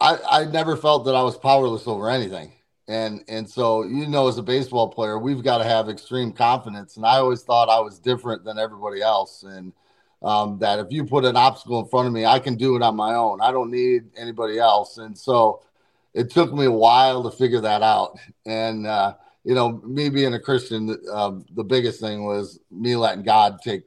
I, 0.00 0.18
I 0.30 0.44
never 0.44 0.76
felt 0.76 1.04
that 1.06 1.14
I 1.14 1.22
was 1.22 1.36
powerless 1.36 1.86
over 1.86 2.10
anything. 2.10 2.52
And 2.86 3.22
and 3.28 3.48
so 3.48 3.82
you 3.84 4.06
know, 4.06 4.28
as 4.28 4.38
a 4.38 4.42
baseball 4.42 4.88
player, 4.88 5.18
we've 5.18 5.42
got 5.42 5.58
to 5.58 5.64
have 5.64 5.90
extreme 5.90 6.32
confidence. 6.32 6.96
And 6.96 7.04
I 7.04 7.16
always 7.16 7.42
thought 7.42 7.68
I 7.68 7.80
was 7.80 7.98
different 7.98 8.44
than 8.44 8.58
everybody 8.58 9.02
else. 9.02 9.42
And 9.42 9.74
um, 10.22 10.58
that 10.60 10.78
if 10.78 10.86
you 10.90 11.04
put 11.04 11.24
an 11.24 11.36
obstacle 11.36 11.80
in 11.80 11.86
front 11.86 12.06
of 12.06 12.14
me, 12.14 12.24
I 12.24 12.38
can 12.38 12.56
do 12.56 12.76
it 12.76 12.82
on 12.82 12.96
my 12.96 13.14
own. 13.14 13.40
I 13.40 13.52
don't 13.52 13.70
need 13.70 14.04
anybody 14.16 14.58
else. 14.58 14.98
And 14.98 15.16
so 15.16 15.62
it 16.14 16.30
took 16.30 16.52
me 16.52 16.64
a 16.64 16.70
while 16.70 17.22
to 17.22 17.30
figure 17.30 17.60
that 17.60 17.82
out. 17.82 18.18
And 18.46 18.86
uh, 18.86 19.14
you 19.44 19.54
know, 19.54 19.82
me 19.84 20.08
being 20.08 20.32
a 20.34 20.40
Christian, 20.40 20.96
um, 21.12 21.44
the 21.54 21.64
biggest 21.64 22.00
thing 22.00 22.24
was 22.24 22.58
me 22.70 22.96
letting 22.96 23.22
God 23.22 23.58
take 23.62 23.82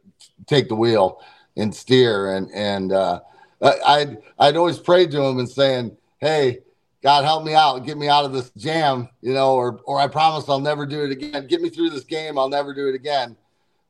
take 0.46 0.68
the 0.70 0.76
wheel 0.76 1.22
and 1.58 1.74
steer. 1.74 2.36
And 2.36 2.52
and 2.54 2.92
uh, 2.92 3.22
I'd 3.62 4.18
I'd 4.40 4.58
always 4.58 4.80
pray 4.80 5.08
to 5.08 5.22
Him 5.22 5.40
and 5.40 5.50
saying, 5.50 5.96
"Hey, 6.20 6.60
God, 7.04 7.24
help 7.24 7.44
me 7.44 7.54
out, 7.54 7.86
get 7.86 7.98
me 7.98 8.08
out 8.08 8.26
of 8.26 8.34
this 8.34 8.50
jam," 8.58 9.10
you 9.22 9.34
know, 9.34 9.54
or 9.54 9.80
or 9.86 10.00
I 10.00 10.08
promise 10.08 10.50
I'll 10.50 10.60
never 10.60 10.86
do 10.86 11.04
it 11.04 11.12
again. 11.12 11.48
Get 11.48 11.62
me 11.62 11.70
through 11.70 11.92
this 11.92 12.04
game, 12.04 12.38
I'll 12.38 12.50
never 12.50 12.74
do 12.74 12.88
it 12.88 12.96
again. 12.96 13.36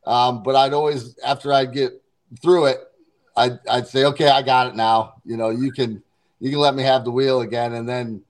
Um, 0.06 0.44
but 0.44 0.56
I'd 0.56 0.74
always, 0.74 1.18
after 1.20 1.54
I'd 1.54 1.74
get 1.74 2.02
through 2.42 2.66
it, 2.66 2.80
I'd 3.38 3.60
I'd 3.70 3.88
say, 3.88 4.06
"Okay, 4.06 4.28
I 4.28 4.42
got 4.42 4.68
it 4.68 4.76
now." 4.76 5.16
You 5.26 5.38
know, 5.38 5.50
you 5.50 5.72
can 5.72 6.04
you 6.40 6.50
can 6.50 6.60
let 6.60 6.76
me 6.76 6.84
have 6.84 7.06
the 7.06 7.12
wheel 7.12 7.42
again, 7.42 7.74
and 7.74 7.88
then 7.88 8.24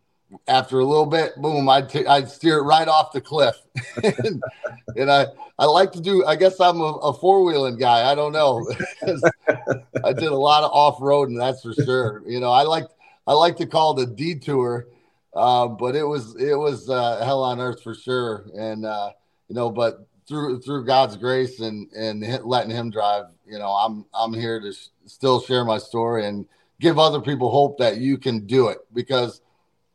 after 0.48 0.80
a 0.80 0.86
little 0.86 1.06
bit, 1.06 1.36
boom, 1.38 1.68
I'd, 1.70 1.90
t- 1.90 2.06
I'd 2.06 2.30
steer 2.30 2.60
it 2.60 2.64
right 2.64 2.88
off 2.88 3.12
the 3.12 3.22
cliff. 3.22 3.56
and, 4.04 4.42
and, 4.96 5.12
I, 5.12 5.28
I 5.60 5.66
like 5.66 5.92
to 5.94 6.02
do, 6.02 6.26
I 6.26 6.36
guess 6.36 6.60
I'm 6.60 6.80
a, 6.80 6.84
a 6.84 7.14
four 7.14 7.44
wheeling 7.44 7.78
guy. 7.78 8.10
I 8.10 8.16
don't 8.16 8.32
know. 8.32 8.70
I 10.04 10.14
did 10.14 10.32
a 10.32 10.36
lot 10.36 10.64
of 10.64 10.72
off 10.72 11.00
roading, 11.00 11.38
that's 11.38 11.62
for 11.62 11.74
sure. 11.74 12.24
You 12.26 12.40
know, 12.40 12.52
I 12.52 12.64
like, 12.64 12.88
I 13.28 13.34
like 13.34 13.58
to 13.58 13.66
call 13.66 14.00
it 14.00 14.10
a 14.10 14.12
detour, 14.12 14.88
uh, 15.36 15.68
but 15.68 15.96
it 15.96 16.04
was, 16.04 16.36
it 16.40 16.56
was 16.56 16.90
uh, 16.90 17.24
hell 17.24 17.44
on 17.44 17.60
earth 17.60 17.84
for 17.84 17.94
sure. 17.94 18.46
And, 18.56 18.86
uh, 18.86 19.12
you 19.48 19.56
know, 19.56 19.70
but 19.70 20.08
through, 20.28 20.62
through 20.62 20.86
God's 20.86 21.18
grace 21.18 21.60
and, 21.60 21.92
and 21.92 22.22
letting 22.44 22.72
him 22.72 22.90
drive, 22.90 23.26
you 23.46 23.60
know, 23.60 23.70
I'm, 23.70 24.06
I'm 24.14 24.34
here 24.34 24.60
to 24.62 24.72
sh- 24.74 24.88
still 25.06 25.42
share 25.42 25.66
my 25.66 25.78
story 25.78 26.26
and 26.26 26.46
give 26.80 26.98
other 26.98 27.22
people 27.22 27.52
hope 27.52 27.78
that 27.78 27.98
you 27.98 28.18
can 28.18 28.46
do 28.46 28.70
it 28.70 28.80
because 28.94 29.42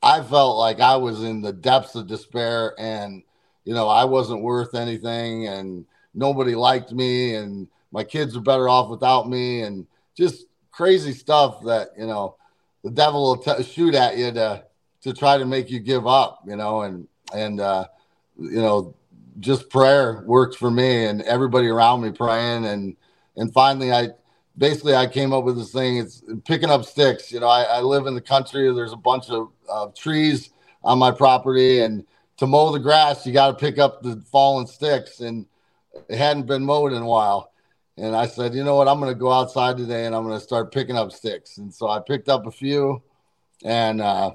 I 0.02 0.22
felt 0.22 0.58
like 0.58 0.80
I 0.80 0.96
was 0.96 1.22
in 1.22 1.42
the 1.42 1.52
depths 1.52 1.94
of 1.94 2.06
despair 2.06 2.74
and, 2.78 3.22
you 3.64 3.74
know, 3.74 3.88
I 3.88 4.04
wasn't 4.04 4.42
worth 4.42 4.74
anything 4.74 5.46
and 5.46 5.86
nobody 6.14 6.54
liked 6.54 6.92
me 6.92 7.34
and 7.34 7.68
my 7.92 8.04
kids 8.04 8.36
are 8.36 8.40
better 8.40 8.68
off 8.68 8.90
without 8.90 9.28
me 9.28 9.62
and 9.62 9.86
just 10.16 10.46
crazy 10.70 11.12
stuff 11.12 11.62
that, 11.64 11.88
you 11.98 12.06
know, 12.06 12.36
the 12.84 12.90
devil 12.90 13.22
will 13.22 13.36
t- 13.38 13.62
shoot 13.62 13.94
at 13.94 14.16
you 14.16 14.30
to, 14.32 14.64
to 15.02 15.12
try 15.12 15.38
to 15.38 15.46
make 15.46 15.70
you 15.70 15.80
give 15.80 16.06
up, 16.06 16.42
you 16.46 16.56
know, 16.56 16.82
and, 16.82 17.08
and, 17.34 17.60
uh, 17.60 17.86
you 18.38 18.60
know, 18.60 18.94
just 19.40 19.70
prayer 19.70 20.22
worked 20.26 20.56
for 20.56 20.70
me 20.70 21.06
and 21.06 21.22
everybody 21.22 21.68
around 21.68 22.02
me 22.02 22.10
praying. 22.10 22.64
And, 22.64 22.96
and 23.36 23.52
finally 23.52 23.92
I, 23.92 24.10
basically 24.58 24.94
I 24.94 25.06
came 25.06 25.32
up 25.32 25.44
with 25.44 25.56
this 25.56 25.72
thing. 25.72 25.98
It's 25.98 26.22
picking 26.44 26.70
up 26.70 26.84
sticks. 26.84 27.30
You 27.32 27.40
know, 27.40 27.48
I, 27.48 27.62
I 27.62 27.80
live 27.80 28.06
in 28.06 28.14
the 28.14 28.20
country. 28.20 28.72
There's 28.72 28.92
a 28.92 28.96
bunch 28.96 29.30
of 29.30 29.50
trees 29.94 30.50
on 30.82 30.98
my 30.98 31.10
property, 31.10 31.80
and 31.80 32.04
to 32.38 32.46
mow 32.46 32.72
the 32.72 32.78
grass, 32.78 33.26
you 33.26 33.32
got 33.32 33.48
to 33.48 33.54
pick 33.54 33.78
up 33.78 34.02
the 34.02 34.22
fallen 34.30 34.66
sticks, 34.66 35.20
and 35.20 35.46
it 36.08 36.16
hadn't 36.16 36.46
been 36.46 36.64
mowed 36.64 36.92
in 36.92 37.02
a 37.02 37.06
while. 37.06 37.52
And 37.96 38.14
I 38.14 38.26
said, 38.26 38.54
you 38.54 38.62
know 38.62 38.76
what? 38.76 38.88
I'm 38.88 39.00
going 39.00 39.12
to 39.12 39.18
go 39.18 39.32
outside 39.32 39.78
today, 39.78 40.04
and 40.04 40.14
I'm 40.14 40.24
going 40.26 40.38
to 40.38 40.44
start 40.44 40.72
picking 40.72 40.96
up 40.96 41.12
sticks. 41.12 41.56
And 41.56 41.72
so 41.72 41.88
I 41.88 42.00
picked 42.00 42.28
up 42.28 42.46
a 42.46 42.50
few, 42.50 43.02
and 43.64 44.00
uh, 44.00 44.32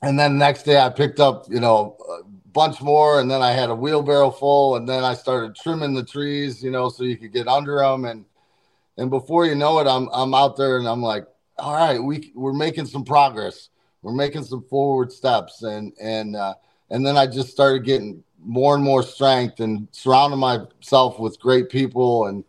and 0.00 0.18
then 0.18 0.34
the 0.34 0.38
next 0.38 0.62
day 0.62 0.78
I 0.78 0.88
picked 0.88 1.18
up, 1.18 1.46
you 1.50 1.58
know, 1.58 1.96
a 2.08 2.22
bunch 2.52 2.80
more, 2.80 3.20
and 3.20 3.28
then 3.28 3.42
I 3.42 3.50
had 3.50 3.68
a 3.68 3.74
wheelbarrow 3.74 4.30
full, 4.30 4.76
and 4.76 4.88
then 4.88 5.02
I 5.02 5.14
started 5.14 5.56
trimming 5.56 5.92
the 5.92 6.04
trees, 6.04 6.62
you 6.62 6.70
know, 6.70 6.88
so 6.88 7.02
you 7.02 7.16
could 7.16 7.32
get 7.32 7.48
under 7.48 7.78
them 7.78 8.04
and 8.04 8.24
and 8.98 9.10
before 9.10 9.46
you 9.46 9.54
know 9.54 9.78
it, 9.78 9.86
I'm 9.86 10.08
I'm 10.12 10.34
out 10.34 10.56
there 10.56 10.76
and 10.76 10.86
I'm 10.86 11.00
like, 11.00 11.24
all 11.56 11.74
right, 11.74 12.02
we 12.02 12.32
we're 12.34 12.52
making 12.52 12.86
some 12.86 13.04
progress. 13.04 13.70
We're 14.02 14.12
making 14.12 14.44
some 14.44 14.64
forward 14.64 15.12
steps, 15.12 15.62
and 15.62 15.92
and 16.00 16.36
uh, 16.36 16.54
and 16.90 17.06
then 17.06 17.16
I 17.16 17.26
just 17.26 17.50
started 17.50 17.84
getting 17.84 18.22
more 18.44 18.74
and 18.74 18.84
more 18.84 19.02
strength 19.02 19.60
and 19.60 19.88
surrounding 19.92 20.40
myself 20.40 21.18
with 21.18 21.40
great 21.40 21.70
people, 21.70 22.26
and 22.26 22.44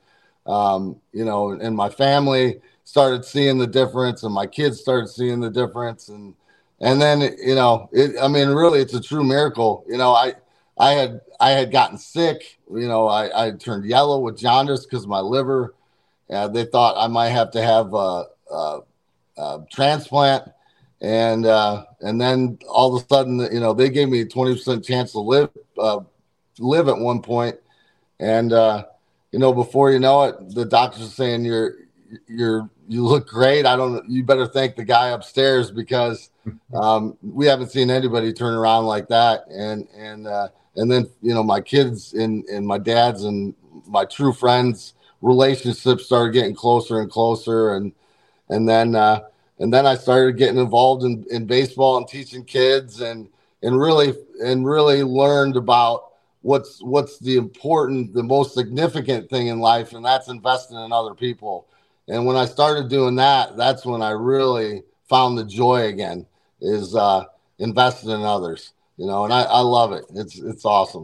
um, 0.48 1.00
you 1.14 1.24
know, 1.24 1.52
and 1.52 1.76
my 1.76 1.90
family 1.90 2.60
started 2.84 3.24
seeing 3.24 3.60
the 3.60 3.68
difference, 3.68 4.24
and 4.24 4.34
my 4.34 4.48
kids 4.48 4.80
started 4.80 5.08
seeing 5.08 5.40
the 5.40 5.52
difference, 5.52 6.10
and 6.10 6.34
and 6.82 7.00
then 7.00 7.22
you 7.22 7.56
know, 7.56 7.90
it. 7.92 8.16
I 8.20 8.28
mean, 8.28 8.50
really, 8.50 8.80
it's 8.80 8.96
a 8.96 9.02
true 9.02 9.24
miracle. 9.24 9.86
You 9.88 9.98
know, 9.98 10.12
I. 10.12 10.34
I 10.82 10.92
had 10.94 11.20
I 11.42 11.50
had 11.50 11.74
gotten 11.74 11.98
sick, 11.98 12.58
you 12.74 12.88
know. 12.88 13.06
I, 13.06 13.48
I 13.48 13.52
turned 13.52 13.84
yellow 13.84 14.18
with 14.22 14.38
jaundice 14.38 14.86
because 14.86 15.06
my 15.06 15.20
liver 15.20 15.74
uh, 16.32 16.48
they 16.48 16.66
thought 16.66 16.96
I 16.98 17.08
might 17.08 17.30
have 17.30 17.52
to 17.52 17.62
have 17.62 17.94
a, 17.94 18.26
a, 18.52 18.80
a 19.38 19.66
transplant, 19.72 20.44
and 21.02 21.46
uh, 21.46 21.86
and 22.02 22.20
then 22.20 22.60
all 22.68 22.96
of 22.96 23.04
a 23.04 23.08
sudden, 23.08 23.40
you 23.52 23.60
know, 23.60 23.74
they 23.74 23.90
gave 23.90 24.10
me 24.10 24.22
a 24.22 24.26
twenty 24.26 24.54
percent 24.54 24.86
chance 24.86 25.12
to 25.14 25.20
live 25.20 25.50
uh, 25.78 26.00
live 26.60 26.88
at 26.88 26.98
one 26.98 27.22
point, 27.22 27.58
and 28.20 28.54
uh, 28.54 28.86
you 29.32 29.40
know, 29.40 29.54
before 29.54 29.92
you 29.92 30.00
know 30.00 30.24
it, 30.24 30.56
the 30.56 30.66
doctor's 30.66 31.14
saying 31.14 31.46
you're 31.46 31.74
you're 32.28 32.70
you 32.88 33.06
look 33.06 33.28
great. 33.28 33.66
I 33.66 33.76
don't. 33.76 34.10
You 34.10 34.24
better 34.24 34.48
thank 34.48 34.76
the 34.76 34.84
guy 34.84 35.10
upstairs 35.10 35.72
because 35.72 36.32
um, 36.74 37.18
we 37.22 37.46
haven't 37.46 37.70
seen 37.70 37.92
anybody 37.92 38.34
turn 38.34 38.56
around 38.56 38.86
like 38.86 39.08
that. 39.10 39.46
And 39.48 39.88
and 39.96 40.28
uh, 40.28 40.50
and 40.76 40.92
then 40.92 41.08
you 41.22 41.34
know 41.34 41.44
my 41.44 41.62
kids 41.62 42.14
and 42.14 42.44
and 42.46 42.66
my 42.66 42.80
dad's 42.80 43.24
and 43.24 43.54
my 43.88 44.06
true 44.06 44.34
friends 44.34 44.94
relationships 45.22 46.06
started 46.06 46.34
getting 46.34 46.56
closer 46.56 47.00
and 47.00 47.10
closer 47.10 47.76
and 47.76 47.94
and 48.50 48.68
then 48.68 48.96
uh, 48.96 49.22
and 49.60 49.74
then 49.74 49.86
I 49.86 49.96
started 49.96 50.38
getting 50.38 50.60
involved 50.60 51.04
in, 51.04 51.26
in 51.30 51.46
baseball 51.46 51.98
and 51.98 52.08
teaching 52.08 52.44
kids 52.44 53.02
and 53.02 53.28
and 53.62 53.80
really 53.80 54.14
and 54.44 54.66
really 54.66 55.04
learned 55.04 55.58
about 55.58 56.12
what's 56.42 56.82
what's 56.82 57.20
the 57.20 57.36
important 57.36 58.14
the 58.14 58.24
most 58.24 58.54
significant 58.54 59.30
thing 59.30 59.48
in 59.48 59.60
life 59.60 59.94
and 59.94 60.04
that's 60.04 60.30
investing 60.30 60.78
in 60.78 60.92
other 60.92 61.14
people. 61.14 61.68
And 62.08 62.26
when 62.26 62.38
I 62.38 62.46
started 62.46 62.90
doing 62.90 63.16
that 63.16 63.58
that's 63.58 63.86
when 63.86 64.02
I 64.02 64.12
really 64.12 64.84
found 65.08 65.38
the 65.38 65.46
joy 65.46 65.88
again 65.88 66.26
is 66.62 66.96
uh, 66.96 67.26
investing 67.60 68.10
in 68.10 68.22
others 68.22 68.74
you 68.98 69.06
know 69.06 69.26
and 69.26 69.34
I, 69.34 69.44
I 69.44 69.60
love 69.60 69.92
it. 69.92 70.06
It's 70.16 70.40
it's 70.40 70.66
awesome 70.66 71.04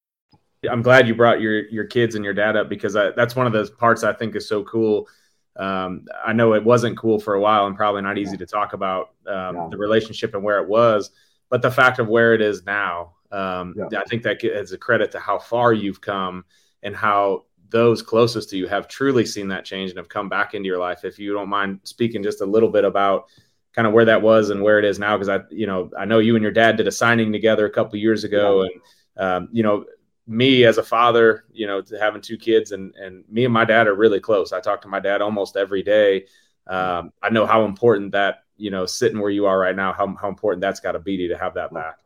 I'm 0.69 0.81
glad 0.81 1.07
you 1.07 1.15
brought 1.15 1.41
your 1.41 1.67
your 1.69 1.85
kids 1.85 2.15
and 2.15 2.23
your 2.23 2.33
dad 2.33 2.55
up 2.55 2.69
because 2.69 2.95
I, 2.95 3.11
that's 3.11 3.35
one 3.35 3.47
of 3.47 3.53
those 3.53 3.69
parts 3.69 4.03
I 4.03 4.13
think 4.13 4.35
is 4.35 4.47
so 4.47 4.63
cool. 4.63 5.07
Um, 5.55 6.05
I 6.25 6.33
know 6.33 6.53
it 6.53 6.63
wasn't 6.63 6.97
cool 6.97 7.19
for 7.19 7.33
a 7.33 7.41
while 7.41 7.65
and 7.67 7.75
probably 7.75 8.01
not 8.01 8.17
easy 8.17 8.37
to 8.37 8.45
talk 8.45 8.73
about 8.73 9.11
um, 9.27 9.55
yeah. 9.55 9.67
the 9.69 9.77
relationship 9.77 10.33
and 10.33 10.43
where 10.43 10.59
it 10.59 10.67
was, 10.69 11.11
but 11.49 11.61
the 11.61 11.71
fact 11.71 11.99
of 11.99 12.07
where 12.07 12.33
it 12.33 12.41
is 12.41 12.65
now, 12.65 13.15
um, 13.31 13.75
yeah. 13.75 13.99
I 13.99 14.03
think 14.05 14.23
that 14.23 14.43
is 14.43 14.71
a 14.71 14.77
credit 14.77 15.11
to 15.11 15.19
how 15.19 15.39
far 15.39 15.73
you've 15.73 15.99
come 15.99 16.45
and 16.83 16.95
how 16.95 17.45
those 17.69 18.01
closest 18.01 18.49
to 18.51 18.57
you 18.57 18.67
have 18.67 18.87
truly 18.87 19.25
seen 19.25 19.47
that 19.49 19.65
change 19.65 19.89
and 19.89 19.97
have 19.97 20.09
come 20.09 20.29
back 20.29 20.53
into 20.53 20.67
your 20.67 20.79
life. 20.79 21.03
If 21.03 21.17
you 21.19 21.33
don't 21.33 21.49
mind 21.49 21.79
speaking 21.83 22.23
just 22.23 22.41
a 22.41 22.45
little 22.45 22.69
bit 22.69 22.85
about 22.85 23.25
kind 23.73 23.87
of 23.87 23.93
where 23.93 24.05
that 24.05 24.21
was 24.21 24.49
and 24.49 24.61
where 24.61 24.77
it 24.77 24.85
is 24.85 24.99
now, 24.99 25.17
because 25.17 25.29
I, 25.29 25.39
you 25.49 25.67
know, 25.67 25.89
I 25.97 26.05
know 26.05 26.19
you 26.19 26.35
and 26.35 26.43
your 26.43 26.51
dad 26.51 26.77
did 26.77 26.87
a 26.87 26.91
signing 26.91 27.31
together 27.31 27.65
a 27.65 27.71
couple 27.71 27.97
years 27.97 28.23
ago, 28.23 28.61
and 28.61 28.71
um, 29.17 29.49
you 29.51 29.63
know, 29.63 29.85
me 30.27 30.65
as 30.65 30.77
a 30.77 30.83
father, 30.83 31.45
you 31.51 31.67
know, 31.67 31.81
having 31.99 32.21
two 32.21 32.37
kids, 32.37 32.71
and 32.71 32.95
and 32.95 33.23
me 33.29 33.45
and 33.45 33.53
my 33.53 33.65
dad 33.65 33.87
are 33.87 33.95
really 33.95 34.19
close. 34.19 34.53
I 34.53 34.61
talk 34.61 34.81
to 34.81 34.87
my 34.87 34.99
dad 34.99 35.21
almost 35.21 35.57
every 35.57 35.83
day. 35.83 36.25
Um, 36.67 37.11
I 37.21 37.29
know 37.29 37.45
how 37.45 37.65
important 37.65 38.11
that, 38.11 38.43
you 38.57 38.71
know, 38.71 38.85
sitting 38.85 39.19
where 39.19 39.31
you 39.31 39.45
are 39.45 39.59
right 39.59 39.75
now, 39.75 39.93
how 39.93 40.15
how 40.15 40.29
important 40.29 40.61
that's 40.61 40.79
got 40.79 40.93
to 40.93 40.99
be 40.99 41.27
to, 41.27 41.37
have 41.37 41.55
that 41.55 41.73
back. 41.73 41.97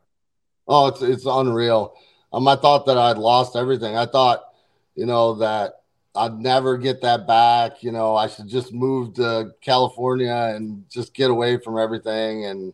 Oh, 0.68 0.88
it's 0.88 1.02
it's 1.02 1.26
unreal. 1.26 1.96
Um, 2.34 2.48
I 2.48 2.56
thought 2.56 2.86
that 2.88 2.98
I'd 2.98 3.18
lost 3.18 3.56
everything. 3.56 3.96
I 3.96 4.06
thought, 4.06 4.44
you 4.96 5.06
know, 5.06 5.36
that 5.36 5.82
I'd 6.16 6.40
never 6.40 6.78
get 6.78 7.02
that 7.02 7.28
back. 7.28 7.84
You 7.84 7.92
know, 7.92 8.16
I 8.16 8.28
should 8.28 8.48
just 8.48 8.74
move 8.74 9.14
to 9.16 9.52
California 9.62 10.54
and 10.56 10.90
just 10.90 11.14
get 11.14 11.30
away 11.30 11.58
from 11.58 11.78
everything, 11.78 12.46
and 12.46 12.74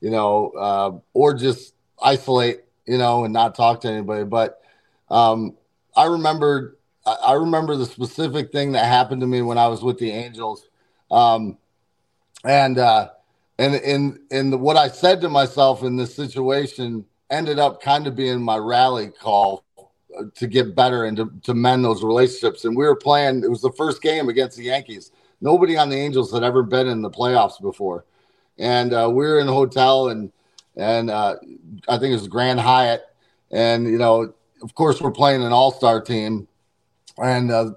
you 0.00 0.10
know, 0.10 0.50
uh, 0.50 0.98
or 1.14 1.34
just 1.34 1.74
isolate, 2.00 2.60
you 2.86 2.98
know, 2.98 3.24
and 3.24 3.32
not 3.32 3.54
talk 3.54 3.80
to 3.80 3.88
anybody. 3.88 4.24
But 4.24 4.60
um, 5.10 5.56
I 5.96 6.06
remember, 6.06 6.78
I 7.04 7.34
remember 7.34 7.76
the 7.76 7.86
specific 7.86 8.52
thing 8.52 8.72
that 8.72 8.84
happened 8.86 9.20
to 9.20 9.26
me 9.26 9.42
when 9.42 9.58
I 9.58 9.68
was 9.68 9.82
with 9.82 9.98
the 9.98 10.10
Angels, 10.10 10.68
um, 11.10 11.58
and 12.44 12.78
uh, 12.78 13.10
and 13.58 13.74
in 13.76 14.20
in 14.30 14.60
what 14.60 14.76
I 14.76 14.88
said 14.88 15.20
to 15.22 15.28
myself 15.28 15.82
in 15.82 15.96
this 15.96 16.14
situation 16.14 17.04
ended 17.30 17.58
up 17.58 17.80
kind 17.80 18.06
of 18.06 18.14
being 18.14 18.42
my 18.42 18.56
rally 18.56 19.08
call 19.08 19.64
to 20.34 20.46
get 20.46 20.74
better 20.74 21.04
and 21.04 21.16
to, 21.16 21.30
to 21.42 21.54
mend 21.54 21.84
those 21.84 22.02
relationships. 22.02 22.64
And 22.64 22.76
we 22.76 22.84
were 22.84 22.96
playing, 22.96 23.42
it 23.44 23.50
was 23.50 23.60
the 23.60 23.72
first 23.72 24.02
game 24.02 24.28
against 24.28 24.56
the 24.56 24.64
Yankees. 24.64 25.10
Nobody 25.40 25.76
on 25.76 25.88
the 25.88 25.96
Angels 25.96 26.32
had 26.32 26.42
ever 26.42 26.62
been 26.62 26.86
in 26.86 27.02
the 27.02 27.10
playoffs 27.10 27.60
before. 27.60 28.04
And 28.58 28.92
uh, 28.92 29.08
we 29.10 29.26
were 29.26 29.38
in 29.40 29.48
a 29.48 29.52
hotel 29.52 30.08
and, 30.08 30.32
and 30.76 31.10
uh, 31.10 31.36
I 31.88 31.98
think 31.98 32.12
it 32.12 32.20
was 32.20 32.28
Grand 32.28 32.60
Hyatt. 32.60 33.02
And, 33.50 33.86
you 33.86 33.98
know, 33.98 34.34
of 34.66 34.74
course, 34.74 35.00
we're 35.00 35.12
playing 35.12 35.42
an 35.42 35.52
all 35.52 35.70
star 35.70 36.00
team. 36.00 36.48
And 37.16 37.50
uh, 37.50 37.70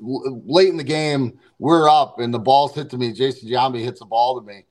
late 0.00 0.68
in 0.68 0.76
the 0.76 0.82
game, 0.82 1.38
we're 1.60 1.88
up 1.88 2.18
and 2.18 2.34
the 2.34 2.40
ball's 2.40 2.74
hit 2.74 2.90
to 2.90 2.98
me. 2.98 3.12
Jason 3.12 3.48
Giambi 3.48 3.80
hits 3.84 4.00
the 4.00 4.06
ball 4.06 4.40
to 4.40 4.44
me 4.44 4.64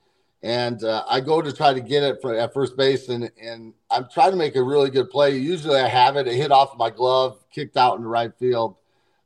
and 0.43 0.83
uh, 0.83 1.05
I 1.09 1.21
go 1.21 1.41
to 1.41 1.53
try 1.53 1.73
to 1.73 1.79
get 1.79 2.03
it 2.03 2.21
for, 2.21 2.35
at 2.35 2.53
first 2.53 2.75
base, 2.75 3.07
and 3.07 3.31
and 3.41 3.73
I'm 3.89 4.07
trying 4.13 4.31
to 4.31 4.37
make 4.37 4.57
a 4.57 4.61
really 4.61 4.89
good 4.89 5.09
play. 5.09 5.37
Usually 5.37 5.79
I 5.79 5.87
have 5.87 6.17
it. 6.17 6.27
It 6.27 6.35
hit 6.35 6.51
off 6.51 6.77
my 6.77 6.89
glove, 6.89 7.39
kicked 7.49 7.77
out 7.77 7.95
in 7.95 8.03
the 8.03 8.09
right 8.09 8.31
field. 8.37 8.75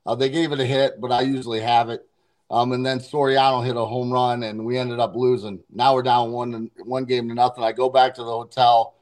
Uh, 0.05 0.13
they 0.13 0.29
gave 0.29 0.51
it 0.51 0.59
a 0.59 0.65
hit, 0.65 1.01
but 1.01 1.11
I 1.11 1.21
usually 1.21 1.59
have 1.59 1.89
it. 1.89 2.07
Um, 2.49 2.71
and 2.71 2.85
then 2.85 2.99
Soriano 2.99 3.65
hit 3.65 3.75
a 3.75 3.83
home 3.83 4.13
run, 4.13 4.43
and 4.43 4.63
we 4.63 4.77
ended 4.77 4.99
up 4.99 5.15
losing. 5.15 5.59
Now 5.73 5.95
we're 5.95 6.03
down 6.03 6.31
one 6.31 6.69
one 6.85 7.05
game 7.05 7.27
to 7.29 7.35
nothing. 7.35 7.63
I 7.63 7.71
go 7.71 7.89
back 7.89 8.13
to 8.15 8.23
the 8.23 8.31
hotel. 8.31 8.93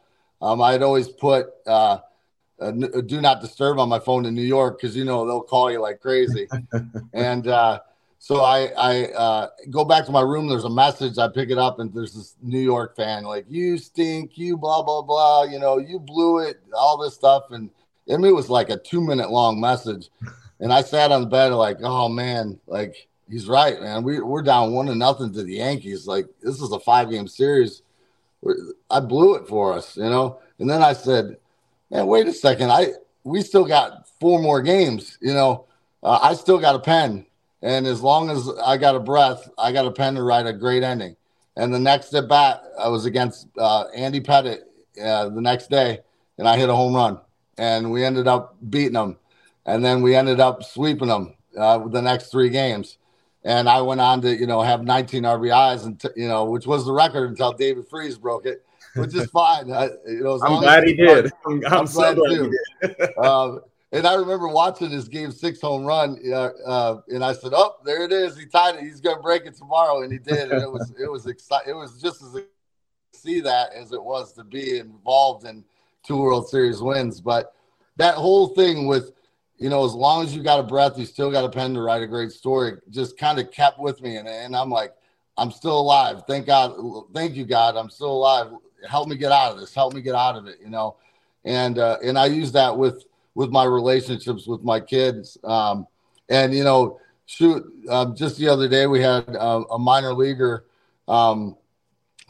Um, 0.41 0.61
I'd 0.61 0.84
always 0.84 1.09
put 1.09 1.47
uh, 1.67 1.99
a, 2.60 2.70
a 2.70 3.01
do 3.01 3.22
not 3.22 3.41
disturb 3.41 3.80
on 3.80 3.89
my 3.89 3.99
phone 3.99 4.26
in 4.26 4.34
New 4.34 4.41
York 4.41 4.80
because 4.80 4.95
you 4.95 5.03
know 5.03 5.26
they'll 5.26 5.41
call 5.41 5.72
you 5.72 5.82
like 5.82 5.99
crazy, 5.99 6.47
and 7.14 7.47
uh, 7.47 7.80
so 8.20 8.41
I 8.41 8.72
I 8.78 9.06
uh, 9.14 9.47
go 9.70 9.84
back 9.84 10.06
to 10.06 10.12
my 10.12 10.22
room. 10.22 10.47
There's 10.47 10.64
a 10.64 10.70
message. 10.70 11.18
I 11.18 11.28
pick 11.28 11.49
it 11.49 11.58
up, 11.58 11.80
and 11.80 11.93
there's 11.93 12.14
this 12.14 12.36
New 12.41 12.60
York 12.60 12.95
fan 12.95 13.24
like, 13.24 13.45
"You 13.49 13.78
stink. 13.78 14.38
You 14.38 14.58
blah 14.58 14.84
blah 14.84 15.01
blah. 15.01 15.43
You 15.43 15.60
know, 15.60 15.78
you 15.78 15.99
blew 15.99 16.39
it. 16.39 16.62
All 16.74 16.97
this 16.97 17.14
stuff." 17.14 17.51
And 17.51 17.70
mean, 18.08 18.26
it 18.26 18.36
was 18.36 18.49
like 18.49 18.70
a 18.70 18.78
two 18.78 19.01
minute 19.01 19.30
long 19.30 19.60
message. 19.60 20.10
And 20.60 20.72
I 20.72 20.82
sat 20.82 21.12
on 21.12 21.22
the 21.22 21.28
bed 21.28 21.51
like, 21.53 21.78
"Oh 21.82 22.08
man, 22.08 22.60
like 22.68 23.08
he's 23.30 23.47
right, 23.47 23.80
man. 23.82 24.03
We 24.03 24.22
we're 24.22 24.41
down 24.41 24.74
one 24.74 24.86
to 24.86 24.95
nothing 24.95 25.34
to 25.34 25.43
the 25.43 25.56
Yankees. 25.56 26.08
Like 26.08 26.28
this 26.41 26.62
is 26.62 26.72
a 26.72 26.80
five 26.80 27.10
game 27.10 27.28
series. 27.28 27.82
I 28.89 29.01
blew 29.01 29.36
it 29.36 29.47
for 29.47 29.74
us, 29.74 29.97
you 29.97 30.03
know." 30.03 30.39
And 30.58 30.70
then 30.70 30.82
I 30.82 30.93
said, 30.93 31.38
"Man, 31.91 32.07
wait 32.07 32.27
a 32.27 32.33
second. 32.33 32.71
I 32.71 32.93
we 33.23 33.41
still 33.41 33.65
got 33.65 34.07
four 34.19 34.41
more 34.41 34.61
games. 34.61 35.17
You 35.21 35.33
know, 35.33 35.65
uh, 36.03 36.19
I 36.21 36.33
still 36.33 36.59
got 36.59 36.75
a 36.75 36.79
pen." 36.79 37.25
And 37.61 37.88
as 37.88 38.01
long 38.01 38.29
as 38.29 38.47
I 38.63 38.77
got 38.77 38.95
a 38.95 38.99
breath, 38.99 39.49
I 39.57 39.71
got 39.71 39.88
a 39.88 39.91
pen 39.91 40.15
to 40.15 40.23
write 40.23 40.45
a 40.45 40.53
great 40.53 40.83
ending. 40.83 41.15
And 41.57 41.73
the 41.73 41.79
next 41.79 42.13
at 42.13 42.27
bat, 42.27 42.61
I 42.77 42.89
was 42.89 43.05
against 43.05 43.47
uh, 43.57 43.86
Andy 43.95 44.19
Pettitte 44.19 44.61
uh, 45.03 45.29
the 45.29 45.41
next 45.41 45.69
day, 45.69 45.99
and 46.38 46.47
I 46.47 46.57
hit 46.57 46.69
a 46.69 46.75
home 46.75 46.95
run. 46.95 47.19
And 47.57 47.91
we 47.91 48.03
ended 48.03 48.27
up 48.27 48.55
beating 48.69 48.93
them. 48.93 49.17
And 49.65 49.83
then 49.83 50.01
we 50.01 50.15
ended 50.15 50.39
up 50.39 50.63
sweeping 50.63 51.07
them 51.07 51.36
uh, 51.57 51.88
the 51.88 52.01
next 52.01 52.29
three 52.29 52.49
games. 52.49 52.97
And 53.43 53.69
I 53.69 53.81
went 53.81 54.01
on 54.01 54.21
to, 54.21 54.36
you 54.36 54.47
know, 54.47 54.61
have 54.61 54.83
19 54.83 55.23
RBIs, 55.23 55.86
and 55.86 55.99
t- 55.99 56.09
you 56.15 56.27
know, 56.27 56.45
which 56.45 56.67
was 56.67 56.86
the 56.86 56.93
record 56.93 57.29
until 57.29 57.53
David 57.53 57.88
Freese 57.88 58.17
broke 58.17 58.45
it, 58.45 58.65
which 58.96 59.14
is 59.14 59.28
fine. 59.28 59.72
I, 59.72 59.89
you 60.08 60.24
know, 60.24 60.39
I'm 60.41 60.62
glad 60.62 60.84
he 60.86 60.93
did. 60.93 61.32
I'm, 61.46 61.62
I'm, 61.68 61.88
so 61.88 62.14
glad, 62.14 62.18
glad 62.18 62.32
he 62.32 62.88
did. 62.88 63.18
um, 63.18 63.62
and 63.91 64.06
I 64.06 64.16
remember 64.16 64.48
watching 64.48 64.89
this 64.89 65.08
game 65.08 65.32
six 65.32 65.62
home 65.62 65.86
run, 65.86 66.20
uh, 66.32 66.50
uh, 66.66 67.02
and 67.08 67.24
I 67.24 67.34
said, 67.34 67.52
"Oh, 67.56 67.76
there 67.86 68.04
it 68.04 68.12
is. 68.12 68.38
He 68.38 68.46
tied 68.46 68.76
it. 68.76 68.82
He's 68.82 69.00
going 69.00 69.16
to 69.16 69.22
break 69.22 69.46
it 69.46 69.56
tomorrow," 69.56 70.02
and 70.02 70.12
he 70.12 70.18
did. 70.18 70.52
And 70.52 70.62
it 70.62 70.70
was 70.70 70.91
it 71.00 71.10
was 71.10 71.28
exciting. 71.28 71.72
It 71.72 71.78
was 71.78 72.02
just 72.02 72.22
as 72.22 72.36
see 73.16 73.39
that 73.41 73.74
as 73.74 73.91
it 73.91 74.04
was 74.04 74.34
to 74.34 74.43
be 74.43 74.80
involved 74.80 75.46
in 75.46 75.64
two 76.04 76.18
World 76.18 76.48
Series 76.50 76.82
wins. 76.82 77.22
But 77.22 77.54
that 77.98 78.16
whole 78.16 78.50
thing 78.50 78.88
with, 78.88 79.12
you 79.58 79.70
know, 79.70 79.86
as 79.86 79.93
long 79.93 80.24
as 80.24 80.36
you 80.36 80.43
got 80.43 80.60
a 80.60 80.64
breath, 80.64 80.98
you 80.98 81.06
still 81.06 81.32
got 81.32 81.46
a 81.46 81.50
pen 81.50 81.74
to 81.74 81.82
write 81.82 82.04
a 82.04 82.08
great 82.08 82.32
story. 82.32 82.74
Just 82.89 83.18
kind 83.18 83.39
of 83.39 83.52
kept 83.52 83.80
with 83.80 84.02
me, 84.02 84.18
and 84.18 84.28
and 84.28 84.56
I'm 84.56 84.70
like, 84.70 84.93
I'm 85.38 85.52
still 85.52 85.80
alive. 85.80 86.24
Thank 86.28 86.48
God. 86.48 86.76
Thank 87.14 87.36
you, 87.36 87.46
God. 87.46 87.76
I'm 87.76 87.89
still 87.89 88.12
alive. 88.12 88.48
Help 88.88 89.07
me 89.07 89.15
get 89.15 89.31
out 89.31 89.53
of 89.53 89.59
this. 89.59 89.73
Help 89.73 89.93
me 89.93 90.01
get 90.01 90.15
out 90.15 90.36
of 90.36 90.47
it. 90.47 90.57
You 90.61 90.69
know, 90.69 90.97
and 91.43 91.77
uh, 91.77 91.97
and 92.03 92.17
I 92.17 92.25
use 92.27 92.51
that 92.53 92.77
with 92.77 93.05
with 93.36 93.49
my 93.51 93.65
relationships 93.65 94.47
with 94.47 94.63
my 94.63 94.79
kids. 94.79 95.38
Um, 95.43 95.88
and 96.29 96.53
you 96.53 96.63
know, 96.63 96.99
shoot, 97.25 97.63
um, 97.89 98.15
just 98.15 98.38
the 98.38 98.47
other 98.47 98.67
day 98.67 98.88
we 98.88 99.01
had 99.01 99.36
uh, 99.36 99.63
a 99.69 99.77
minor 99.77 100.13
leaguer 100.13 100.65
um, 101.07 101.55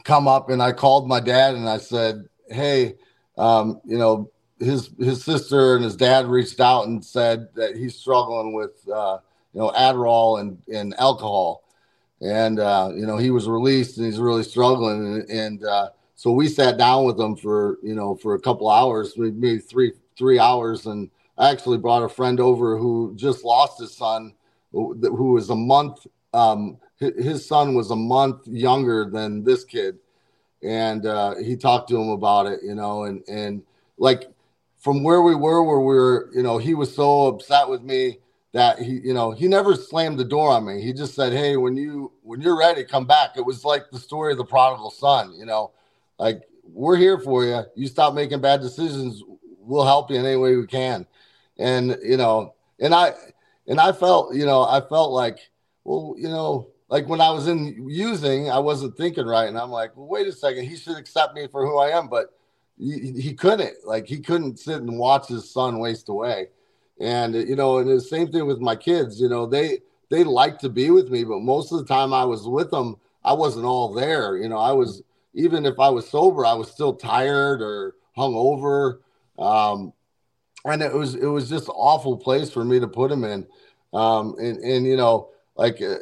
come 0.04 0.28
up, 0.28 0.50
and 0.50 0.62
I 0.62 0.72
called 0.72 1.08
my 1.08 1.20
dad 1.20 1.54
and 1.54 1.68
I 1.68 1.78
said, 1.78 2.28
"Hey, 2.48 2.94
um, 3.38 3.80
you 3.84 3.96
know, 3.96 4.30
his 4.58 4.90
his 4.98 5.24
sister 5.24 5.76
and 5.76 5.84
his 5.84 5.96
dad 5.96 6.26
reached 6.26 6.60
out 6.60 6.86
and 6.86 7.04
said 7.04 7.48
that 7.54 7.76
he's 7.76 7.96
struggling 7.96 8.52
with 8.52 8.86
uh, 8.92 9.18
you 9.54 9.60
know 9.60 9.70
Adderall 9.70 10.40
and 10.40 10.58
and 10.72 10.94
alcohol." 10.98 11.62
And 12.20 12.58
uh, 12.58 12.92
you 12.94 13.06
know 13.06 13.18
he 13.18 13.30
was 13.30 13.46
released 13.48 13.98
and 13.98 14.06
he's 14.06 14.18
really 14.18 14.42
struggling, 14.42 15.06
and, 15.06 15.30
and 15.30 15.64
uh, 15.64 15.90
so 16.16 16.32
we 16.32 16.48
sat 16.48 16.78
down 16.78 17.04
with 17.04 17.18
them 17.18 17.36
for 17.36 17.78
you 17.82 17.94
know 17.94 18.16
for 18.16 18.34
a 18.34 18.40
couple 18.40 18.70
hours, 18.70 19.16
maybe 19.18 19.58
three 19.58 19.92
three 20.16 20.38
hours. 20.38 20.86
And 20.86 21.10
I 21.36 21.50
actually 21.50 21.76
brought 21.76 22.02
a 22.02 22.08
friend 22.08 22.40
over 22.40 22.78
who 22.78 23.12
just 23.14 23.44
lost 23.44 23.78
his 23.78 23.94
son, 23.94 24.32
who 24.72 25.32
was 25.32 25.50
a 25.50 25.54
month. 25.54 26.06
Um, 26.32 26.78
his 26.98 27.46
son 27.46 27.74
was 27.74 27.90
a 27.90 27.96
month 27.96 28.48
younger 28.48 29.10
than 29.10 29.44
this 29.44 29.62
kid, 29.62 29.98
and 30.62 31.04
uh, 31.04 31.34
he 31.36 31.54
talked 31.54 31.90
to 31.90 32.00
him 32.00 32.08
about 32.08 32.46
it. 32.46 32.60
You 32.62 32.74
know, 32.74 33.04
and 33.04 33.22
and 33.28 33.62
like 33.98 34.24
from 34.78 35.02
where 35.02 35.20
we 35.20 35.34
were, 35.34 35.62
where 35.62 35.80
we 35.80 35.94
were, 35.94 36.30
you 36.34 36.42
know, 36.42 36.56
he 36.56 36.72
was 36.72 36.94
so 36.94 37.26
upset 37.26 37.68
with 37.68 37.82
me 37.82 38.20
that 38.52 38.78
he, 38.78 39.00
you 39.04 39.12
know, 39.12 39.32
he 39.32 39.48
never 39.48 39.74
slammed 39.74 40.18
the 40.18 40.24
door 40.24 40.48
on 40.48 40.64
me. 40.64 40.80
He 40.80 40.94
just 40.94 41.14
said, 41.14 41.34
"Hey, 41.34 41.58
when 41.58 41.76
you 41.76 42.12
when 42.22 42.40
you're 42.40 42.58
ready, 42.58 42.84
come 42.84 43.06
back." 43.06 43.36
It 43.36 43.44
was 43.44 43.66
like 43.66 43.90
the 43.90 43.98
story 43.98 44.32
of 44.32 44.38
the 44.38 44.46
prodigal 44.46 44.90
son. 44.90 45.34
You 45.34 45.44
know, 45.44 45.72
like 46.18 46.42
we're 46.64 46.96
here 46.96 47.18
for 47.18 47.44
you. 47.44 47.62
You 47.74 47.86
stop 47.86 48.14
making 48.14 48.40
bad 48.40 48.60
decisions 48.60 49.22
we'll 49.66 49.84
help 49.84 50.10
you 50.10 50.16
in 50.16 50.24
any 50.24 50.36
way 50.36 50.56
we 50.56 50.66
can. 50.66 51.06
And 51.58 51.98
you 52.02 52.16
know, 52.16 52.54
and 52.80 52.94
I 52.94 53.12
and 53.66 53.80
I 53.80 53.92
felt, 53.92 54.34
you 54.34 54.46
know, 54.46 54.62
I 54.62 54.80
felt 54.80 55.10
like, 55.12 55.38
well, 55.84 56.14
you 56.16 56.28
know, 56.28 56.68
like 56.88 57.08
when 57.08 57.20
I 57.20 57.30
was 57.30 57.48
in 57.48 57.88
using, 57.88 58.50
I 58.50 58.58
wasn't 58.58 58.96
thinking 58.96 59.26
right, 59.26 59.48
and 59.48 59.58
I'm 59.58 59.70
like, 59.70 59.96
well, 59.96 60.06
wait 60.06 60.28
a 60.28 60.32
second, 60.32 60.64
he 60.64 60.76
should 60.76 60.96
accept 60.96 61.34
me 61.34 61.48
for 61.48 61.66
who 61.66 61.78
I 61.78 61.88
am, 61.88 62.08
but 62.08 62.26
he, 62.78 63.12
he 63.20 63.34
couldn't, 63.34 63.74
like, 63.84 64.06
he 64.06 64.20
couldn't 64.20 64.58
sit 64.58 64.82
and 64.82 64.98
watch 64.98 65.28
his 65.28 65.50
son 65.50 65.78
waste 65.78 66.08
away. 66.08 66.48
And 67.00 67.34
you 67.34 67.56
know, 67.56 67.78
and 67.78 67.90
the 67.90 68.00
same 68.00 68.30
thing 68.30 68.46
with 68.46 68.60
my 68.60 68.76
kids. 68.76 69.20
You 69.20 69.28
know, 69.28 69.46
they 69.46 69.80
they 70.08 70.24
like 70.24 70.58
to 70.60 70.68
be 70.68 70.90
with 70.90 71.10
me, 71.10 71.24
but 71.24 71.40
most 71.40 71.72
of 71.72 71.78
the 71.78 71.84
time 71.84 72.14
I 72.14 72.24
was 72.24 72.46
with 72.46 72.70
them, 72.70 72.96
I 73.24 73.32
wasn't 73.32 73.66
all 73.66 73.92
there. 73.92 74.36
You 74.36 74.48
know, 74.48 74.58
I 74.58 74.72
was 74.72 75.02
even 75.36 75.64
if 75.64 75.78
I 75.78 75.88
was 75.90 76.08
sober, 76.08 76.44
I 76.44 76.54
was 76.54 76.70
still 76.70 76.94
tired 76.94 77.62
or 77.62 77.94
hung 78.16 78.34
over 78.34 79.00
um, 79.38 79.92
and 80.64 80.82
it 80.82 80.92
was 80.92 81.14
it 81.14 81.26
was 81.26 81.48
just 81.48 81.68
awful 81.68 82.16
place 82.16 82.50
for 82.50 82.64
me 82.64 82.80
to 82.80 82.88
put 82.88 83.10
him 83.10 83.24
in. 83.24 83.46
Um, 83.92 84.34
and 84.38 84.58
and 84.58 84.86
you 84.86 84.96
know, 84.96 85.30
like 85.56 85.80
uh, 85.80 85.96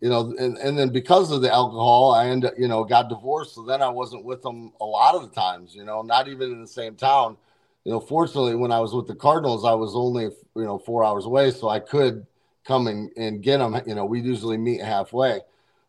you 0.00 0.08
know, 0.08 0.34
and, 0.38 0.56
and 0.58 0.78
then 0.78 0.90
because 0.90 1.30
of 1.30 1.42
the 1.42 1.52
alcohol, 1.52 2.12
I 2.12 2.28
ended 2.28 2.52
you 2.58 2.68
know 2.68 2.84
got 2.84 3.08
divorced. 3.08 3.54
So 3.54 3.64
then 3.64 3.82
I 3.82 3.88
wasn't 3.88 4.24
with 4.24 4.42
them 4.42 4.72
a 4.80 4.84
lot 4.84 5.14
of 5.14 5.22
the 5.22 5.34
times. 5.34 5.74
You 5.74 5.84
know, 5.84 6.02
not 6.02 6.28
even 6.28 6.52
in 6.52 6.60
the 6.60 6.68
same 6.68 6.94
town. 6.94 7.36
you 7.84 7.92
know, 7.92 8.00
fortunately, 8.00 8.54
when 8.54 8.72
I 8.72 8.80
was 8.80 8.94
with 8.94 9.06
the 9.06 9.14
Cardinals, 9.14 9.64
I 9.64 9.74
was 9.74 9.94
only 9.94 10.24
you 10.24 10.64
know 10.64 10.78
four 10.78 11.04
hours 11.04 11.26
away, 11.26 11.50
so 11.50 11.68
I 11.68 11.80
could 11.80 12.26
come 12.64 12.86
and, 12.86 13.10
and 13.16 13.42
get 13.42 13.58
them. 13.58 13.80
You 13.86 13.94
know, 13.94 14.04
we 14.04 14.20
usually 14.20 14.56
meet 14.56 14.82
halfway, 14.82 15.40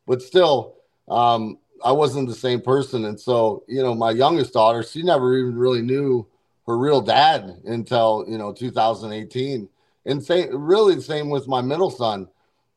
but 0.08 0.22
still, 0.22 0.76
um, 1.08 1.60
I 1.84 1.92
wasn't 1.92 2.28
the 2.28 2.36
same 2.36 2.62
person. 2.62 3.06
And 3.06 3.20
so, 3.20 3.64
you 3.68 3.82
know, 3.82 3.94
my 3.94 4.12
youngest 4.12 4.54
daughter, 4.54 4.84
she 4.84 5.04
never 5.04 5.38
even 5.38 5.56
really 5.56 5.82
knew 5.82 6.28
her 6.68 6.78
real 6.78 7.02
dad 7.02 7.62
until 7.66 8.26
you 8.28 8.38
know 8.38 8.54
2018. 8.54 9.70
And 10.06 10.24
same, 10.24 10.50
really 10.52 10.96
the 10.96 11.02
same 11.02 11.30
with 11.30 11.48
my 11.48 11.62
middle 11.62 11.90
son. 11.90 12.28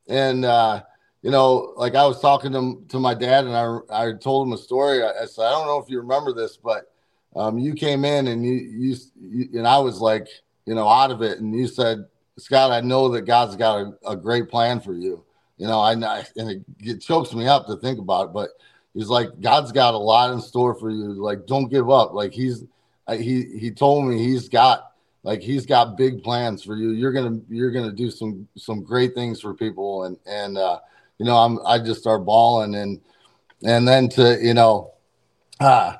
And 0.07 0.45
uh, 0.45 0.83
you 1.21 1.29
know, 1.29 1.73
like 1.77 1.95
I 1.95 2.05
was 2.05 2.19
talking 2.19 2.51
to, 2.53 2.83
to 2.89 2.99
my 2.99 3.13
dad, 3.13 3.45
and 3.45 3.55
I 3.55 3.79
I 3.89 4.13
told 4.13 4.47
him 4.47 4.53
a 4.53 4.57
story. 4.57 5.03
I, 5.03 5.23
I 5.23 5.25
said, 5.25 5.45
I 5.45 5.51
don't 5.51 5.67
know 5.67 5.79
if 5.79 5.89
you 5.89 5.99
remember 5.99 6.33
this, 6.33 6.57
but 6.57 6.91
um, 7.35 7.57
you 7.57 7.73
came 7.73 8.03
in 8.03 8.27
and 8.27 8.45
you, 8.45 8.53
you, 8.53 8.95
you 9.19 9.49
and 9.53 9.67
I 9.67 9.77
was 9.77 9.99
like, 9.99 10.27
you 10.65 10.75
know, 10.75 10.87
out 10.87 11.11
of 11.11 11.21
it, 11.21 11.39
and 11.39 11.53
you 11.53 11.67
said, 11.67 12.05
Scott, 12.37 12.71
I 12.71 12.81
know 12.81 13.09
that 13.09 13.21
God's 13.21 13.55
got 13.55 13.77
a, 13.77 14.09
a 14.09 14.15
great 14.15 14.49
plan 14.49 14.79
for 14.79 14.93
you. 14.93 15.23
You 15.57 15.67
know, 15.67 15.79
I, 15.79 15.93
and 15.93 16.49
it, 16.49 16.63
it 16.79 17.01
chokes 17.01 17.33
me 17.33 17.47
up 17.47 17.67
to 17.67 17.77
think 17.77 17.99
about 17.99 18.29
it, 18.29 18.33
but 18.33 18.49
he's 18.93 19.07
like, 19.07 19.29
God's 19.39 19.71
got 19.71 19.93
a 19.93 19.97
lot 19.97 20.31
in 20.31 20.41
store 20.41 20.75
for 20.75 20.89
you. 20.89 21.13
Like, 21.13 21.45
don't 21.45 21.69
give 21.69 21.89
up. 21.89 22.13
Like 22.13 22.33
he's 22.33 22.63
he 23.09 23.45
he 23.57 23.71
told 23.71 24.05
me 24.05 24.19
he's 24.19 24.47
got 24.49 24.91
like 25.23 25.41
he's 25.41 25.65
got 25.65 25.97
big 25.97 26.23
plans 26.23 26.63
for 26.63 26.75
you. 26.75 26.91
You're 26.91 27.11
gonna 27.11 27.39
you're 27.49 27.71
gonna 27.71 27.91
do 27.91 28.09
some 28.09 28.47
some 28.57 28.83
great 28.83 29.13
things 29.13 29.41
for 29.41 29.53
people, 29.53 30.05
and 30.05 30.17
and 30.25 30.57
uh, 30.57 30.79
you 31.17 31.25
know, 31.25 31.37
I'm 31.37 31.59
I 31.65 31.79
just 31.79 31.99
start 31.99 32.25
bawling 32.25 32.75
and 32.75 33.01
and 33.63 33.87
then 33.87 34.09
to 34.09 34.39
you 34.41 34.53
know, 34.53 34.93
uh, 35.59 35.95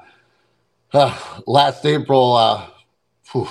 uh 0.93 1.39
last 1.45 1.85
April, 1.85 2.35
uh, 2.35 2.67
whew, 3.31 3.47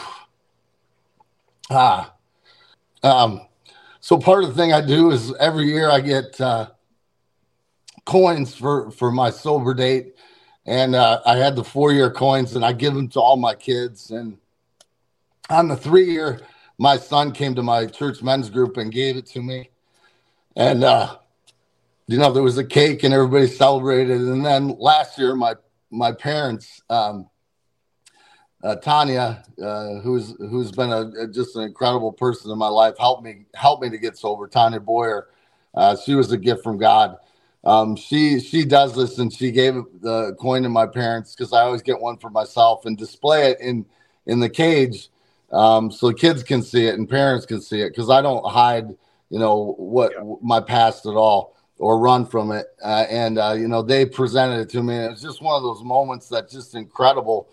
ah, 1.70 2.12
um, 3.02 3.42
so 4.00 4.18
part 4.18 4.42
of 4.42 4.50
the 4.50 4.56
thing 4.56 4.72
I 4.72 4.80
do 4.80 5.10
is 5.12 5.32
every 5.34 5.66
year 5.66 5.88
I 5.90 6.00
get 6.00 6.40
uh, 6.40 6.70
coins 8.10 8.52
for 8.56 8.90
for 8.90 9.12
my 9.12 9.30
sober 9.30 9.72
date, 9.72 10.16
and 10.66 10.96
uh, 10.96 11.20
I 11.24 11.36
had 11.36 11.54
the 11.54 11.62
four 11.62 11.92
year 11.92 12.10
coins, 12.10 12.56
and 12.56 12.64
I 12.64 12.72
give 12.72 12.92
them 12.92 13.08
to 13.10 13.20
all 13.20 13.36
my 13.36 13.54
kids. 13.54 14.10
And 14.10 14.36
on 15.48 15.68
the 15.68 15.76
three 15.76 16.10
year, 16.10 16.40
my 16.76 16.96
son 16.96 17.30
came 17.30 17.54
to 17.54 17.62
my 17.62 17.86
church 17.86 18.20
men's 18.20 18.50
group 18.50 18.76
and 18.78 18.90
gave 18.90 19.16
it 19.16 19.26
to 19.26 19.40
me, 19.40 19.70
and 20.56 20.82
uh, 20.82 21.18
you 22.08 22.18
know 22.18 22.32
there 22.32 22.42
was 22.42 22.58
a 22.58 22.64
cake 22.64 23.04
and 23.04 23.14
everybody 23.14 23.46
celebrated. 23.46 24.20
And 24.20 24.44
then 24.44 24.74
last 24.78 25.16
year, 25.16 25.36
my 25.36 25.54
my 25.90 26.10
parents. 26.10 26.82
Um, 26.90 27.30
uh, 28.62 28.76
Tanya, 28.76 29.42
uh, 29.62 30.00
who's 30.00 30.34
who's 30.38 30.70
been 30.70 30.92
a, 30.92 31.26
just 31.28 31.56
an 31.56 31.62
incredible 31.62 32.12
person 32.12 32.50
in 32.50 32.58
my 32.58 32.68
life, 32.68 32.94
helped 32.98 33.22
me 33.22 33.46
helped 33.54 33.82
me 33.82 33.88
to 33.88 33.96
get 33.96 34.18
sober. 34.18 34.46
Tanya 34.48 34.80
Boyer, 34.80 35.28
uh, 35.74 35.96
she 35.96 36.14
was 36.14 36.30
a 36.30 36.36
gift 36.36 36.62
from 36.62 36.76
God. 36.76 37.16
Um, 37.64 37.96
she 37.96 38.40
she 38.40 38.64
does 38.64 38.94
this, 38.94 39.18
and 39.18 39.32
she 39.32 39.50
gave 39.50 39.74
the 40.00 40.34
coin 40.40 40.62
to 40.62 40.68
my 40.68 40.86
parents 40.86 41.34
because 41.34 41.52
I 41.52 41.62
always 41.62 41.82
get 41.82 42.00
one 42.00 42.16
for 42.16 42.30
myself 42.30 42.86
and 42.86 42.96
display 42.96 43.50
it 43.50 43.60
in 43.60 43.84
in 44.26 44.40
the 44.40 44.48
cage 44.48 45.08
um, 45.52 45.90
so 45.90 46.12
kids 46.12 46.42
can 46.42 46.62
see 46.62 46.86
it 46.86 46.94
and 46.94 47.08
parents 47.08 47.46
can 47.46 47.60
see 47.60 47.80
it 47.80 47.90
because 47.90 48.10
I 48.10 48.22
don't 48.22 48.48
hide, 48.48 48.88
you 49.28 49.38
know, 49.38 49.74
what 49.76 50.12
yeah. 50.14 50.34
my 50.42 50.60
past 50.60 51.06
at 51.06 51.14
all 51.14 51.56
or 51.78 51.98
run 51.98 52.26
from 52.26 52.52
it. 52.52 52.66
Uh, 52.82 53.06
and 53.10 53.38
uh, 53.38 53.52
you 53.52 53.68
know, 53.68 53.82
they 53.82 54.06
presented 54.06 54.60
it 54.60 54.70
to 54.70 54.82
me. 54.82 54.96
And 54.96 55.12
it's 55.12 55.22
just 55.22 55.42
one 55.42 55.56
of 55.56 55.62
those 55.62 55.82
moments 55.82 56.28
that's 56.28 56.52
just 56.52 56.74
incredible 56.74 57.48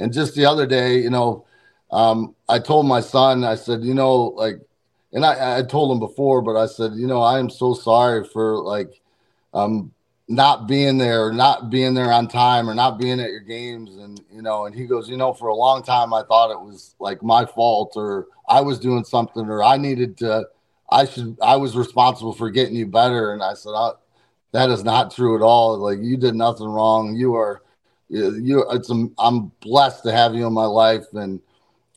and 0.00 0.12
just 0.12 0.34
the 0.34 0.46
other 0.46 0.66
day, 0.66 0.98
you 0.98 1.10
know, 1.10 1.44
um, 1.92 2.34
I 2.48 2.58
told 2.58 2.86
my 2.86 3.00
son, 3.00 3.44
I 3.44 3.54
said, 3.54 3.84
you 3.84 3.94
know, 3.94 4.32
like, 4.36 4.56
and 5.12 5.26
I, 5.26 5.58
I 5.58 5.62
told 5.62 5.92
him 5.92 5.98
before, 5.98 6.40
but 6.40 6.56
I 6.56 6.66
said, 6.66 6.92
you 6.94 7.06
know, 7.06 7.20
I 7.20 7.38
am 7.38 7.50
so 7.50 7.74
sorry 7.74 8.24
for 8.24 8.58
like 8.58 9.00
um, 9.54 9.92
not 10.28 10.68
being 10.68 10.98
there, 10.98 11.32
not 11.32 11.70
being 11.70 11.94
there 11.94 12.12
on 12.12 12.28
time, 12.28 12.70
or 12.70 12.74
not 12.74 12.98
being 12.98 13.20
at 13.20 13.30
your 13.30 13.40
games, 13.40 13.96
and 13.96 14.20
you 14.32 14.42
know. 14.42 14.66
And 14.66 14.74
he 14.74 14.86
goes, 14.86 15.08
you 15.08 15.16
know, 15.16 15.32
for 15.32 15.48
a 15.48 15.54
long 15.54 15.82
time 15.82 16.14
I 16.14 16.22
thought 16.22 16.52
it 16.52 16.60
was 16.60 16.94
like 17.00 17.22
my 17.22 17.44
fault, 17.44 17.92
or 17.96 18.28
I 18.48 18.60
was 18.60 18.78
doing 18.78 19.04
something, 19.04 19.48
or 19.48 19.62
I 19.62 19.76
needed 19.76 20.16
to, 20.18 20.46
I 20.90 21.04
should, 21.04 21.36
I 21.42 21.56
was 21.56 21.76
responsible 21.76 22.32
for 22.32 22.50
getting 22.50 22.76
you 22.76 22.86
better. 22.86 23.32
And 23.32 23.42
I 23.42 23.54
said, 23.54 23.72
that 24.52 24.70
is 24.70 24.84
not 24.84 25.14
true 25.14 25.36
at 25.36 25.42
all. 25.42 25.76
Like 25.78 25.98
you 26.00 26.16
did 26.16 26.34
nothing 26.34 26.66
wrong. 26.66 27.14
You 27.14 27.34
are 27.34 27.62
you 28.08 28.64
it's 28.70 28.90
I'm 28.90 29.52
blessed 29.60 30.02
to 30.04 30.12
have 30.12 30.34
you 30.34 30.46
in 30.46 30.52
my 30.52 30.64
life 30.64 31.06
and 31.12 31.40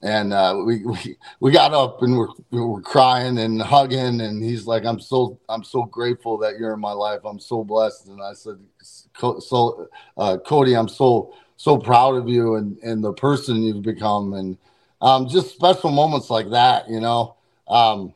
and 0.03 0.33
uh, 0.33 0.61
we, 0.65 0.85
we 0.85 1.17
we 1.39 1.51
got 1.51 1.73
up 1.73 2.01
and 2.01 2.17
we're 2.17 2.27
we're 2.51 2.81
crying 2.81 3.39
and 3.39 3.61
hugging 3.61 4.21
and 4.21 4.43
he's 4.43 4.67
like 4.67 4.85
I'm 4.85 4.99
so 4.99 5.39
I'm 5.47 5.63
so 5.63 5.83
grateful 5.83 6.37
that 6.39 6.59
you're 6.59 6.73
in 6.73 6.79
my 6.79 6.91
life. 6.91 7.21
I'm 7.25 7.39
so 7.39 7.63
blessed. 7.63 8.07
And 8.07 8.21
I 8.21 8.33
said 8.33 8.59
so 8.81 9.89
uh, 10.17 10.37
Cody 10.45 10.75
I'm 10.75 10.89
so 10.89 11.33
so 11.55 11.77
proud 11.77 12.15
of 12.15 12.27
you 12.27 12.55
and 12.55 12.77
and 12.79 13.03
the 13.03 13.13
person 13.13 13.63
you've 13.63 13.81
become. 13.81 14.33
And 14.33 14.57
um, 15.01 15.27
just 15.27 15.55
special 15.55 15.89
moments 15.89 16.29
like 16.29 16.49
that 16.49 16.89
you 16.89 16.99
know 16.99 17.37
um, 17.69 18.13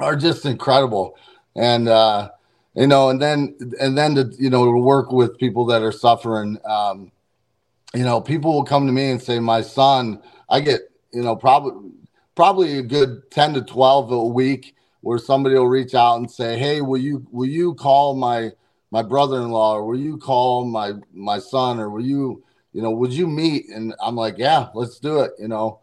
are 0.00 0.16
just 0.16 0.46
incredible. 0.46 1.18
And 1.54 1.86
uh, 1.86 2.30
you 2.74 2.86
know, 2.86 3.10
and 3.10 3.20
then 3.20 3.56
and 3.78 3.96
then 3.96 4.14
to 4.14 4.32
you 4.38 4.48
know 4.48 4.64
to 4.64 4.78
work 4.78 5.12
with 5.12 5.38
people 5.38 5.66
that 5.66 5.82
are 5.82 5.92
suffering. 5.92 6.58
Um, 6.64 7.12
you 7.94 8.02
know, 8.02 8.20
people 8.20 8.52
will 8.52 8.64
come 8.64 8.86
to 8.86 8.92
me 8.92 9.10
and 9.10 9.22
say, 9.22 9.38
"My 9.38 9.60
son," 9.60 10.20
I 10.48 10.58
get 10.58 10.80
you 11.14 11.22
know 11.22 11.36
probably 11.36 11.90
probably 12.34 12.78
a 12.78 12.82
good 12.82 13.30
ten 13.30 13.54
to 13.54 13.62
twelve 13.62 14.10
a 14.10 14.24
week 14.24 14.74
where 15.00 15.18
somebody 15.18 15.54
will 15.54 15.68
reach 15.68 15.94
out 15.94 16.16
and 16.16 16.30
say, 16.30 16.58
"Hey, 16.58 16.80
will 16.80 17.00
you 17.00 17.26
will 17.30 17.48
you 17.48 17.74
call 17.74 18.14
my 18.16 18.50
my 18.90 19.02
brother-in-law 19.02 19.76
or 19.76 19.86
will 19.86 19.98
you 19.98 20.18
call 20.18 20.64
my 20.64 20.92
my 21.12 21.38
son 21.38 21.78
or 21.80 21.90
will 21.90 22.04
you 22.04 22.42
you 22.72 22.82
know 22.82 22.90
would 22.90 23.12
you 23.12 23.26
meet?" 23.26 23.68
And 23.68 23.94
I'm 24.00 24.16
like, 24.16 24.36
"Yeah, 24.38 24.68
let's 24.74 24.98
do 24.98 25.20
it." 25.20 25.32
You 25.38 25.48
know, 25.48 25.80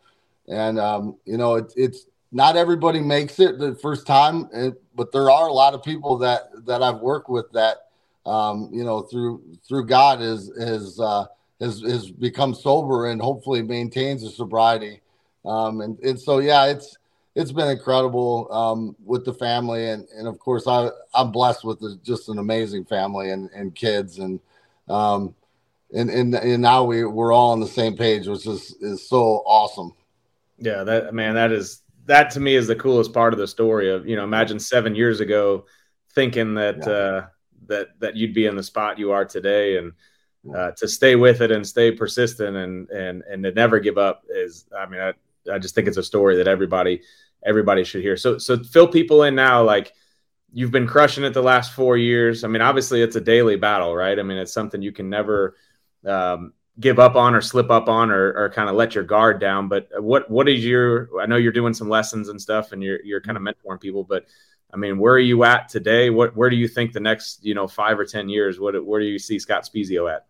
and 0.48 0.80
um, 0.80 1.18
you 1.26 1.38
know 1.38 1.56
it, 1.56 1.74
it's 1.76 2.06
not 2.32 2.56
everybody 2.56 3.00
makes 3.00 3.40
it 3.40 3.60
the 3.60 3.76
first 3.76 4.08
time, 4.08 4.50
but 4.96 5.12
there 5.12 5.30
are 5.30 5.48
a 5.48 5.54
lot 5.54 5.74
of 5.74 5.84
people 5.84 6.18
that 6.20 6.66
that 6.66 6.82
I've 6.82 7.00
worked 7.00 7.30
with 7.30 7.52
that 7.54 7.88
um, 8.26 8.70
you 8.74 8.84
know 8.84 9.02
through 9.02 9.42
through 9.68 9.86
God 9.86 10.22
is 10.22 10.50
is 10.50 11.00
uh, 11.00 11.26
has 11.60 11.82
has 11.82 12.10
become 12.10 12.54
sober 12.54 13.08
and 13.08 13.22
hopefully 13.22 13.62
maintains 13.62 14.24
a 14.24 14.30
sobriety. 14.30 15.01
Um, 15.46 15.82
and 15.82 16.00
and 16.00 16.20
so 16.20 16.40
yeah, 16.40 16.66
it's 16.68 16.98
it's 17.36 17.52
been 17.52 17.70
incredible 17.70 18.48
um, 18.52 18.96
with 19.04 19.26
the 19.26 19.34
family 19.34 19.90
and 19.90 20.08
and 20.16 20.28
of 20.28 20.38
course 20.40 20.68
I 20.68 20.90
I'm 21.14 21.32
blessed 21.32 21.64
with 21.64 21.80
the, 21.80 21.98
just 22.04 22.30
an 22.30 22.40
amazing 22.40 22.86
family 22.86 23.32
and 23.32 23.50
and 23.52 23.74
kids 23.74 24.20
and 24.20 24.40
um, 24.90 25.34
and 25.94 26.10
and 26.10 26.36
and 26.36 26.62
now 26.62 26.84
we 26.84 27.04
we're 27.06 27.34
all 27.34 27.52
on 27.52 27.60
the 27.60 27.68
same 27.68 27.96
page, 27.96 28.28
which 28.28 28.46
is 28.46 28.76
is 28.82 29.08
so 29.08 29.44
awesome. 29.46 29.94
Yeah, 30.58 30.84
that 30.84 31.14
man, 31.14 31.36
that 31.36 31.52
is 31.52 31.82
that 32.06 32.32
to 32.32 32.40
me 32.40 32.56
is 32.56 32.68
the 32.68 32.76
coolest 32.76 33.14
part 33.14 33.34
of 33.34 33.40
the 33.40 33.48
story. 33.48 33.90
Of 33.90 34.08
you 34.08 34.16
know, 34.16 34.24
imagine 34.24 34.60
seven 34.60 34.96
years 34.96 35.20
ago 35.20 35.66
thinking 36.14 36.56
that 36.56 36.78
yeah. 36.78 36.92
uh, 36.92 37.26
that 37.68 38.00
that 38.00 38.16
you'd 38.16 38.34
be 38.34 38.46
in 38.46 38.56
the 38.56 38.64
spot 38.64 39.00
you 39.00 39.12
are 39.12 39.26
today, 39.26 39.78
and 39.78 39.94
uh, 40.56 40.72
to 40.72 40.88
stay 40.88 41.16
with 41.16 41.42
it 41.42 41.52
and 41.52 41.68
stay 41.68 41.92
persistent 41.92 42.56
and 42.56 42.90
and 42.90 43.24
and 43.30 43.44
to 43.44 43.52
never 43.52 43.80
give 43.80 43.98
up 43.98 44.24
is. 44.30 44.66
I 44.78 44.86
mean, 44.86 45.02
I 45.02 45.14
I 45.52 45.60
just 45.60 45.76
think 45.76 45.88
it's 45.88 45.98
a 45.98 46.04
story 46.04 46.38
that 46.38 46.48
everybody 46.48 47.02
everybody 47.46 47.84
should 47.84 48.02
hear. 48.02 48.18
So 48.18 48.38
so 48.38 48.62
fill 48.64 48.88
people 48.88 49.24
in 49.24 49.36
now, 49.36 49.64
like 49.64 49.94
you've 50.52 50.72
been 50.72 50.88
crushing 50.88 51.24
it 51.24 51.34
the 51.34 51.42
last 51.42 51.74
four 51.74 51.98
years. 51.98 52.44
I 52.44 52.48
mean, 52.48 52.62
obviously 52.62 53.02
it's 53.02 53.16
a 53.16 53.22
daily 53.22 53.56
battle, 53.56 53.96
right? 53.96 54.18
I 54.20 54.24
mean, 54.24 54.38
it's 54.38 54.54
something 54.54 54.82
you 54.82 54.92
can 54.92 55.10
never 55.10 55.56
um, 56.06 56.54
give 56.80 57.00
up 57.00 57.16
on 57.16 57.36
or 57.36 57.42
slip 57.42 57.70
up 57.70 57.88
on 57.88 58.12
or, 58.12 58.34
or 58.34 58.50
kind 58.50 58.70
of 58.70 58.76
let 58.76 58.96
your 58.96 59.04
guard 59.04 59.40
down. 59.40 59.68
But 59.68 59.90
what 59.98 60.30
what 60.30 60.50
is 60.50 60.64
your? 60.64 61.10
I 61.20 61.26
know 61.26 61.38
you're 61.38 61.52
doing 61.52 61.74
some 61.74 61.90
lessons 61.90 62.30
and 62.30 62.42
stuff, 62.42 62.72
and 62.72 62.84
you're 62.84 63.02
you're 63.04 63.22
kind 63.22 63.38
of 63.38 63.44
mentoring 63.44 63.80
people. 63.80 64.04
But 64.04 64.26
I 64.74 64.78
mean, 64.78 64.98
where 64.98 65.14
are 65.14 65.20
you 65.20 65.44
at 65.44 65.70
today? 65.70 66.10
What 66.10 66.36
where 66.36 66.50
do 66.50 66.56
you 66.56 66.68
think 66.68 66.92
the 66.92 67.00
next 67.00 67.44
you 67.44 67.54
know 67.54 67.68
five 67.68 68.00
or 68.00 68.06
ten 68.06 68.30
years? 68.30 68.60
What 68.60 68.84
where 68.86 69.00
do 69.00 69.08
you 69.08 69.20
see 69.20 69.40
Scott 69.40 69.64
Spiezio 69.64 70.14
at? 70.14 70.26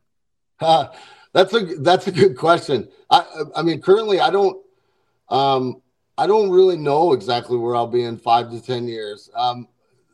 Uh, 0.60 0.88
that's 1.34 1.54
a 1.54 1.62
that's 1.80 2.08
a 2.08 2.12
good 2.12 2.38
question. 2.38 2.90
I 3.10 3.26
I 3.56 3.62
mean, 3.62 3.82
currently 3.82 4.20
I 4.20 4.30
don't 4.30 4.64
um 5.32 5.82
I 6.18 6.28
don't 6.28 6.52
really 6.52 6.78
know 6.78 7.14
exactly 7.14 7.58
where 7.58 7.76
I'll 7.76 7.88
be 7.88 8.04
in 8.04 8.18
five 8.18 8.52
to 8.52 8.62
ten 8.62 8.88
years. 8.88 9.30
Um, 9.36 9.68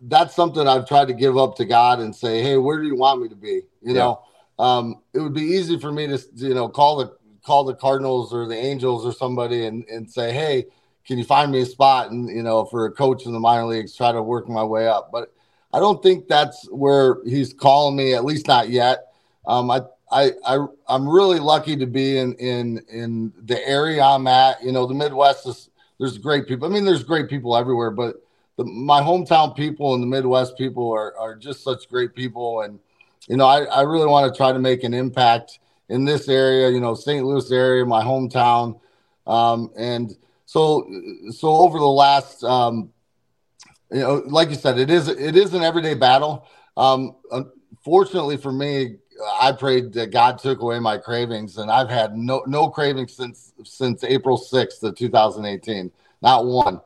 that's 0.04 0.36
something 0.36 0.68
I've 0.68 0.88
tried 0.88 1.08
to 1.10 1.14
give 1.14 1.38
up 1.38 1.56
to 1.58 1.66
God 1.66 2.00
and 2.00 2.16
say, 2.16 2.42
hey, 2.42 2.56
where 2.58 2.80
do 2.80 2.88
you 2.88 2.96
want 2.96 3.22
me 3.22 3.28
to 3.28 3.36
be? 3.36 3.64
You 3.82 3.94
yeah. 3.94 3.94
know 3.94 4.22
um, 4.60 5.02
it 5.14 5.20
would 5.20 5.34
be 5.34 5.42
easy 5.42 5.80
for 5.80 5.92
me 5.92 6.08
to 6.08 6.20
you 6.36 6.54
know 6.54 6.70
call 6.70 6.98
the 6.98 7.16
call 7.44 7.64
the 7.64 7.76
Cardinals 7.76 8.34
or 8.34 8.48
the 8.48 8.56
Angels 8.56 9.06
or 9.06 9.14
somebody 9.14 9.66
and 9.66 9.86
and 9.90 10.10
say, 10.10 10.34
hey, 10.34 10.66
can 11.06 11.18
you 11.18 11.24
find 11.24 11.52
me 11.52 11.62
a 11.62 11.66
spot? 11.66 12.12
And 12.12 12.30
you 12.30 12.44
know, 12.44 12.66
for 12.66 12.86
a 12.86 12.92
coach 12.92 13.26
in 13.26 13.34
the 13.34 13.40
minor 13.40 13.66
leagues, 13.66 13.96
try 13.96 14.12
to 14.12 14.22
work 14.22 14.50
my 14.50 14.64
way 14.64 14.88
up. 14.88 15.10
But 15.12 15.34
I 15.74 15.80
don't 15.80 16.02
think 16.02 16.28
that's 16.28 16.68
where 16.72 17.18
he's 17.26 17.54
calling 17.54 17.96
me. 17.96 18.14
At 18.14 18.26
least 18.26 18.48
not 18.48 18.70
yet. 18.70 19.06
Um, 19.46 19.70
I 19.72 19.82
I, 20.12 20.32
I 20.46 20.66
I'm 20.88 21.08
really 21.08 21.40
lucky 21.40 21.76
to 21.76 21.86
be 21.86 22.18
in 22.18 22.34
in 22.36 22.82
in 22.90 23.34
the 23.44 23.66
area 23.68 24.02
I'm 24.02 24.28
at. 24.28 24.64
You 24.64 24.72
know, 24.72 24.86
the 24.86 24.94
Midwest 24.94 25.46
is 25.48 25.70
there's 26.00 26.18
great 26.18 26.48
people. 26.48 26.68
I 26.68 26.72
mean, 26.72 26.86
there's 26.86 27.04
great 27.04 27.30
people 27.30 27.58
everywhere, 27.58 27.92
but 27.92 28.16
the, 28.56 28.64
my 28.64 29.02
hometown 29.02 29.56
people 29.56 29.94
and 29.94 30.02
the 30.02 30.08
Midwest 30.08 30.58
people 30.58 30.92
are 30.92 31.18
are 31.18 31.36
just 31.36 31.64
such 31.64 31.90
great 31.90 32.16
people, 32.16 32.62
and 32.62 32.80
you 33.28 33.38
know, 33.38 33.46
I 33.46 33.64
I 33.66 33.82
really 33.82 34.08
want 34.08 34.32
to 34.32 34.38
try 34.38 34.52
to 34.52 34.60
make 34.60 34.84
an 34.84 34.94
impact 34.94 35.60
in 35.90 36.06
this 36.06 36.30
area. 36.30 36.70
You 36.70 36.80
know, 36.80 36.94
St. 36.94 37.26
Louis 37.26 37.52
area, 37.52 37.86
my 37.86 38.02
hometown, 38.02 38.80
um, 39.26 39.72
and 39.78 40.16
so 40.46 40.90
so 41.32 41.50
over 41.50 41.80
the 41.80 41.86
last 41.86 42.44
um, 42.46 42.94
you 43.92 44.00
know, 44.00 44.24
like 44.28 44.50
you 44.50 44.56
said, 44.56 44.80
it 44.80 44.90
is 44.90 45.10
it 45.10 45.36
is 45.36 45.54
an 45.54 45.64
everyday 45.64 45.96
battle. 45.96 46.48
Um, 46.78 47.16
fortunately 47.84 48.38
for 48.38 48.52
me, 48.52 48.98
I 49.40 49.52
prayed 49.52 49.94
that 49.94 50.12
God 50.12 50.40
took 50.40 50.62
away 50.62 50.80
my 50.80 50.98
cravings, 50.98 51.58
and 51.58 51.72
I've 51.72 51.90
had 51.90 52.16
no 52.18 52.44
no 52.46 52.70
cravings 52.70 53.14
since 53.14 53.54
since 53.64 54.04
April 54.04 54.38
sixth 54.38 54.84
of 54.84 54.96
2018, 54.96 55.92
not 56.22 56.46
one, 56.46 56.82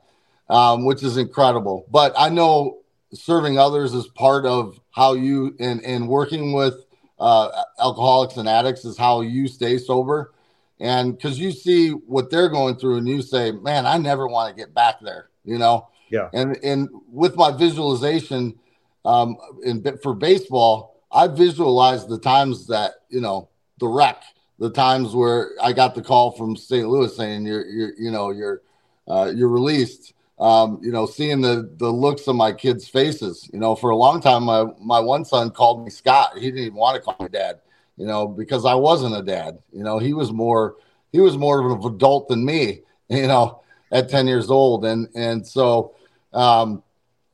um, 0.49 0.85
which 0.85 1.03
is 1.03 1.17
incredible. 1.17 1.85
But 1.91 2.13
I 2.17 2.29
know 2.29 2.79
serving 3.13 3.57
others 3.57 3.93
is 3.93 4.07
part 4.07 4.45
of 4.45 4.79
how 4.91 5.13
you 5.13 5.55
and 5.59 5.83
and 5.83 6.07
working 6.07 6.53
with 6.53 6.85
uh, 7.19 7.63
alcoholics 7.79 8.37
and 8.37 8.47
addicts 8.47 8.85
is 8.85 8.97
how 8.97 9.21
you 9.21 9.47
stay 9.47 9.77
sober, 9.77 10.33
and 10.79 11.15
because 11.15 11.39
you 11.39 11.51
see 11.51 11.89
what 11.91 12.29
they're 12.29 12.49
going 12.49 12.75
through, 12.75 12.97
and 12.97 13.07
you 13.07 13.21
say, 13.21 13.51
"Man, 13.51 13.85
I 13.85 13.97
never 13.97 14.27
want 14.27 14.55
to 14.55 14.59
get 14.59 14.73
back 14.73 15.01
there," 15.01 15.29
you 15.43 15.57
know. 15.57 15.87
Yeah. 16.09 16.29
And 16.33 16.57
and 16.63 16.89
with 17.11 17.35
my 17.35 17.51
visualization, 17.51 18.59
um, 19.05 19.37
in 19.63 19.97
for 20.01 20.13
baseball 20.13 20.90
I 21.13 21.27
visualized 21.27 22.09
the 22.09 22.19
times 22.19 22.67
that 22.67 22.93
you 23.09 23.21
know 23.21 23.49
the 23.79 23.87
wreck, 23.87 24.23
the 24.59 24.69
times 24.69 25.13
where 25.13 25.51
I 25.61 25.73
got 25.73 25.95
the 25.95 26.01
call 26.01 26.31
from 26.31 26.55
St. 26.55 26.87
Louis 26.87 27.15
saying 27.15 27.45
you're, 27.45 27.65
you're 27.65 27.93
you 27.97 28.11
know 28.11 28.31
you're 28.31 28.61
uh, 29.07 29.31
you're 29.35 29.49
released. 29.49 30.13
Um, 30.39 30.79
you 30.81 30.91
know, 30.91 31.05
seeing 31.05 31.41
the 31.41 31.69
the 31.77 31.89
looks 31.89 32.27
on 32.27 32.35
my 32.35 32.51
kids' 32.51 32.87
faces. 32.87 33.49
You 33.53 33.59
know, 33.59 33.75
for 33.75 33.89
a 33.89 33.95
long 33.95 34.21
time, 34.21 34.43
my 34.43 34.65
my 34.79 34.99
one 34.99 35.25
son 35.25 35.51
called 35.51 35.83
me 35.83 35.91
Scott. 35.91 36.31
He 36.35 36.41
didn't 36.41 36.59
even 36.59 36.75
want 36.75 36.95
to 36.95 37.01
call 37.01 37.17
me 37.19 37.29
dad. 37.29 37.59
You 37.97 38.07
know, 38.07 38.27
because 38.27 38.65
I 38.65 38.73
wasn't 38.73 39.15
a 39.15 39.21
dad. 39.21 39.59
You 39.71 39.83
know, 39.83 39.99
he 39.99 40.13
was 40.13 40.31
more 40.31 40.75
he 41.11 41.19
was 41.19 41.37
more 41.37 41.59
of 41.59 41.83
an 41.83 41.93
adult 41.93 42.27
than 42.29 42.45
me. 42.45 42.81
You 43.11 43.27
know, 43.27 43.61
at 43.91 44.07
ten 44.07 44.25
years 44.25 44.49
old, 44.49 44.85
and 44.85 45.09
and 45.15 45.45
so. 45.45 45.95
Um, 46.33 46.81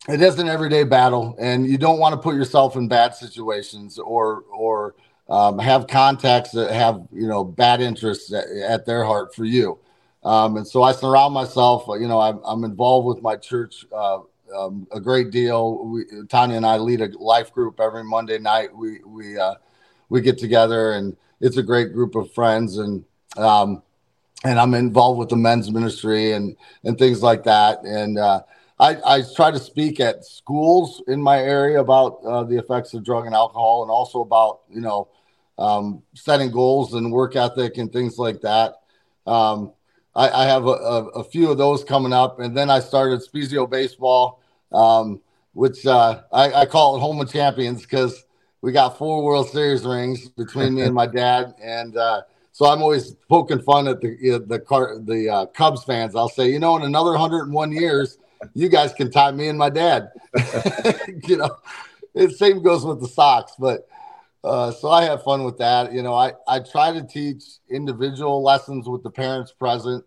it 0.07 0.21
is 0.21 0.39
an 0.39 0.47
everyday 0.47 0.83
battle, 0.83 1.35
and 1.39 1.67
you 1.67 1.77
don't 1.77 1.99
want 1.99 2.13
to 2.13 2.17
put 2.17 2.35
yourself 2.35 2.75
in 2.75 2.87
bad 2.87 3.13
situations 3.13 3.99
or 3.99 4.43
or 4.49 4.95
um, 5.29 5.59
have 5.59 5.87
contacts 5.87 6.51
that 6.51 6.71
have 6.71 7.05
you 7.11 7.27
know 7.27 7.43
bad 7.43 7.81
interests 7.81 8.31
at, 8.33 8.45
at 8.47 8.85
their 8.85 9.03
heart 9.03 9.35
for 9.35 9.45
you. 9.45 9.79
Um, 10.23 10.57
and 10.57 10.67
so 10.67 10.83
I 10.83 10.91
surround 10.91 11.33
myself. 11.33 11.85
You 11.87 12.07
know, 12.07 12.19
I'm, 12.19 12.39
I'm 12.43 12.63
involved 12.63 13.07
with 13.07 13.21
my 13.21 13.35
church 13.35 13.85
uh, 13.93 14.19
um, 14.55 14.87
a 14.91 14.99
great 14.99 15.31
deal. 15.31 15.85
We, 15.85 16.05
Tanya 16.29 16.57
and 16.57 16.65
I 16.65 16.77
lead 16.77 17.01
a 17.01 17.09
life 17.17 17.53
group 17.53 17.79
every 17.79 18.03
Monday 18.03 18.39
night. 18.39 18.75
We 18.75 18.99
we 19.05 19.37
uh, 19.37 19.55
we 20.09 20.21
get 20.21 20.37
together, 20.37 20.93
and 20.93 21.15
it's 21.41 21.57
a 21.57 21.63
great 21.63 21.93
group 21.93 22.15
of 22.15 22.31
friends. 22.33 22.77
And 22.77 23.03
um, 23.35 23.83
and 24.43 24.59
I'm 24.59 24.73
involved 24.73 25.19
with 25.19 25.29
the 25.29 25.35
men's 25.35 25.71
ministry 25.71 26.31
and 26.31 26.55
and 26.83 26.97
things 26.97 27.21
like 27.21 27.43
that. 27.43 27.83
And 27.83 28.17
uh, 28.17 28.41
I, 28.79 28.97
I 29.05 29.23
try 29.35 29.51
to 29.51 29.59
speak 29.59 29.99
at 29.99 30.23
schools 30.23 31.01
in 31.07 31.21
my 31.21 31.39
area 31.39 31.79
about 31.79 32.19
uh, 32.23 32.43
the 32.43 32.57
effects 32.57 32.93
of 32.93 33.03
drug 33.03 33.25
and 33.25 33.33
alcohol, 33.33 33.81
and 33.81 33.91
also 33.91 34.21
about 34.21 34.61
you 34.69 34.81
know 34.81 35.07
um, 35.57 36.03
setting 36.13 36.51
goals 36.51 36.93
and 36.93 37.11
work 37.11 37.35
ethic 37.35 37.77
and 37.77 37.91
things 37.91 38.19
like 38.19 38.41
that. 38.41 38.75
Um, 39.25 39.73
I, 40.15 40.29
I, 40.29 40.45
have 40.45 40.65
a, 40.65 40.69
a, 40.69 41.05
a, 41.07 41.23
few 41.23 41.51
of 41.51 41.57
those 41.57 41.83
coming 41.83 42.13
up, 42.13 42.39
and 42.39 42.55
then 42.55 42.69
I 42.69 42.79
started 42.79 43.21
Spiezio 43.21 43.69
Baseball, 43.69 44.41
um, 44.71 45.21
which 45.53 45.85
uh, 45.85 46.21
I, 46.31 46.53
I, 46.53 46.65
call 46.65 46.95
it 46.95 46.99
Home 47.01 47.19
of 47.19 47.31
Champions 47.31 47.81
because 47.81 48.23
we 48.61 48.71
got 48.71 48.97
four 48.97 49.23
World 49.23 49.49
Series 49.49 49.85
rings 49.85 50.29
between 50.29 50.75
me 50.75 50.83
and 50.83 50.93
my 50.93 51.07
dad, 51.23 51.55
and 51.61 51.97
uh, 51.97 52.21
so 52.51 52.67
I'm 52.67 52.81
always 52.81 53.15
poking 53.27 53.61
fun 53.61 53.87
at 53.87 54.01
the 54.01 54.43
the 54.47 54.59
car, 54.59 54.99
the 54.99 55.29
uh, 55.29 55.45
Cubs 55.47 55.83
fans. 55.83 56.15
I'll 56.15 56.29
say, 56.29 56.51
you 56.51 56.59
know, 56.59 56.77
in 56.77 56.83
another 56.83 57.11
101 57.11 57.71
years 57.71 58.17
you 58.53 58.69
guys 58.69 58.93
can 58.93 59.11
tie 59.11 59.31
me 59.31 59.47
and 59.47 59.57
my 59.57 59.69
dad. 59.69 60.09
you 61.27 61.37
know, 61.37 61.57
the 62.13 62.29
same 62.31 62.61
goes 62.61 62.85
with 62.85 63.01
the 63.01 63.07
Sox, 63.07 63.53
but 63.59 63.87
uh, 64.43 64.71
so 64.71 64.89
I 64.89 65.03
have 65.03 65.23
fun 65.23 65.43
with 65.43 65.57
that. 65.57 65.93
You 65.93 66.03
know, 66.03 66.13
I, 66.13 66.33
I 66.47 66.59
try 66.59 66.91
to 66.91 67.03
teach 67.03 67.43
individual 67.69 68.43
lessons 68.43 68.87
with 68.87 69.03
the 69.03 69.11
parents 69.11 69.51
present. 69.51 70.03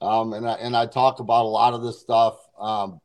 Um, 0.00 0.32
and 0.32 0.46
I, 0.46 0.54
and 0.54 0.76
I 0.76 0.86
talk 0.86 1.20
about 1.20 1.44
a 1.44 1.48
lot 1.48 1.74
of 1.74 1.82
this 1.82 2.00
stuff. 2.00 2.36
Um, 2.58 3.00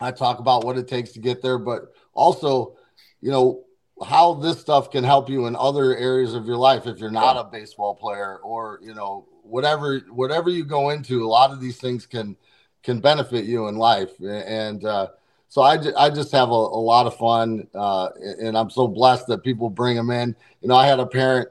I 0.00 0.10
talk 0.10 0.38
about 0.38 0.64
what 0.64 0.78
it 0.78 0.88
takes 0.88 1.12
to 1.12 1.20
get 1.20 1.42
there, 1.42 1.58
but 1.58 1.92
also, 2.14 2.76
you 3.20 3.30
know, 3.30 3.64
how 4.04 4.34
this 4.34 4.60
stuff 4.60 4.90
can 4.90 5.04
help 5.04 5.28
you 5.28 5.46
in 5.46 5.54
other 5.56 5.96
areas 5.96 6.34
of 6.34 6.46
your 6.46 6.56
life 6.56 6.86
if 6.86 6.98
you're 6.98 7.10
not 7.10 7.36
a 7.36 7.44
baseball 7.44 7.94
player 7.94 8.38
or 8.38 8.80
you 8.82 8.94
know 8.94 9.28
whatever 9.42 10.00
whatever 10.10 10.50
you 10.50 10.64
go 10.64 10.90
into 10.90 11.24
a 11.24 11.28
lot 11.28 11.50
of 11.50 11.60
these 11.60 11.78
things 11.78 12.06
can 12.06 12.36
can 12.82 13.00
benefit 13.00 13.44
you 13.44 13.68
in 13.68 13.76
life. 13.76 14.10
And 14.20 14.84
uh, 14.84 15.08
so 15.48 15.62
I, 15.62 15.78
I 15.96 16.10
just 16.10 16.32
have 16.32 16.48
a, 16.48 16.52
a 16.52 16.82
lot 16.82 17.06
of 17.06 17.16
fun, 17.16 17.68
uh, 17.74 18.08
and 18.40 18.56
I'm 18.56 18.70
so 18.70 18.88
blessed 18.88 19.26
that 19.28 19.42
people 19.42 19.70
bring 19.70 19.96
them 19.96 20.10
in. 20.10 20.34
You 20.60 20.68
know, 20.68 20.76
I 20.76 20.86
had 20.86 21.00
a 21.00 21.06
parent 21.06 21.48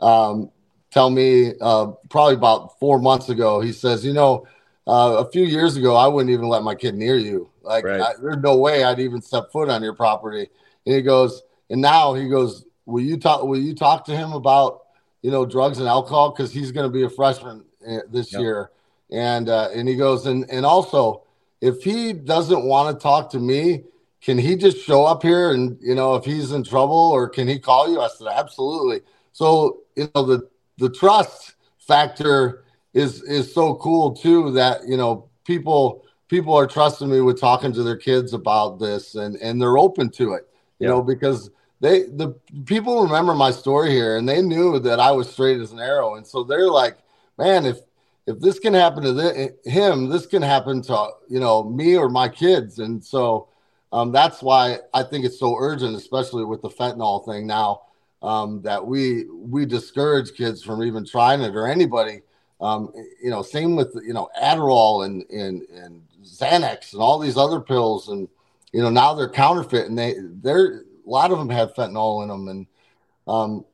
um, 0.00 0.50
tell 0.90 1.10
me 1.10 1.52
uh, 1.60 1.92
probably 2.08 2.34
about 2.34 2.78
four 2.78 2.98
months 2.98 3.28
ago. 3.28 3.60
He 3.60 3.72
says, 3.72 4.04
you 4.04 4.12
know, 4.12 4.46
uh, 4.86 5.24
a 5.26 5.30
few 5.30 5.44
years 5.44 5.76
ago, 5.76 5.96
I 5.96 6.06
wouldn't 6.06 6.32
even 6.32 6.48
let 6.48 6.62
my 6.62 6.74
kid 6.74 6.94
near 6.94 7.16
you. 7.16 7.50
Like, 7.62 7.84
right. 7.84 8.00
I, 8.00 8.12
there's 8.20 8.38
no 8.38 8.56
way 8.58 8.84
I'd 8.84 9.00
even 9.00 9.22
step 9.22 9.50
foot 9.50 9.70
on 9.70 9.82
your 9.82 9.94
property. 9.94 10.48
And 10.84 10.94
he 10.94 11.00
goes, 11.00 11.42
and 11.70 11.80
now 11.80 12.12
he 12.12 12.28
goes, 12.28 12.66
will 12.84 13.02
you 13.02 13.16
talk? 13.16 13.42
Will 13.44 13.60
you 13.60 13.74
talk 13.74 14.04
to 14.06 14.16
him 14.16 14.32
about 14.32 14.82
you 15.22 15.30
know 15.30 15.46
drugs 15.46 15.78
and 15.78 15.88
alcohol 15.88 16.30
because 16.30 16.52
he's 16.52 16.70
going 16.70 16.86
to 16.86 16.92
be 16.92 17.04
a 17.04 17.08
freshman 17.08 17.64
eh, 17.86 18.00
this 18.10 18.32
yep. 18.32 18.42
year 18.42 18.70
and 19.14 19.48
uh, 19.48 19.68
and 19.74 19.88
he 19.88 19.96
goes, 19.96 20.26
and 20.26 20.48
and 20.50 20.66
also, 20.66 21.22
if 21.60 21.82
he 21.82 22.12
doesn't 22.12 22.64
want 22.64 22.98
to 22.98 23.02
talk 23.02 23.30
to 23.30 23.38
me, 23.38 23.84
can 24.20 24.38
he 24.38 24.56
just 24.56 24.78
show 24.78 25.04
up 25.04 25.22
here 25.22 25.52
and 25.52 25.78
you 25.80 25.94
know 25.94 26.14
if 26.14 26.24
he's 26.24 26.52
in 26.52 26.64
trouble 26.64 27.10
or 27.12 27.28
can 27.28 27.46
he 27.46 27.58
call 27.58 27.90
you? 27.90 28.00
I 28.00 28.08
said 28.08 28.28
absolutely. 28.28 29.02
So 29.32 29.80
you 29.96 30.10
know 30.14 30.24
the 30.24 30.48
the 30.78 30.90
trust 30.90 31.54
factor 31.78 32.64
is 32.94 33.22
is 33.22 33.52
so 33.52 33.74
cool 33.74 34.12
too 34.12 34.50
that 34.52 34.86
you 34.88 34.96
know 34.96 35.28
people 35.44 36.04
people 36.28 36.54
are 36.54 36.66
trusting 36.66 37.10
me 37.10 37.20
with 37.20 37.40
talking 37.40 37.72
to 37.72 37.82
their 37.82 37.96
kids 37.96 38.32
about 38.32 38.78
this 38.78 39.14
and 39.14 39.36
and 39.36 39.60
they're 39.60 39.78
open 39.78 40.08
to 40.10 40.32
it 40.32 40.48
you 40.78 40.88
know 40.88 41.02
because 41.02 41.50
they 41.80 42.04
the 42.04 42.34
people 42.64 43.02
remember 43.02 43.34
my 43.34 43.50
story 43.50 43.90
here 43.90 44.16
and 44.16 44.28
they 44.28 44.40
knew 44.40 44.78
that 44.78 45.00
I 45.00 45.10
was 45.10 45.30
straight 45.30 45.60
as 45.60 45.72
an 45.72 45.80
arrow 45.80 46.14
and 46.14 46.26
so 46.26 46.42
they're 46.42 46.70
like 46.70 46.96
man 47.36 47.66
if 47.66 47.78
if 48.26 48.40
this 48.40 48.58
can 48.58 48.74
happen 48.74 49.02
to 49.02 49.12
the, 49.12 49.54
him, 49.64 50.08
this 50.08 50.26
can 50.26 50.42
happen 50.42 50.82
to 50.82 51.08
you 51.28 51.40
know 51.40 51.64
me 51.64 51.96
or 51.96 52.08
my 52.08 52.28
kids, 52.28 52.78
and 52.78 53.04
so 53.04 53.48
um, 53.92 54.12
that's 54.12 54.42
why 54.42 54.78
I 54.92 55.02
think 55.02 55.24
it's 55.24 55.38
so 55.38 55.56
urgent, 55.58 55.96
especially 55.96 56.44
with 56.44 56.62
the 56.62 56.70
fentanyl 56.70 57.24
thing 57.26 57.46
now, 57.46 57.82
um, 58.22 58.62
that 58.62 58.84
we 58.84 59.26
we 59.30 59.66
discourage 59.66 60.34
kids 60.34 60.62
from 60.62 60.82
even 60.82 61.04
trying 61.06 61.42
it 61.42 61.54
or 61.54 61.66
anybody. 61.66 62.22
Um, 62.60 62.92
you 63.22 63.30
know, 63.30 63.42
same 63.42 63.76
with 63.76 63.94
you 64.06 64.14
know 64.14 64.28
Adderall 64.40 65.04
and 65.04 65.24
and 65.30 65.62
and 65.70 66.02
Xanax 66.22 66.94
and 66.94 67.02
all 67.02 67.18
these 67.18 67.36
other 67.36 67.60
pills, 67.60 68.08
and 68.08 68.28
you 68.72 68.80
know 68.80 68.90
now 68.90 69.12
they're 69.14 69.28
counterfeit, 69.28 69.86
and 69.86 69.98
they 69.98 70.14
they're 70.18 70.78
a 71.06 71.10
lot 71.10 71.30
of 71.30 71.38
them 71.38 71.50
have 71.50 71.74
fentanyl 71.74 72.22
in 72.22 72.28
them, 72.28 72.48
and 72.48 72.66
um, 73.28 73.64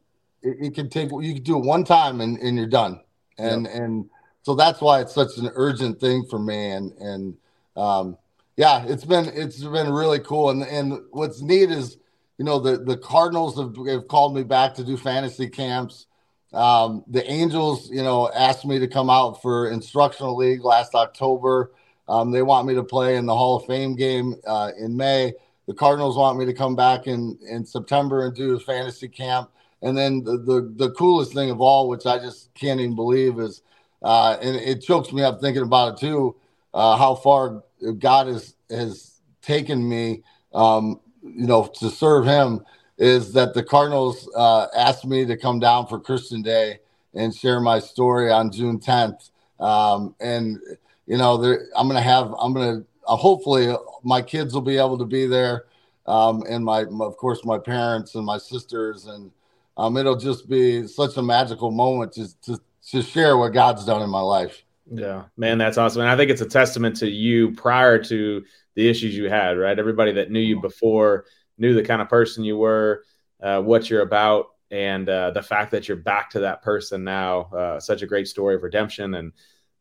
it, 0.42 0.57
it 0.66 0.74
can 0.74 0.88
take 0.88 1.11
you 1.12 1.34
can 1.34 1.42
do 1.42 1.57
it 1.57 1.64
one 1.64 1.84
time 1.84 2.20
and, 2.20 2.36
and 2.38 2.57
you're 2.57 2.66
done, 2.66 3.01
and 3.38 3.66
yep. 3.66 3.74
and 3.74 4.11
so 4.43 4.55
that's 4.55 4.80
why 4.80 5.01
it's 5.01 5.14
such 5.14 5.36
an 5.36 5.51
urgent 5.55 6.01
thing 6.01 6.24
for 6.28 6.38
me. 6.38 6.70
And 6.70 6.93
and 6.93 7.36
um, 7.76 8.16
yeah, 8.57 8.84
it's 8.86 9.05
been 9.05 9.26
it's 9.34 9.62
been 9.62 9.91
really 9.91 10.20
cool. 10.20 10.51
And 10.51 10.62
and 10.62 11.01
what's 11.11 11.43
neat 11.43 11.70
is 11.70 11.99
you 12.38 12.45
know 12.45 12.59
the 12.59 12.78
the 12.78 12.97
Cardinals 12.97 13.59
have, 13.59 13.74
have 13.86 14.09
called 14.09 14.34
me 14.34 14.43
back 14.43 14.74
to 14.74 14.84
do 14.84 14.97
fantasy 14.97 15.49
camps. 15.49 16.07
Um, 16.53 17.05
the 17.07 17.28
Angels, 17.30 17.91
you 17.91 18.03
know, 18.03 18.30
asked 18.32 18.66
me 18.66 18.80
to 18.80 18.88
come 18.88 19.09
out 19.09 19.41
for 19.41 19.70
instructional 19.70 20.36
league 20.36 20.64
last 20.64 20.95
October. 20.95 21.72
Um, 22.09 22.32
they 22.32 22.43
want 22.43 22.66
me 22.66 22.74
to 22.74 22.82
play 22.82 23.16
in 23.16 23.26
the 23.26 23.36
Hall 23.36 23.57
of 23.57 23.66
Fame 23.66 23.95
game 23.95 24.34
uh, 24.45 24.72
in 24.76 24.97
May. 24.97 25.32
The 25.68 25.74
Cardinals 25.74 26.16
want 26.16 26.38
me 26.38 26.47
to 26.47 26.53
come 26.53 26.74
back 26.74 27.07
in 27.07 27.38
in 27.49 27.64
September 27.64 28.26
and 28.26 28.34
do 28.34 28.57
a 28.57 28.59
fantasy 28.59 29.07
camp. 29.07 29.51
And 29.82 29.97
then 29.97 30.24
the, 30.24 30.38
the 30.38 30.72
the 30.86 30.91
coolest 30.93 31.32
thing 31.32 31.51
of 31.51 31.61
all, 31.61 31.88
which 31.88 32.07
I 32.07 32.18
just 32.18 32.53
can't 32.55 32.80
even 32.80 32.97
believe, 32.97 33.38
is 33.38 33.62
uh, 34.03 34.36
and 34.40 34.57
it 34.57 34.82
chokes 34.82 35.12
me 35.12 35.22
up 35.22 35.40
thinking 35.40 35.62
about 35.62 35.94
it 35.94 36.01
too. 36.01 36.36
Uh, 36.72 36.96
how 36.96 37.14
far 37.14 37.62
God 37.98 38.26
has 38.28 38.55
has 38.70 39.20
taken 39.42 39.86
me, 39.88 40.22
um, 40.55 41.01
you 41.22 41.46
know, 41.46 41.66
to 41.80 41.90
serve 41.90 42.24
Him. 42.24 42.64
is 42.98 43.32
that 43.32 43.55
the 43.55 43.62
Cardinals 43.62 44.28
uh, 44.36 44.66
asked 44.76 45.07
me 45.07 45.24
to 45.24 45.36
come 45.36 45.59
down 45.59 45.86
for 45.86 45.98
Christian 45.98 46.42
Day 46.42 46.78
and 47.14 47.34
share 47.34 47.61
my 47.61 47.78
story 47.78 48.30
on 48.30 48.53
June 48.53 48.78
10th. 48.78 49.30
Um, 49.59 50.14
and 50.20 50.61
you 51.07 51.16
know, 51.16 51.34
I'm 51.76 51.88
going 51.88 51.96
to 51.96 52.09
have, 52.09 52.32
I'm 52.38 52.53
going 52.53 52.82
to 52.82 52.86
uh, 53.07 53.16
hopefully 53.16 53.74
my 54.05 54.22
kids 54.22 54.55
will 54.55 54.61
be 54.61 54.78
able 54.78 54.96
to 54.98 55.05
be 55.05 55.26
there, 55.26 55.64
um, 56.07 56.44
and 56.48 56.64
my, 56.64 56.84
of 57.01 57.16
course, 57.16 57.44
my 57.44 57.59
parents 57.59 58.14
and 58.14 58.24
my 58.24 58.38
sisters, 58.38 59.07
and 59.07 59.32
um, 59.76 59.96
it'll 59.96 60.16
just 60.16 60.48
be 60.48 60.86
such 60.86 61.16
a 61.16 61.22
magical 61.22 61.72
moment 61.72 62.12
to, 62.12 62.28
to 62.42 62.61
to 62.91 63.03
share 63.03 63.36
what 63.36 63.53
God's 63.53 63.84
done 63.84 64.03
in 64.03 64.11
my 64.11 64.20
life. 64.20 64.64
Yeah, 64.93 65.24
man, 65.36 65.59
that's 65.59 65.78
awesome. 65.78 66.03
And 66.03 66.11
I 66.11 66.16
think 66.16 66.30
it's 66.30 66.41
a 66.41 66.49
testament 66.49 66.97
to 66.97 67.09
you 67.09 67.53
prior 67.53 68.03
to 68.05 68.45
the 68.74 68.88
issues 68.88 69.16
you 69.16 69.28
had, 69.28 69.59
right? 69.59 69.78
Everybody 69.78 70.12
that 70.12 70.30
knew 70.30 70.41
you 70.41 70.61
before 70.61 71.26
knew 71.59 71.74
the 71.74 71.82
kind 71.82 72.03
of 72.03 72.09
person 72.09 72.43
you 72.43 72.57
were, 72.57 73.05
uh, 73.43 73.61
what 73.61 73.88
you're 73.88 74.03
about, 74.03 74.47
and 74.70 75.09
uh, 75.09 75.30
the 75.30 75.43
fact 75.43 75.70
that 75.72 75.86
you're 75.86 75.97
back 75.97 76.30
to 76.30 76.41
that 76.41 76.62
person 76.62 77.05
now. 77.05 77.43
Uh, 77.43 77.80
such 77.80 78.03
a 78.03 78.07
great 78.07 78.26
story 78.26 78.55
of 78.55 78.62
redemption, 78.62 79.14
and 79.14 79.32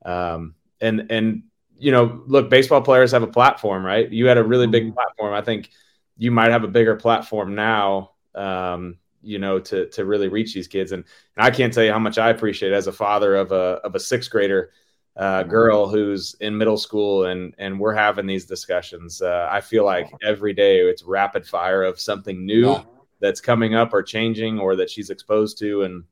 um, 0.05 0.55
and 0.81 1.11
and 1.11 1.43
you 1.79 1.91
know, 1.91 2.23
look, 2.27 2.49
baseball 2.49 2.81
players 2.81 3.11
have 3.13 3.23
a 3.23 3.27
platform, 3.27 3.85
right? 3.85 4.09
You 4.11 4.27
had 4.27 4.37
a 4.37 4.43
really 4.43 4.67
big 4.67 4.83
mm-hmm. 4.83 4.93
platform. 4.93 5.33
I 5.33 5.41
think 5.41 5.69
you 6.17 6.31
might 6.31 6.51
have 6.51 6.63
a 6.63 6.67
bigger 6.67 6.95
platform 6.97 7.55
now. 7.55 8.11
Um, 8.35 8.97
you 9.21 9.39
know, 9.39 9.59
to 9.59 9.87
to 9.89 10.05
really 10.05 10.27
reach 10.27 10.53
these 10.53 10.67
kids, 10.67 10.91
and, 10.91 11.03
and 11.35 11.45
I 11.45 11.51
can't 11.51 11.73
tell 11.73 11.83
you 11.83 11.91
how 11.91 11.99
much 11.99 12.17
I 12.17 12.29
appreciate 12.29 12.73
as 12.73 12.87
a 12.87 12.91
father 12.91 13.35
of 13.35 13.51
a 13.51 13.79
of 13.83 13.95
a 13.95 13.99
sixth 13.99 14.29
grader 14.29 14.71
uh, 15.15 15.43
girl 15.43 15.89
who's 15.89 16.35
in 16.35 16.57
middle 16.57 16.77
school 16.77 17.25
and 17.25 17.53
and 17.57 17.79
we're 17.79 17.93
having 17.93 18.25
these 18.25 18.45
discussions. 18.45 19.21
Uh, 19.21 19.49
I 19.51 19.61
feel 19.61 19.83
like 19.83 20.09
every 20.23 20.53
day 20.53 20.79
it's 20.79 21.03
rapid 21.03 21.45
fire 21.45 21.83
of 21.83 21.99
something 21.99 22.45
new 22.45 22.77
that's 23.19 23.41
coming 23.41 23.75
up 23.75 23.93
or 23.93 24.01
changing 24.01 24.59
or 24.59 24.77
that 24.77 24.89
she's 24.89 25.09
exposed 25.09 25.59
to, 25.59 25.83
and 25.83 26.03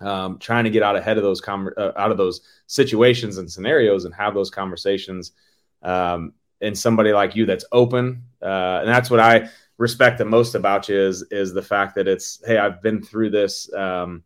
um, 0.00 0.38
trying 0.38 0.64
to 0.64 0.70
get 0.70 0.84
out 0.84 0.94
ahead 0.96 1.16
of 1.16 1.24
those 1.24 1.40
com- 1.40 1.74
uh, 1.76 1.92
out 1.96 2.12
of 2.12 2.16
those 2.16 2.42
situations 2.68 3.38
and 3.38 3.50
scenarios 3.50 4.04
and 4.04 4.14
have 4.14 4.34
those 4.34 4.50
conversations. 4.50 5.32
Um, 5.82 6.32
and 6.60 6.78
somebody 6.78 7.12
like 7.12 7.36
you 7.36 7.44
that's 7.44 7.64
open, 7.72 8.22
uh, 8.40 8.78
and 8.80 8.88
that's 8.88 9.10
what 9.10 9.20
I 9.20 9.50
respect 9.78 10.18
the 10.18 10.24
most 10.24 10.54
about 10.54 10.88
you 10.88 11.00
is 11.00 11.22
is 11.30 11.52
the 11.52 11.62
fact 11.62 11.94
that 11.96 12.08
it's 12.08 12.42
hey 12.46 12.58
I've 12.58 12.82
been 12.82 13.02
through 13.02 13.30
this. 13.30 13.72
Um, 13.72 14.22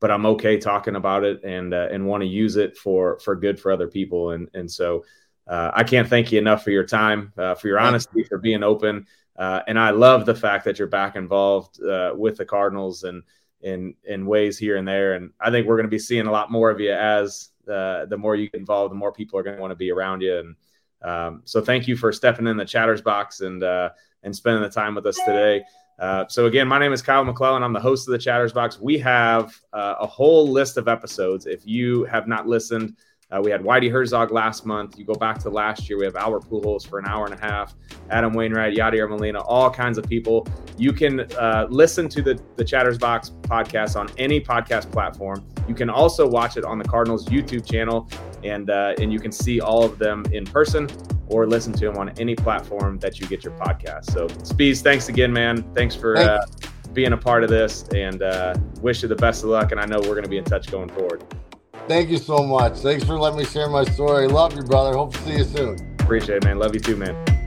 but 0.00 0.10
I'm 0.10 0.26
okay 0.26 0.58
talking 0.58 0.96
about 0.96 1.24
it 1.24 1.42
and 1.44 1.72
uh, 1.72 1.88
and 1.90 2.06
want 2.06 2.22
to 2.22 2.26
use 2.26 2.56
it 2.56 2.76
for 2.76 3.18
for 3.20 3.34
good 3.34 3.58
for 3.58 3.72
other 3.72 3.88
people. 3.88 4.32
And 4.32 4.50
and 4.52 4.70
so 4.70 5.04
uh, 5.46 5.70
I 5.72 5.82
can't 5.82 6.08
thank 6.08 6.30
you 6.30 6.38
enough 6.38 6.62
for 6.62 6.70
your 6.70 6.84
time, 6.84 7.32
uh, 7.38 7.54
for 7.54 7.68
your 7.68 7.78
honesty, 7.78 8.22
for 8.24 8.36
being 8.36 8.62
open. 8.62 9.06
Uh, 9.36 9.60
and 9.66 9.78
I 9.78 9.90
love 9.90 10.26
the 10.26 10.34
fact 10.34 10.64
that 10.66 10.78
you're 10.78 10.88
back 10.88 11.16
involved 11.16 11.82
uh, 11.82 12.12
with 12.14 12.36
the 12.36 12.44
Cardinals 12.44 13.04
and 13.04 13.22
in 13.62 13.94
in 14.04 14.26
ways 14.26 14.58
here 14.58 14.76
and 14.76 14.86
there. 14.86 15.14
And 15.14 15.30
I 15.40 15.50
think 15.50 15.66
we're 15.66 15.76
going 15.76 15.86
to 15.86 15.90
be 15.90 15.98
seeing 15.98 16.26
a 16.26 16.32
lot 16.32 16.52
more 16.52 16.70
of 16.70 16.80
you 16.80 16.92
as 16.92 17.48
uh, 17.66 18.04
the 18.04 18.18
more 18.18 18.36
you 18.36 18.50
get 18.50 18.60
involved, 18.60 18.92
the 18.92 18.96
more 18.96 19.12
people 19.12 19.38
are 19.38 19.42
going 19.42 19.56
to 19.56 19.62
want 19.62 19.72
to 19.72 19.76
be 19.76 19.90
around 19.90 20.20
you. 20.20 20.38
And 20.38 20.56
um, 21.02 21.42
so 21.44 21.62
thank 21.62 21.88
you 21.88 21.96
for 21.96 22.12
stepping 22.12 22.46
in 22.46 22.58
the 22.58 22.64
Chatter's 22.64 23.00
Box 23.00 23.40
and 23.40 23.62
and 24.24 24.34
spending 24.34 24.62
the 24.62 24.68
time 24.68 24.94
with 24.94 25.06
us 25.06 25.16
today. 25.16 25.62
Uh, 25.98 26.24
so 26.28 26.46
again, 26.46 26.66
my 26.66 26.78
name 26.78 26.92
is 26.92 27.02
Kyle 27.02 27.24
McClellan. 27.24 27.62
I'm 27.62 27.72
the 27.72 27.80
host 27.80 28.08
of 28.08 28.12
the 28.12 28.18
Chatter's 28.18 28.52
Box. 28.52 28.80
We 28.80 28.98
have 28.98 29.54
uh, 29.72 29.94
a 30.00 30.06
whole 30.06 30.50
list 30.50 30.76
of 30.76 30.88
episodes. 30.88 31.46
If 31.46 31.66
you 31.66 32.04
have 32.04 32.26
not 32.26 32.48
listened, 32.48 32.96
uh, 33.34 33.40
we 33.40 33.50
had 33.50 33.62
Whitey 33.62 33.90
Herzog 33.90 34.30
last 34.30 34.64
month. 34.64 34.98
You 34.98 35.04
go 35.04 35.14
back 35.14 35.38
to 35.40 35.50
last 35.50 35.88
year, 35.88 35.98
we 35.98 36.04
have 36.04 36.16
Albert 36.16 36.44
Pujols 36.44 36.86
for 36.86 36.98
an 36.98 37.06
hour 37.06 37.24
and 37.26 37.34
a 37.34 37.40
half, 37.40 37.74
Adam 38.10 38.32
Wainwright, 38.32 38.76
Yadier 38.76 39.08
Molina, 39.08 39.40
all 39.40 39.70
kinds 39.70 39.98
of 39.98 40.08
people. 40.08 40.46
You 40.78 40.92
can 40.92 41.20
uh, 41.34 41.66
listen 41.68 42.08
to 42.10 42.22
the, 42.22 42.40
the 42.56 42.64
Chatter's 42.64 42.98
Box 42.98 43.30
podcast 43.42 43.96
on 43.96 44.08
any 44.18 44.40
podcast 44.40 44.90
platform. 44.92 45.44
You 45.66 45.74
can 45.74 45.90
also 45.90 46.28
watch 46.28 46.56
it 46.56 46.64
on 46.64 46.78
the 46.78 46.84
Cardinals 46.84 47.26
YouTube 47.26 47.68
channel, 47.68 48.08
and 48.44 48.70
uh, 48.70 48.94
and 48.98 49.12
you 49.12 49.18
can 49.18 49.32
see 49.32 49.60
all 49.60 49.82
of 49.82 49.98
them 49.98 50.24
in 50.32 50.44
person 50.44 50.88
or 51.28 51.46
listen 51.46 51.72
to 51.72 51.86
them 51.86 51.96
on 51.96 52.10
any 52.18 52.34
platform 52.34 52.98
that 52.98 53.18
you 53.18 53.26
get 53.26 53.42
your 53.42 53.54
podcast. 53.54 54.10
So, 54.10 54.28
Spees, 54.28 54.82
thanks 54.82 55.08
again, 55.08 55.32
man. 55.32 55.62
Thanks 55.74 55.96
for 55.96 56.18
uh, 56.18 56.44
being 56.92 57.14
a 57.14 57.16
part 57.16 57.42
of 57.42 57.50
this, 57.50 57.84
and 57.94 58.22
uh, 58.22 58.54
wish 58.82 59.02
you 59.02 59.08
the 59.08 59.16
best 59.16 59.42
of 59.42 59.48
luck. 59.48 59.72
And 59.72 59.80
I 59.80 59.86
know 59.86 59.98
we're 60.00 60.08
going 60.08 60.24
to 60.24 60.28
be 60.28 60.38
in 60.38 60.44
touch 60.44 60.70
going 60.70 60.90
forward. 60.90 61.24
Thank 61.86 62.08
you 62.08 62.16
so 62.16 62.38
much. 62.38 62.78
Thanks 62.78 63.04
for 63.04 63.18
letting 63.18 63.38
me 63.38 63.44
share 63.44 63.68
my 63.68 63.84
story. 63.84 64.26
Love 64.26 64.56
you, 64.56 64.62
brother. 64.62 64.96
Hope 64.96 65.12
to 65.14 65.22
see 65.22 65.36
you 65.36 65.44
soon. 65.44 65.76
Appreciate 66.00 66.36
it, 66.36 66.44
man. 66.44 66.58
Love 66.58 66.74
you 66.74 66.80
too, 66.80 66.96
man. 66.96 67.43